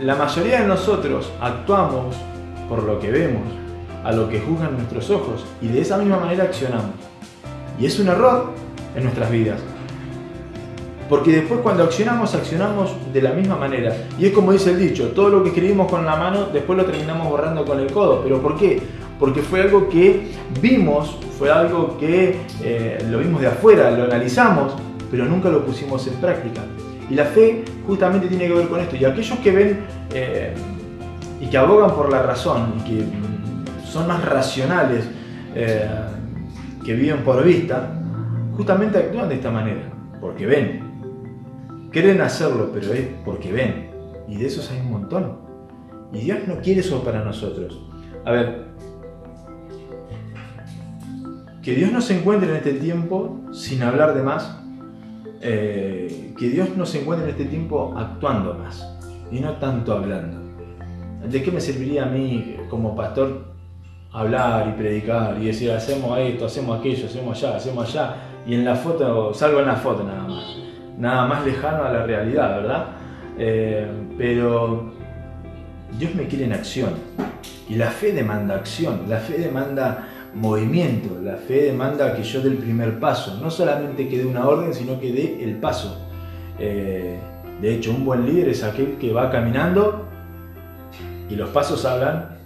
la 0.00 0.14
mayoría 0.14 0.62
de 0.62 0.66
nosotros 0.66 1.30
actuamos 1.40 2.16
por 2.68 2.84
lo 2.84 2.98
que 2.98 3.10
vemos, 3.10 3.42
a 4.04 4.12
lo 4.12 4.28
que 4.28 4.40
juzgan 4.40 4.76
nuestros 4.76 5.10
ojos 5.10 5.44
y 5.60 5.68
de 5.68 5.80
esa 5.80 5.98
misma 5.98 6.18
manera 6.18 6.44
accionamos. 6.44 6.94
Y 7.78 7.86
es 7.86 7.98
un 7.98 8.08
error 8.08 8.50
en 8.94 9.02
nuestras 9.04 9.30
vidas. 9.30 9.60
Porque 11.08 11.32
después 11.32 11.60
cuando 11.60 11.82
accionamos, 11.82 12.34
accionamos 12.34 12.94
de 13.12 13.20
la 13.20 13.32
misma 13.32 13.56
manera. 13.56 13.94
Y 14.16 14.26
es 14.26 14.32
como 14.32 14.52
dice 14.52 14.70
el 14.70 14.78
dicho, 14.78 15.08
todo 15.08 15.28
lo 15.28 15.42
que 15.42 15.48
escribimos 15.48 15.90
con 15.90 16.06
la 16.06 16.14
mano, 16.14 16.46
después 16.52 16.78
lo 16.78 16.84
terminamos 16.84 17.28
borrando 17.28 17.64
con 17.64 17.80
el 17.80 17.90
codo. 17.90 18.22
¿Pero 18.22 18.40
por 18.40 18.56
qué? 18.56 18.80
Porque 19.20 19.42
fue 19.42 19.60
algo 19.60 19.88
que 19.90 20.32
vimos, 20.62 21.18
fue 21.38 21.50
algo 21.50 21.98
que 21.98 22.38
eh, 22.62 23.06
lo 23.10 23.18
vimos 23.18 23.42
de 23.42 23.48
afuera, 23.48 23.90
lo 23.90 24.04
analizamos, 24.04 24.74
pero 25.10 25.26
nunca 25.26 25.50
lo 25.50 25.64
pusimos 25.64 26.06
en 26.06 26.14
práctica. 26.14 26.62
Y 27.10 27.14
la 27.14 27.26
fe 27.26 27.64
justamente 27.86 28.28
tiene 28.28 28.48
que 28.48 28.54
ver 28.54 28.68
con 28.68 28.80
esto. 28.80 28.96
Y 28.96 29.04
aquellos 29.04 29.38
que 29.40 29.50
ven 29.50 29.80
eh, 30.14 30.54
y 31.38 31.46
que 31.46 31.58
abogan 31.58 31.94
por 31.94 32.10
la 32.10 32.22
razón 32.22 32.74
y 32.78 32.88
que 32.88 33.04
son 33.84 34.08
más 34.08 34.24
racionales, 34.24 35.04
eh, 35.54 35.86
que 36.84 36.94
viven 36.94 37.18
por 37.18 37.44
vista, 37.44 37.92
justamente 38.56 38.98
actúan 38.98 39.28
de 39.28 39.34
esta 39.34 39.50
manera, 39.50 39.82
porque 40.20 40.46
ven. 40.46 40.88
Quieren 41.90 42.20
hacerlo, 42.20 42.70
pero 42.72 42.92
es 42.92 43.06
porque 43.24 43.52
ven. 43.52 43.90
Y 44.28 44.36
de 44.36 44.46
esos 44.46 44.70
hay 44.70 44.78
un 44.78 44.92
montón. 44.92 45.38
Y 46.12 46.20
Dios 46.20 46.38
no 46.46 46.56
quiere 46.56 46.80
eso 46.80 47.02
para 47.02 47.24
nosotros. 47.24 47.80
A 48.24 48.30
ver, 48.30 48.66
que 51.62 51.74
Dios 51.74 51.92
nos 51.92 52.10
encuentre 52.10 52.50
en 52.50 52.56
este 52.56 52.74
tiempo 52.74 53.40
sin 53.52 53.82
hablar 53.82 54.14
de 54.14 54.22
más, 54.22 54.58
eh, 55.42 56.32
que 56.38 56.48
Dios 56.48 56.76
nos 56.76 56.94
encuentre 56.94 57.28
en 57.28 57.36
este 57.36 57.44
tiempo 57.44 57.94
actuando 57.96 58.54
más 58.54 58.98
y 59.30 59.40
no 59.40 59.52
tanto 59.54 59.92
hablando. 59.92 60.38
¿De 61.28 61.42
qué 61.42 61.50
me 61.50 61.60
serviría 61.60 62.04
a 62.04 62.06
mí 62.06 62.56
como 62.70 62.96
pastor 62.96 63.50
hablar 64.12 64.68
y 64.68 64.80
predicar 64.80 65.36
y 65.40 65.46
decir 65.46 65.70
hacemos 65.70 66.18
esto, 66.18 66.46
hacemos 66.46 66.80
aquello, 66.80 67.06
hacemos 67.06 67.36
allá, 67.36 67.56
hacemos 67.56 67.88
allá 67.88 68.16
y 68.46 68.54
en 68.54 68.64
la 68.64 68.74
foto, 68.74 69.34
salgo 69.34 69.60
en 69.60 69.66
la 69.66 69.76
foto 69.76 70.02
nada 70.02 70.22
más, 70.26 70.56
nada 70.98 71.26
más 71.26 71.44
lejano 71.44 71.84
a 71.84 71.92
la 71.92 72.06
realidad, 72.06 72.56
¿verdad? 72.56 72.86
Eh, 73.38 73.86
pero 74.16 74.92
Dios 75.98 76.14
me 76.14 76.26
quiere 76.26 76.46
en 76.46 76.54
acción 76.54 76.94
y 77.68 77.74
la 77.76 77.90
fe 77.90 78.12
demanda 78.12 78.54
acción, 78.54 79.02
la 79.08 79.18
fe 79.18 79.38
demanda 79.38 80.08
movimiento, 80.34 81.20
la 81.22 81.36
fe 81.36 81.64
demanda 81.64 82.14
que 82.14 82.22
yo 82.22 82.40
dé 82.40 82.50
el 82.50 82.58
primer 82.58 82.98
paso, 82.98 83.38
no 83.40 83.50
solamente 83.50 84.08
que 84.08 84.18
dé 84.18 84.26
una 84.26 84.46
orden, 84.46 84.72
sino 84.74 85.00
que 85.00 85.12
dé 85.12 85.42
el 85.42 85.56
paso. 85.56 86.08
Eh, 86.58 87.18
de 87.60 87.74
hecho, 87.74 87.90
un 87.90 88.04
buen 88.04 88.24
líder 88.26 88.48
es 88.48 88.62
aquel 88.62 88.96
que 88.98 89.12
va 89.12 89.30
caminando 89.30 90.06
y 91.28 91.36
los 91.36 91.50
pasos 91.50 91.84
hablan 91.84 92.38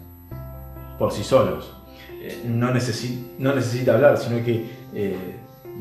por 0.99 1.13
sí 1.13 1.23
solos. 1.23 1.75
Eh, 2.21 2.43
no, 2.47 2.73
necesita, 2.73 3.29
no, 3.39 3.55
necesita 3.55 3.95
hablar, 3.95 4.17
sino 4.19 4.43
que 4.45 4.67
eh, 4.95 5.37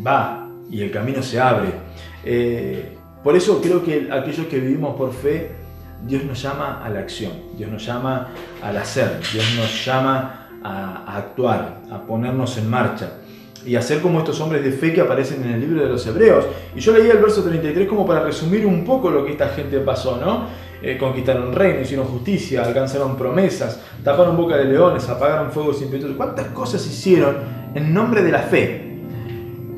va 0.05 0.49
y 0.69 0.81
el 0.81 0.91
camino 0.91 1.21
se 1.21 1.39
abre. 1.39 1.71
por 3.23 3.35
eso 3.35 3.61
creo 3.61 3.83
que 3.83 4.09
aquellos 4.11 4.47
que 4.47 4.59
vivimos 4.59 4.95
por 4.95 5.13
fe, 5.13 5.51
Dios 6.05 6.25
nos 6.25 6.41
llama 6.41 6.83
a 6.83 6.89
la 6.89 6.99
acción, 6.99 7.31
Dios 7.57 7.71
nos 7.71 7.85
llama 7.85 8.29
al 8.61 8.75
hacer, 8.75 9.21
Dios 9.31 9.45
nos 9.57 9.85
llama 9.85 10.42
a, 10.63 11.17
actuar, 11.17 11.81
a 11.91 12.01
ponernos 12.01 12.57
en 12.57 12.69
marcha 12.69 13.11
y 13.65 13.75
a 13.75 13.81
ser 13.81 14.01
como 14.01 14.19
estos 14.19 14.39
hombres 14.41 14.63
de 14.63 14.71
fe 14.71 14.93
que 14.93 15.01
aparecen 15.01 15.43
en 15.43 15.51
el 15.51 15.61
libro 15.61 15.81
de 15.81 15.89
los 15.89 16.05
Hebreos. 16.05 16.45
Y 16.75 16.79
yo 16.79 16.91
leía 16.93 17.13
el 17.13 17.19
verso 17.19 17.43
33 17.43 17.87
como 17.87 18.05
para 18.05 18.21
resumir 18.21 18.65
un 18.65 18.83
poco 18.83 19.09
lo 19.09 19.25
que 19.25 19.31
esta 19.31 19.49
gente 19.49 19.79
pasó, 19.79 20.17
¿no? 20.17 20.47
Eh, 20.81 20.97
conquistaron 20.97 21.53
reino, 21.53 21.81
hicieron 21.81 22.05
justicia, 22.07 22.63
alcanzaron 22.63 23.15
promesas, 23.15 23.79
taparon 24.03 24.35
boca 24.35 24.57
de 24.57 24.65
leones, 24.65 25.07
apagaron 25.07 25.51
fuegos 25.51 25.81
impetuosos. 25.81 26.17
¿Cuántas 26.17 26.47
cosas 26.47 26.85
hicieron 26.85 27.37
en 27.73 27.93
nombre 27.93 28.21
de 28.21 28.31
la 28.31 28.39
fe? 28.39 28.99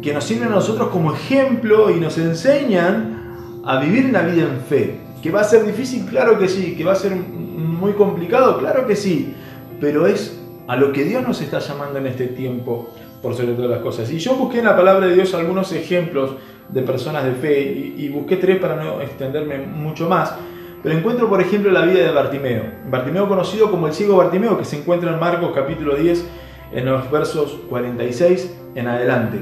Que 0.01 0.13
nos 0.13 0.23
sirven 0.23 0.47
a 0.47 0.55
nosotros 0.55 0.89
como 0.89 1.13
ejemplo 1.13 1.91
y 1.91 1.99
nos 1.99 2.17
enseñan 2.17 3.61
a 3.63 3.79
vivir 3.79 4.05
una 4.05 4.23
vida 4.23 4.43
en 4.43 4.61
fe. 4.61 4.99
¿Que 5.21 5.29
va 5.29 5.41
a 5.41 5.43
ser 5.43 5.63
difícil? 5.63 6.05
Claro 6.05 6.39
que 6.39 6.47
sí. 6.47 6.75
¿Que 6.75 6.83
va 6.83 6.93
a 6.93 6.95
ser 6.95 7.15
muy 7.15 7.93
complicado? 7.93 8.57
Claro 8.57 8.87
que 8.87 8.95
sí. 8.95 9.35
Pero 9.79 10.07
es 10.07 10.39
a 10.67 10.75
lo 10.75 10.91
que 10.91 11.03
Dios 11.03 11.25
nos 11.27 11.41
está 11.41 11.59
llamando 11.59 11.99
en 11.99 12.07
este 12.07 12.27
tiempo 12.27 12.89
por 13.21 13.35
sobre 13.35 13.53
todas 13.53 13.71
las 13.71 13.79
cosas. 13.79 14.11
Y 14.11 14.19
yo 14.19 14.35
busqué 14.35 14.59
en 14.59 14.65
la 14.65 14.75
palabra 14.75 15.07
de 15.07 15.15
Dios 15.15 15.33
algunos 15.33 15.71
ejemplos 15.71 16.31
de 16.69 16.81
personas 16.81 17.23
de 17.25 17.33
fe 17.33 17.61
y, 17.97 18.09
busqué 18.09 18.37
tres 18.37 18.59
para 18.59 18.75
no 18.75 19.01
extenderme 19.01 19.57
mucho 19.59 20.09
más. 20.09 20.33
Pero 20.81 20.97
encuentro, 20.97 21.29
por 21.29 21.41
ejemplo, 21.41 21.71
la 21.71 21.85
vida 21.85 22.03
de 22.05 22.11
Bartimeo. 22.11 22.63
Bartimeo 22.89 23.27
conocido 23.27 23.71
como 23.71 23.87
el 23.87 23.93
ciego 23.93 24.17
Bartimeo, 24.17 24.57
que 24.57 24.65
se 24.65 24.77
encuentra 24.77 25.11
en 25.11 25.19
Marcos 25.19 25.51
capítulo 25.53 25.95
10, 25.95 26.25
en 26.73 26.85
los 26.85 27.09
versos 27.09 27.57
46 27.69 28.55
en 28.75 28.87
adelante. 28.87 29.39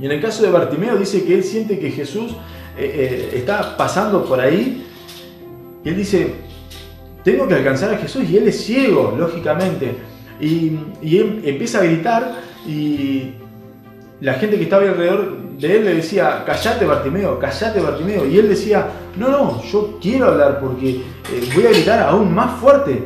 Y 0.00 0.06
en 0.06 0.12
el 0.12 0.20
caso 0.20 0.42
de 0.42 0.50
Bartimeo 0.50 0.96
dice 0.96 1.24
que 1.24 1.34
él 1.34 1.44
siente 1.44 1.78
que 1.78 1.90
Jesús 1.90 2.32
eh, 2.76 3.30
eh, 3.32 3.38
está 3.38 3.76
pasando 3.76 4.24
por 4.24 4.40
ahí. 4.40 4.86
Y 5.84 5.88
él 5.88 5.96
dice, 5.96 6.34
tengo 7.24 7.48
que 7.48 7.54
alcanzar 7.54 7.94
a 7.94 7.98
Jesús 7.98 8.24
y 8.28 8.36
él 8.36 8.48
es 8.48 8.64
ciego, 8.64 9.14
lógicamente. 9.18 9.96
Y, 10.40 10.78
él 11.02 11.42
empieza 11.44 11.80
a 11.80 11.84
gritar 11.84 12.42
y 12.66 13.32
la 14.20 14.34
gente 14.34 14.56
que 14.56 14.64
estaba 14.64 14.82
alrededor 14.82 15.38
de 15.58 15.76
él 15.76 15.84
le 15.84 15.94
decía, 15.94 16.44
callate 16.44 16.84
Bartimeo, 16.84 17.38
callate 17.38 17.80
Bartimeo. 17.80 18.26
Y 18.26 18.38
él 18.38 18.48
decía, 18.48 18.86
no, 19.16 19.28
no, 19.28 19.62
yo 19.64 19.98
quiero 20.00 20.26
hablar 20.26 20.60
porque 20.60 20.90
eh, 20.90 21.50
voy 21.54 21.66
a 21.66 21.70
gritar 21.70 22.00
aún 22.00 22.34
más 22.34 22.60
fuerte, 22.60 23.02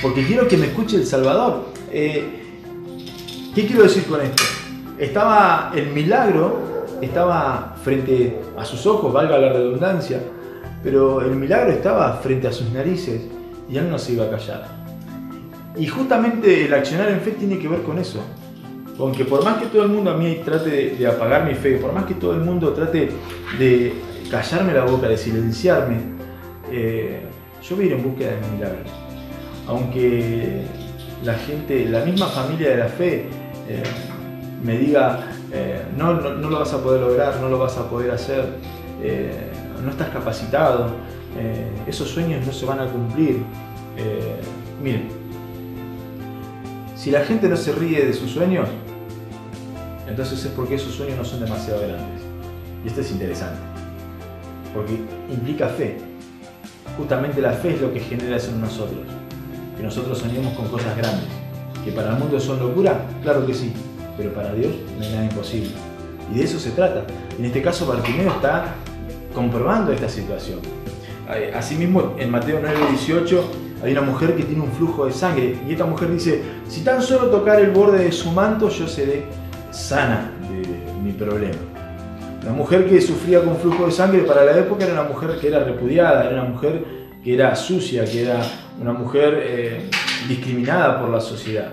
porque 0.00 0.24
quiero 0.24 0.46
que 0.46 0.56
me 0.56 0.66
escuche 0.66 0.96
el 0.96 1.06
Salvador. 1.06 1.66
Eh, 1.90 2.24
¿Qué 3.54 3.66
quiero 3.66 3.82
decir 3.82 4.04
con 4.04 4.20
esto? 4.20 4.44
estaba 4.98 5.72
el 5.74 5.88
milagro, 5.90 6.84
estaba 7.00 7.76
frente 7.82 8.40
a 8.56 8.64
sus 8.64 8.84
ojos, 8.86 9.12
valga 9.12 9.38
la 9.38 9.52
redundancia, 9.52 10.20
pero 10.82 11.20
el 11.20 11.36
milagro 11.36 11.70
estaba 11.70 12.14
frente 12.14 12.48
a 12.48 12.52
sus 12.52 12.70
narices 12.72 13.22
y 13.68 13.76
él 13.76 13.90
no 13.90 13.98
se 13.98 14.12
iba 14.12 14.24
a 14.24 14.30
callar. 14.30 14.66
Y 15.76 15.86
justamente 15.86 16.66
el 16.66 16.74
accionar 16.74 17.08
en 17.10 17.20
fe 17.20 17.32
tiene 17.32 17.58
que 17.58 17.68
ver 17.68 17.82
con 17.82 17.98
eso. 17.98 18.20
Con 18.96 19.12
que 19.12 19.24
por 19.24 19.44
más 19.44 19.58
que 19.58 19.66
todo 19.66 19.82
el 19.82 19.90
mundo 19.90 20.10
a 20.10 20.16
mí 20.16 20.40
trate 20.44 20.96
de, 20.98 21.06
apagar 21.06 21.44
mi 21.44 21.54
fe, 21.54 21.76
por 21.76 21.92
más 21.92 22.04
que 22.04 22.14
todo 22.14 22.32
el 22.34 22.40
mundo 22.40 22.72
trate 22.72 23.10
de 23.58 23.92
callarme 24.28 24.74
la 24.74 24.84
boca, 24.84 25.08
de 25.08 25.16
silenciarme, 25.16 25.98
eh, 26.70 27.20
yo 27.62 27.76
voy 27.76 27.84
a 27.84 27.88
ir 27.88 27.92
en 27.94 28.02
búsqueda 28.02 28.30
de 28.30 28.56
milagro. 28.56 28.78
Aunque 29.68 30.62
la 31.24 31.34
gente, 31.34 31.84
la 31.84 32.04
misma 32.04 32.26
familia 32.26 32.70
de 32.70 32.76
la 32.76 32.88
fe, 32.88 33.28
eh, 33.68 33.82
me 34.64 34.78
diga, 34.78 35.28
eh, 35.52 35.82
no, 35.96 36.14
no, 36.14 36.50
lo 36.50 36.58
vas 36.58 36.72
a 36.72 36.82
poder 36.82 37.02
lograr, 37.02 37.36
no 37.40 37.48
lo 37.48 37.58
vas 37.58 37.76
a 37.76 37.88
poder 37.88 38.10
hacer, 38.10 38.44
no 39.84 39.90
estás 39.90 40.08
capacitado, 40.08 40.90
esos 41.86 42.08
sueños 42.08 42.46
no 42.46 42.52
se 42.52 42.66
van 42.66 42.80
a 42.80 42.86
cumplir. 42.86 43.42
miren, 44.82 45.08
si 46.96 47.10
la 47.10 47.24
gente 47.24 47.48
no 47.48 47.56
se 47.56 47.72
ríe 47.72 48.04
de 48.04 48.12
sus 48.12 48.30
sueños, 48.30 48.68
entonces 50.06 50.44
es 50.44 50.50
porque 50.52 50.74
esos 50.74 50.94
sueños 50.94 51.18
no 51.18 51.24
son 51.24 51.40
demasiado 51.40 51.80
grandes. 51.80 52.22
Y 52.84 52.88
esto 52.88 53.00
es 53.00 53.10
interesante, 53.10 53.60
porque 54.74 55.00
implica 55.30 55.68
fe. 55.68 55.98
Justamente 56.96 57.40
la 57.40 57.52
fe 57.52 57.74
es 57.74 57.80
lo 57.80 57.92
que 57.92 58.00
genera 58.00 58.36
eso 58.36 58.50
en 58.50 58.60
nosotros 58.60 59.06
que 59.78 59.84
nosotros 59.84 60.18
soñemos 60.18 60.52
con 60.54 60.66
cosas 60.66 60.96
grandes. 60.96 61.28
¿Que 61.84 61.92
para 61.92 62.10
el 62.10 62.18
mundo 62.18 62.40
son 62.40 62.58
locura? 62.58 63.06
Claro 63.22 63.46
que 63.46 63.54
sí, 63.54 63.72
pero 64.16 64.34
para 64.34 64.52
Dios 64.52 64.72
no 64.98 65.04
hay 65.04 65.12
nada 65.12 65.24
imposible. 65.24 65.70
Y 66.34 66.38
de 66.38 66.44
eso 66.44 66.58
se 66.58 66.72
trata. 66.72 67.04
En 67.38 67.44
este 67.44 67.62
caso 67.62 67.86
Bartimeo 67.86 68.28
está 68.28 68.74
comprobando 69.32 69.92
esta 69.92 70.08
situación. 70.08 70.58
Asimismo, 71.54 72.16
en 72.18 72.30
Mateo 72.30 72.58
9, 72.62 72.78
18 72.90 73.44
hay 73.84 73.92
una 73.92 74.00
mujer 74.00 74.34
que 74.34 74.44
tiene 74.44 74.62
un 74.62 74.72
flujo 74.72 75.04
de 75.04 75.12
sangre 75.12 75.58
y 75.68 75.72
esta 75.72 75.84
mujer 75.84 76.10
dice, 76.10 76.42
si 76.66 76.80
tan 76.80 77.02
solo 77.02 77.28
tocar 77.28 77.60
el 77.60 77.70
borde 77.70 78.04
de 78.04 78.12
su 78.12 78.30
manto 78.32 78.70
yo 78.70 78.88
seré 78.88 79.24
sana 79.70 80.32
de 80.48 81.02
mi 81.02 81.12
problema. 81.12 81.58
La 82.44 82.52
mujer 82.52 82.88
que 82.88 82.98
sufría 83.02 83.42
con 83.42 83.56
flujo 83.56 83.86
de 83.86 83.92
sangre 83.92 84.20
para 84.20 84.42
la 84.44 84.56
época 84.56 84.84
era 84.84 84.94
una 84.94 85.02
mujer 85.02 85.38
que 85.38 85.48
era 85.48 85.64
repudiada, 85.64 86.24
era 86.24 86.40
una 86.40 86.50
mujer 86.50 86.82
que 87.22 87.34
era 87.34 87.54
sucia, 87.54 88.06
que 88.06 88.22
era 88.22 88.40
una 88.80 88.94
mujer 88.94 89.38
eh, 89.42 89.90
discriminada 90.28 90.98
por 90.98 91.10
la 91.10 91.20
sociedad. 91.20 91.72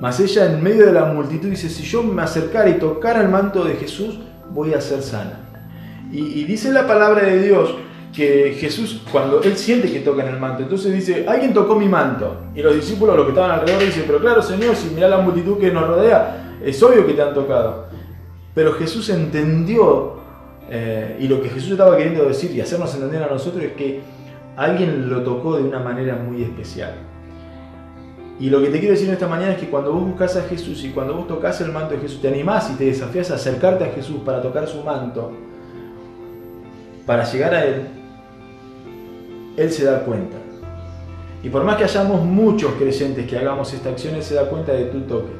Mas 0.00 0.18
ella 0.18 0.46
en 0.46 0.60
medio 0.60 0.86
de 0.86 0.92
la 0.92 1.04
multitud 1.04 1.48
dice, 1.48 1.68
si 1.68 1.84
yo 1.84 2.02
me 2.02 2.22
acercara 2.22 2.68
y 2.70 2.78
tocara 2.80 3.20
el 3.20 3.28
manto 3.28 3.62
de 3.62 3.74
Jesús, 3.74 4.18
voy 4.50 4.74
a 4.74 4.80
ser 4.80 5.00
sana. 5.00 5.41
Y, 6.12 6.44
dice 6.44 6.70
la 6.70 6.86
palabra 6.86 7.22
de 7.22 7.42
Dios 7.42 7.74
que 8.14 8.54
Jesús, 8.60 9.00
cuando 9.10 9.42
él 9.42 9.56
siente 9.56 9.90
que 9.90 10.00
toca 10.00 10.22
en 10.22 10.34
el 10.34 10.38
manto, 10.38 10.62
entonces 10.62 10.92
dice, 10.92 11.24
alguien 11.26 11.54
tocó 11.54 11.74
mi 11.74 11.88
manto. 11.88 12.36
Y 12.54 12.60
los 12.60 12.74
discípulos, 12.74 13.16
los 13.16 13.24
que 13.24 13.30
estaban 13.30 13.50
alrededor, 13.50 13.82
dicen, 13.82 14.04
pero 14.06 14.20
claro 14.20 14.42
Señor, 14.42 14.76
si 14.76 14.90
mira 14.90 15.08
la 15.08 15.18
multitud 15.18 15.58
que 15.58 15.70
nos 15.70 15.86
rodea, 15.86 16.58
es 16.62 16.82
obvio 16.82 17.06
que 17.06 17.14
te 17.14 17.22
han 17.22 17.32
tocado. 17.32 17.86
Pero 18.54 18.74
Jesús 18.74 19.08
entendió, 19.08 20.16
eh, 20.68 21.16
y 21.18 21.28
lo 21.28 21.40
que 21.40 21.48
Jesús 21.48 21.72
estaba 21.72 21.96
queriendo 21.96 22.24
decir 22.26 22.50
y 22.50 22.60
hacernos 22.60 22.94
entender 22.94 23.22
a 23.22 23.28
nosotros 23.28 23.64
es 23.64 23.72
que 23.72 24.02
alguien 24.56 25.08
lo 25.08 25.22
tocó 25.22 25.56
de 25.56 25.62
una 25.62 25.78
manera 25.78 26.16
muy 26.16 26.42
especial. 26.42 26.92
Y 28.38 28.50
lo 28.50 28.60
que 28.60 28.68
te 28.68 28.80
quiero 28.80 28.92
decir 28.92 29.08
esta 29.08 29.28
mañana 29.28 29.52
es 29.52 29.58
que 29.58 29.68
cuando 29.68 29.92
vos 29.92 30.04
buscas 30.04 30.36
a 30.36 30.42
Jesús 30.42 30.84
y 30.84 30.90
cuando 30.90 31.14
vos 31.14 31.26
tocas 31.26 31.60
el 31.62 31.72
manto 31.72 31.94
de 31.94 32.00
Jesús, 32.00 32.20
te 32.20 32.28
animás 32.28 32.70
y 32.70 32.74
te 32.74 32.84
desafías 32.84 33.30
a 33.30 33.36
acercarte 33.36 33.84
a 33.84 33.92
Jesús 33.92 34.18
para 34.24 34.42
tocar 34.42 34.66
su 34.66 34.82
manto, 34.82 35.32
para 37.06 37.24
llegar 37.24 37.54
a 37.54 37.64
Él, 37.64 37.86
Él 39.56 39.70
se 39.70 39.84
da 39.84 40.04
cuenta. 40.04 40.36
Y 41.42 41.48
por 41.48 41.64
más 41.64 41.76
que 41.76 41.84
hayamos 41.84 42.24
muchos 42.24 42.72
creyentes 42.74 43.26
que 43.26 43.36
hagamos 43.36 43.72
esta 43.74 43.90
acción, 43.90 44.14
Él 44.14 44.22
se 44.22 44.34
da 44.34 44.48
cuenta 44.48 44.72
de 44.72 44.84
tu 44.86 45.00
toque. 45.02 45.32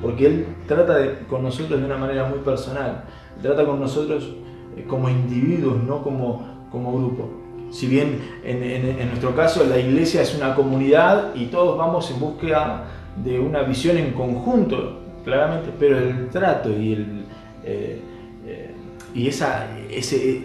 Porque 0.00 0.26
Él 0.26 0.46
trata 0.66 0.96
con 1.28 1.42
nosotros 1.42 1.78
de 1.78 1.86
una 1.86 1.98
manera 1.98 2.24
muy 2.24 2.38
personal. 2.38 3.04
Trata 3.42 3.64
con 3.64 3.80
nosotros 3.80 4.34
eh, 4.76 4.84
como 4.88 5.08
individuos, 5.08 5.82
no 5.82 6.02
como, 6.02 6.66
como 6.70 6.96
grupo. 6.96 7.30
Si 7.70 7.88
bien 7.88 8.20
en, 8.44 9.08
nuestro 9.08 9.34
caso 9.34 9.64
la 9.64 9.78
iglesia 9.78 10.22
es 10.22 10.34
una 10.34 10.54
comunidad 10.54 11.34
y 11.34 11.46
todos 11.46 11.76
vamos 11.76 12.08
en 12.10 12.20
búsqueda 12.20 12.84
de 13.22 13.40
una 13.40 13.62
visión 13.62 13.98
en 13.98 14.12
conjunto, 14.12 15.00
claramente, 15.24 15.70
pero 15.78 15.98
el 15.98 16.28
trato 16.28 16.70
y, 16.70 16.92
el, 16.92 17.24
eh, 17.64 18.00
eh, 18.46 18.74
y 19.12 19.26
esa, 19.26 19.66
ese, 19.90 20.44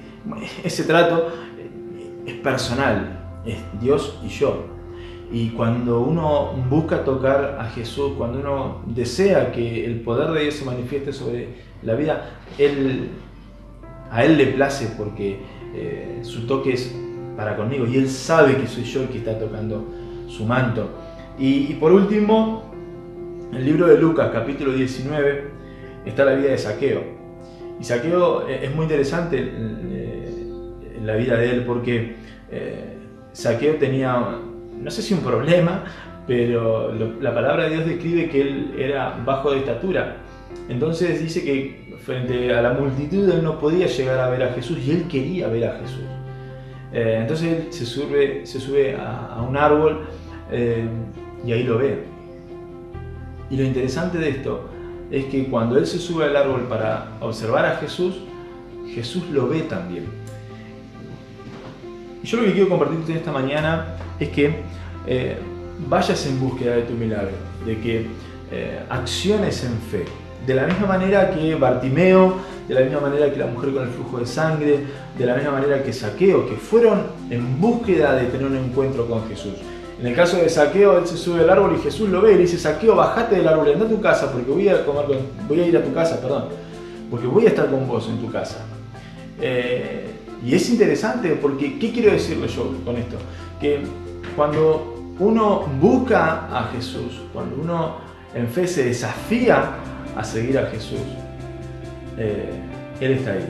ese 0.64 0.84
trato 0.84 1.30
es 2.26 2.34
personal, 2.36 3.42
es 3.46 3.58
Dios 3.80 4.20
y 4.24 4.30
yo. 4.30 4.66
Y 5.32 5.50
cuando 5.50 6.02
uno 6.02 6.54
busca 6.70 7.04
tocar 7.04 7.58
a 7.60 7.66
Jesús, 7.66 8.14
cuando 8.18 8.40
uno 8.40 8.82
desea 8.88 9.52
que 9.52 9.86
el 9.86 10.02
poder 10.02 10.32
de 10.32 10.42
Dios 10.42 10.56
se 10.56 10.66
manifieste 10.66 11.14
sobre 11.14 11.50
la 11.84 11.94
vida, 11.94 12.32
a 14.12 14.26
Él 14.26 14.38
le 14.38 14.48
place 14.48 14.88
porque 14.98 15.40
eh, 15.76 16.20
su 16.24 16.48
toque 16.48 16.74
es 16.74 16.96
para 17.38 17.56
conmigo 17.56 17.86
y 17.86 17.98
Él 17.98 18.10
sabe 18.10 18.58
que 18.58 18.68
soy 18.68 18.84
yo 18.84 19.04
el 19.04 19.10
que 19.10 19.20
está 19.20 19.38
tocando 19.38 19.86
su 20.28 20.46
manto. 20.46 20.90
Y, 21.38 21.76
por 21.76 21.94
último, 21.94 22.64
el 23.54 23.64
libro 23.64 23.88
de 23.88 23.98
Lucas, 23.98 24.30
capítulo 24.34 24.74
19, 24.74 25.46
está 26.06 26.26
la 26.26 26.34
vida 26.34 26.50
de 26.50 26.58
Saqueo. 26.58 27.02
Y 27.80 27.84
Saqueo 27.86 28.46
eh, 28.50 28.66
es 28.66 28.76
muy 28.76 28.84
interesante 28.84 29.40
en 29.40 29.89
la 31.10 31.16
vida 31.16 31.36
de 31.36 31.52
él 31.52 31.64
porque 31.66 32.16
eh, 32.52 32.98
Saqueo 33.34 33.76
tenía, 33.76 34.38
no 34.82 34.92
sé 34.92 35.02
si 35.02 35.14
un 35.14 35.22
problema, 35.22 35.84
pero 36.28 36.94
la 37.20 37.34
palabra 37.34 37.64
de 37.64 37.70
Dios 37.72 37.86
describe 37.86 38.30
que 38.30 38.42
él 38.42 38.76
era 38.78 39.20
bajo 39.26 39.52
de 39.52 39.60
estatura. 39.60 40.18
Entonces 40.68 41.22
dice 41.22 41.44
que 41.44 41.98
frente 42.04 42.54
a 42.54 42.62
la 42.62 42.74
multitud 42.74 43.30
él 43.30 43.44
no 43.44 43.60
podía 43.60 43.88
llegar 43.88 44.20
a 44.20 44.30
ver 44.30 44.44
a 44.44 44.54
Jesús 44.54 44.78
y 44.80 44.92
él 44.92 45.08
quería 45.08 45.48
ver 45.48 45.66
a 45.66 45.80
Jesús. 45.80 46.04
Eh, 46.94 47.18
entonces 47.22 47.48
él 47.48 47.68
se 47.74 47.86
sube, 47.86 48.46
se 48.46 48.60
sube 48.60 48.96
a, 48.96 49.44
un 49.48 49.58
árbol 49.58 50.08
eh, 50.52 50.88
y 51.46 51.52
ahí 51.52 51.64
lo 51.64 51.80
ve. 51.80 52.04
Y 53.50 53.58
lo 53.58 53.64
interesante 53.64 54.20
de 54.20 54.30
esto 54.30 54.70
es 55.10 55.26
que 55.26 55.46
cuando 55.46 55.78
él 55.78 55.88
se 55.88 55.98
sube 55.98 56.26
al 56.26 56.36
árbol 56.36 56.68
para 56.70 57.08
observar 57.20 57.66
a 57.66 57.78
Jesús, 57.78 58.20
Jesús 58.94 59.28
lo 59.32 59.48
ve 59.48 59.62
también. 59.62 60.06
Y 62.24 62.28
yo 62.28 62.38
lo 62.38 62.46
que 62.46 62.54
quiero 62.54 62.70
compartirte 62.70 63.14
esta 63.14 63.32
mañana 63.32 63.96
es 64.20 64.30
que 64.30 64.56
eh, 65.08 65.38
vayas 65.88 66.26
en 66.26 66.40
búsqueda 66.40 66.76
de 66.76 66.82
tu 66.84 66.94
milagro, 66.94 67.32
de 67.66 67.78
que 67.80 68.08
acciones 68.90 69.64
en 69.64 69.78
fe, 69.92 70.06
de 70.46 70.56
la 70.56 70.66
misma 70.66 70.88
manera 70.88 71.30
que 71.30 71.54
Bartimeo, 71.54 72.34
de 72.68 72.76
la 72.76 72.82
misma 72.82 73.02
manera 73.02 73.32
que 73.32 73.38
la 73.38 73.48
mujer 73.48 73.74
con 73.74 73.84
el 73.84 73.90
flujo 73.90 74.20
de 74.20 74.26
sangre, 74.26 74.80
de 75.18 75.26
la 75.26 75.36
misma 75.36 75.52
manera 75.52 75.84
que 75.84 75.92
Saqueo, 75.92 76.48
que 76.48 76.56
fueron 76.56 77.02
en 77.30 77.60
búsqueda 77.60 78.16
de 78.16 78.26
tener 78.26 78.48
un 78.48 78.56
encuentro 78.56 79.08
con 79.08 79.28
Jesús. 79.28 79.54
En 80.00 80.08
el 80.08 80.16
caso 80.16 80.38
de 80.38 80.48
Saqueo, 80.48 80.98
él 81.00 81.08
se 81.08 81.18
sube 81.18 81.42
al 81.42 81.50
árbol 81.50 81.76
y 81.78 81.82
Jesús 81.82 82.10
lo 82.10 82.22
ve 82.22 82.32
y 82.32 82.36
le 82.36 82.42
dice, 82.42 82.58
Saqueo, 82.58 82.96
bajate 82.96 83.36
del 83.36 83.48
árbol, 83.48 83.72
anda 83.74 83.86
a 83.86 83.90
tu 83.90 84.00
casa 84.00 84.32
porque 84.32 84.50
voy 84.50 84.70
a, 84.70 84.86
comer 84.86 85.06
voy 85.48 85.60
a 85.60 85.68
ir 85.68 85.76
a 85.76 85.84
tu 85.84 85.94
casa, 85.94 86.22
perdón, 86.22 86.46
porque 87.12 87.28
voy 87.28 87.46
a 87.46 87.50
estar 87.50 87.70
con 87.70 87.88
vos 87.88 88.08
en 88.08 88.20
tu 88.20 88.32
casa. 88.32 88.60
Eh, 89.42 90.09
y 90.46 90.56
es 90.56 90.70
interesante 90.70 91.30
porque, 91.42 91.78
¿qué 91.80 91.92
quiero 91.92 92.12
decirle 92.12 92.48
yo 92.48 92.74
con 92.86 92.96
esto? 92.96 93.18
Que 93.60 93.82
cuando 94.36 95.16
uno 95.20 95.66
busca 95.82 96.48
a 96.48 96.70
Jesús, 96.74 97.22
cuando 97.34 97.58
uno 97.62 97.96
en 98.34 98.48
fe 98.48 98.68
se 98.68 98.86
desafía 98.86 99.72
a 100.16 100.24
seguir 100.24 100.58
a 100.58 100.68
Jesús, 100.68 101.00
eh, 102.18 102.50
Él 103.02 103.12
está 103.14 103.34
ahí. 103.34 103.46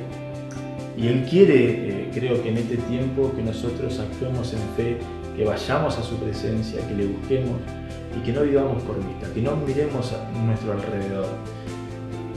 Y 0.98 1.08
Él 1.08 1.28
quiere, 1.30 1.56
eh, 1.56 2.12
creo 2.14 2.42
que 2.42 2.50
en 2.50 2.58
este 2.58 2.78
tiempo, 2.78 3.32
que 3.36 3.44
nosotros 3.44 4.00
actuemos 4.00 4.52
en 4.54 4.60
fe, 4.76 4.98
que 5.38 5.46
vayamos 5.46 5.98
a 5.98 6.04
su 6.04 6.16
presencia, 6.18 6.86
que 6.88 6.96
le 6.96 7.06
busquemos 7.06 7.56
y 8.18 8.26
que 8.26 8.34
no 8.34 8.42
vivamos 8.42 8.82
por 8.84 8.98
vista, 8.98 9.32
que 9.34 9.42
no 9.42 9.56
miremos 9.56 10.12
a 10.12 10.30
nuestro 10.42 10.74
alrededor. 10.74 11.28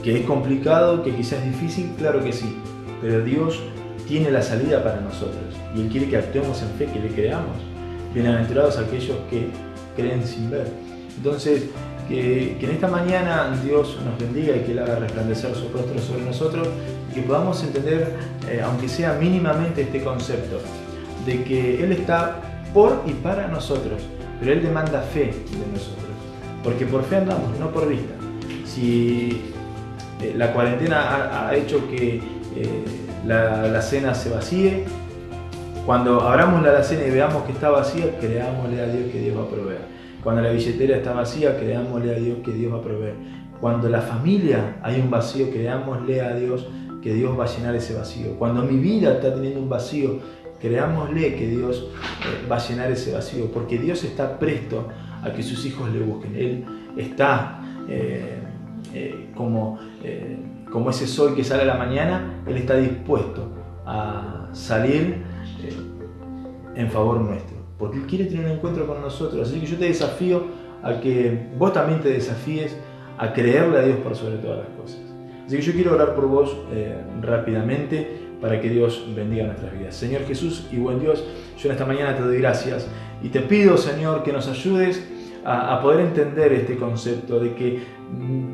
Que 0.03 0.19
es 0.19 0.25
complicado, 0.25 1.01
que 1.01 1.15
quizás 1.15 1.39
es 1.39 1.45
difícil, 1.45 1.91
claro 1.97 2.23
que 2.23 2.31
sí, 2.31 2.57
pero 3.01 3.23
Dios 3.23 3.59
tiene 4.07 4.31
la 4.31 4.41
salida 4.41 4.83
para 4.83 4.99
nosotros 5.01 5.43
y 5.75 5.81
Él 5.81 5.89
quiere 5.89 6.09
que 6.09 6.17
actuemos 6.17 6.61
en 6.61 6.69
fe, 6.77 6.91
que 6.91 6.99
le 6.99 7.09
creamos. 7.09 7.57
Bienaventurados 8.13 8.77
aquellos 8.77 9.17
que 9.29 9.47
creen 9.95 10.25
sin 10.25 10.51
ver. 10.51 10.67
Entonces, 11.17 11.63
que, 12.07 12.57
en 12.59 12.69
esta 12.69 12.87
mañana 12.87 13.57
Dios 13.63 13.97
nos 14.05 14.17
bendiga 14.19 14.55
y 14.55 14.61
que 14.61 14.73
Él 14.73 14.79
haga 14.79 14.95
resplandecer 14.95 15.55
su 15.55 15.69
rostro 15.69 15.99
sobre 15.99 16.23
nosotros 16.23 16.67
y 17.11 17.15
que 17.15 17.21
podamos 17.21 17.63
entender, 17.63 18.13
eh, 18.49 18.61
aunque 18.63 18.87
sea 18.87 19.13
mínimamente, 19.13 19.83
este 19.83 20.03
concepto 20.03 20.59
de 21.25 21.43
que 21.43 21.83
Él 21.83 21.91
está 21.91 22.41
por 22.73 23.03
y 23.05 23.11
para 23.11 23.47
nosotros, 23.47 24.01
pero 24.39 24.51
Él 24.51 24.61
demanda 24.61 25.01
fe 25.01 25.25
de 25.25 25.71
nosotros. 25.73 26.03
porque 26.63 26.85
por 26.85 27.03
fe 27.03 27.17
andamos, 27.17 27.59
no 27.59 27.71
por 27.71 27.89
vista. 27.89 28.13
Si 28.65 29.41
eh, 30.21 30.33
la 30.37 30.53
cuarentena 30.53 31.47
ha, 31.49 31.55
hecho 31.55 31.85
que 31.89 32.21
eh, 32.55 32.83
la, 33.25 33.81
cena 33.81 34.13
se 34.13 34.29
vacíe, 34.29 34.85
cuando 35.85 36.21
abramos 36.21 36.63
la 36.63 36.83
cena 36.83 37.05
y 37.05 37.11
veamos 37.11 37.43
que 37.43 37.51
está 37.51 37.69
vacía, 37.69 38.17
creámosle 38.19 38.81
a 38.81 38.87
Dios 38.87 39.11
que 39.11 39.19
Dios 39.19 39.37
va 39.37 39.43
a 39.43 39.47
proveer. 39.47 39.81
Cuando 40.23 40.41
la 40.41 40.51
billetera 40.51 40.97
está 40.97 41.13
vacía, 41.13 41.57
creámosle 41.57 42.15
a 42.15 42.19
Dios 42.19 42.37
que 42.43 42.51
Dios 42.51 42.73
va 42.73 42.77
a 42.77 42.81
proveer. 42.81 43.15
Cuando 43.59 43.89
la 43.89 44.01
familia 44.01 44.77
hay 44.81 44.99
un 45.01 45.09
vacío, 45.09 45.49
creámosle 45.51 46.21
a 46.21 46.35
Dios 46.35 46.67
que 47.01 47.13
Dios 47.13 47.37
va 47.37 47.43
a 47.43 47.47
llenar 47.47 47.75
ese 47.75 47.93
vacío. 47.93 48.35
Cuando 48.39 48.63
mi 48.63 48.77
vida 48.77 49.13
está 49.13 49.33
teniendo 49.33 49.59
un 49.59 49.67
vacío, 49.67 50.19
creámosle 50.61 51.35
que 51.35 51.47
Dios 51.47 51.89
eh, 52.21 52.47
va 52.49 52.55
a 52.55 52.59
llenar 52.65 52.89
ese 52.89 53.11
vacío, 53.11 53.51
porque 53.51 53.77
Dios 53.77 54.05
está 54.05 54.39
presto 54.39 54.87
a 55.21 55.33
que 55.33 55.43
sus 55.43 55.65
hijos 55.65 55.91
le 55.91 55.99
busquen. 55.99 56.35
Él 56.35 56.65
está 56.95 57.59
eh, 57.89 58.37
eh, 58.93 59.29
como, 59.35 59.79
como 60.73 60.89
ese 60.89 61.05
sol 61.05 61.35
que 61.35 61.43
sale 61.43 61.61
a 61.61 61.65
la 61.65 61.75
mañana, 61.75 62.41
Él 62.47 62.57
está 62.57 62.75
dispuesto 62.75 63.47
a 63.85 64.49
salir 64.53 65.21
en 66.75 66.89
favor 66.89 67.21
nuestro, 67.21 67.55
porque 67.77 67.97
Él 67.97 68.07
quiere 68.07 68.25
tener 68.25 68.47
un 68.47 68.53
encuentro 68.53 68.87
con 68.87 68.99
nosotros. 68.99 69.47
Así 69.47 69.59
que 69.59 69.67
yo 69.67 69.77
te 69.77 69.85
desafío 69.85 70.41
a 70.81 70.99
que 70.99 71.47
vos 71.59 71.73
también 71.73 72.01
te 72.01 72.09
desafíes 72.09 72.75
a 73.19 73.31
creerle 73.33 73.77
a 73.77 73.81
Dios 73.83 73.97
por 73.99 74.15
sobre 74.15 74.37
todas 74.37 74.65
las 74.65 74.67
cosas. 74.69 74.99
Así 75.45 75.57
que 75.57 75.61
yo 75.61 75.73
quiero 75.73 75.93
orar 75.93 76.15
por 76.15 76.27
vos 76.27 76.57
rápidamente 77.21 78.23
para 78.41 78.59
que 78.59 78.69
Dios 78.69 79.05
bendiga 79.15 79.45
nuestras 79.45 79.77
vidas. 79.77 79.93
Señor 79.93 80.23
Jesús 80.23 80.67
y 80.71 80.77
buen 80.77 80.99
Dios, 80.99 81.23
yo 81.55 81.69
en 81.69 81.73
esta 81.73 81.85
mañana 81.85 82.15
te 82.15 82.23
doy 82.23 82.39
gracias 82.39 82.87
y 83.21 83.29
te 83.29 83.41
pido, 83.41 83.77
Señor, 83.77 84.23
que 84.23 84.33
nos 84.33 84.47
ayudes 84.47 85.07
a, 85.45 85.79
poder 85.81 85.99
entender 85.99 86.51
este 86.53 86.77
concepto 86.77 87.39
de 87.39 87.53
que 87.53 87.83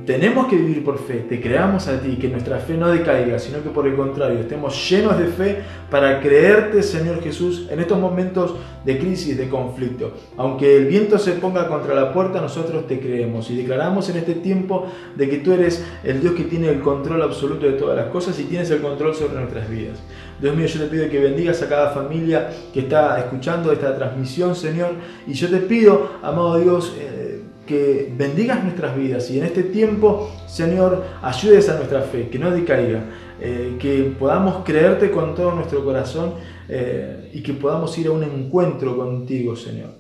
tenemos 0.05 0.47
que 0.47 0.55
vivir 0.55 0.83
por 0.83 0.97
fe, 0.97 1.25
te 1.29 1.39
creamos 1.39 1.87
a 1.87 1.99
ti, 1.99 2.15
que 2.15 2.29
nuestra 2.29 2.57
fe 2.57 2.75
no 2.75 2.89
decaiga, 2.89 3.37
sino 3.37 3.61
que 3.61 3.69
por 3.69 3.85
el 3.85 3.95
contrario, 3.95 4.39
estemos 4.39 4.89
llenos 4.89 5.19
de 5.19 5.25
fe 5.25 5.57
para 5.91 6.19
creerte, 6.19 6.81
Señor 6.81 7.21
Jesús, 7.21 7.67
en 7.69 7.79
estos 7.79 7.99
momentos 7.99 8.55
de 8.83 8.97
crisis, 8.97 9.37
de 9.37 9.47
conflicto. 9.49 10.13
Aunque 10.37 10.77
el 10.77 10.87
viento 10.87 11.19
se 11.19 11.33
ponga 11.33 11.67
contra 11.67 11.93
la 11.93 12.11
puerta, 12.11 12.41
nosotros 12.41 12.87
te 12.87 12.99
creemos 12.99 13.51
y 13.51 13.57
declaramos 13.57 14.09
en 14.09 14.17
este 14.17 14.33
tiempo 14.33 14.87
de 15.15 15.29
que 15.29 15.37
tú 15.37 15.53
eres 15.53 15.85
el 16.03 16.21
Dios 16.21 16.33
que 16.33 16.45
tiene 16.45 16.69
el 16.69 16.79
control 16.79 17.21
absoluto 17.21 17.67
de 17.67 17.73
todas 17.73 17.95
las 17.95 18.07
cosas 18.07 18.39
y 18.39 18.45
tienes 18.45 18.71
el 18.71 18.81
control 18.81 19.13
sobre 19.13 19.35
nuestras 19.35 19.69
vidas. 19.69 19.99
Dios 20.41 20.55
mío, 20.55 20.65
yo 20.65 20.79
te 20.79 20.87
pido 20.87 21.09
que 21.09 21.19
bendigas 21.19 21.61
a 21.61 21.69
cada 21.69 21.91
familia 21.91 22.49
que 22.73 22.79
está 22.79 23.19
escuchando 23.19 23.71
esta 23.71 23.95
transmisión, 23.95 24.55
Señor, 24.55 24.91
y 25.27 25.33
yo 25.33 25.49
te 25.49 25.57
pido, 25.57 26.13
amado 26.23 26.57
Dios, 26.57 26.95
eh, 26.97 27.28
que 27.69 28.11
bendigas 28.17 28.63
nuestras 28.63 28.97
vidas 28.97 29.29
y 29.29 29.37
en 29.37 29.45
este 29.45 29.61
tiempo, 29.61 30.31
Señor, 30.47 31.05
ayudes 31.21 31.69
a 31.69 31.75
nuestra 31.75 32.01
fe, 32.01 32.27
que 32.27 32.39
no 32.39 32.49
decaiga, 32.49 33.03
eh, 33.39 33.77
que 33.79 34.11
podamos 34.17 34.63
creerte 34.65 35.11
con 35.11 35.35
todo 35.35 35.53
nuestro 35.53 35.85
corazón 35.85 36.33
eh, 36.67 37.29
y 37.31 37.43
que 37.43 37.53
podamos 37.53 37.95
ir 37.99 38.07
a 38.07 38.11
un 38.11 38.23
encuentro 38.23 38.97
contigo, 38.97 39.55
Señor. 39.55 39.91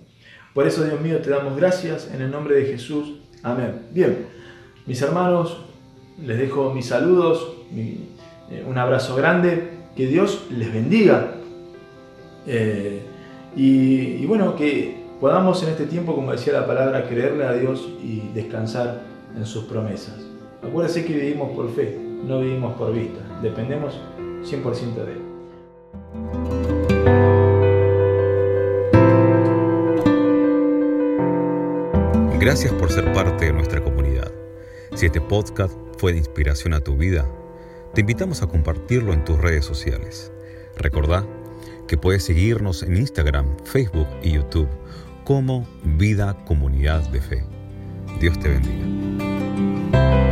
Por 0.55 0.65
eso, 0.65 0.83
Dios 0.83 0.99
mío, 0.99 1.19
te 1.21 1.29
damos 1.29 1.55
gracias 1.55 2.09
en 2.11 2.23
el 2.23 2.31
nombre 2.31 2.55
de 2.55 2.65
Jesús. 2.65 3.19
Amén. 3.43 3.83
Bien, 3.91 4.25
mis 4.87 4.99
hermanos, 5.03 5.61
les 6.25 6.39
dejo 6.39 6.73
mis 6.73 6.87
saludos, 6.87 7.53
eh, 7.75 8.65
un 8.67 8.79
abrazo 8.79 9.15
grande, 9.15 9.69
que 9.95 10.07
Dios 10.07 10.47
les 10.49 10.73
bendiga. 10.73 11.35
y 13.55 14.25
bueno, 14.25 14.55
que 14.55 14.98
podamos 15.19 15.61
en 15.63 15.69
este 15.69 15.85
tiempo, 15.85 16.15
como 16.15 16.31
decía 16.31 16.53
la 16.53 16.65
palabra, 16.65 17.07
creerle 17.07 17.45
a 17.45 17.53
Dios 17.53 17.89
y 18.01 18.29
descansar 18.33 19.01
en 19.35 19.45
sus 19.45 19.65
promesas. 19.65 20.15
Acuérdense 20.63 21.05
que 21.05 21.13
vivimos 21.13 21.51
por 21.51 21.73
fe, 21.73 21.99
no 22.25 22.39
vivimos 22.39 22.77
por 22.77 22.93
vista, 22.93 23.19
dependemos 23.41 23.99
100% 24.43 24.93
de 25.05 25.11
Él. 25.11 25.19
Gracias 32.39 32.71
por 32.73 32.89
ser 32.89 33.11
parte 33.11 33.45
de 33.45 33.53
nuestra 33.53 33.83
comunidad. 33.83 34.31
Si 34.95 35.05
este 35.05 35.19
podcast 35.19 35.77
fue 35.97 36.13
de 36.13 36.19
inspiración 36.19 36.73
a 36.73 36.79
tu 36.79 36.95
vida, 36.95 37.25
te 37.93 38.01
invitamos 38.01 38.41
a 38.41 38.47
compartirlo 38.47 39.11
en 39.13 39.25
tus 39.25 39.37
redes 39.39 39.65
sociales. 39.65 40.31
Recordá 40.77 41.25
que 41.87 41.97
puedes 41.97 42.23
seguirnos 42.23 42.83
en 42.83 42.95
Instagram, 42.95 43.57
Facebook 43.65 44.07
y 44.23 44.31
YouTube 44.31 44.69
como 45.29 45.63
Vida 45.83 46.35
Comunidad 46.47 47.07
de 47.11 47.21
Fe. 47.21 47.43
Dios 48.19 48.39
te 48.39 48.49
bendiga. 48.49 50.28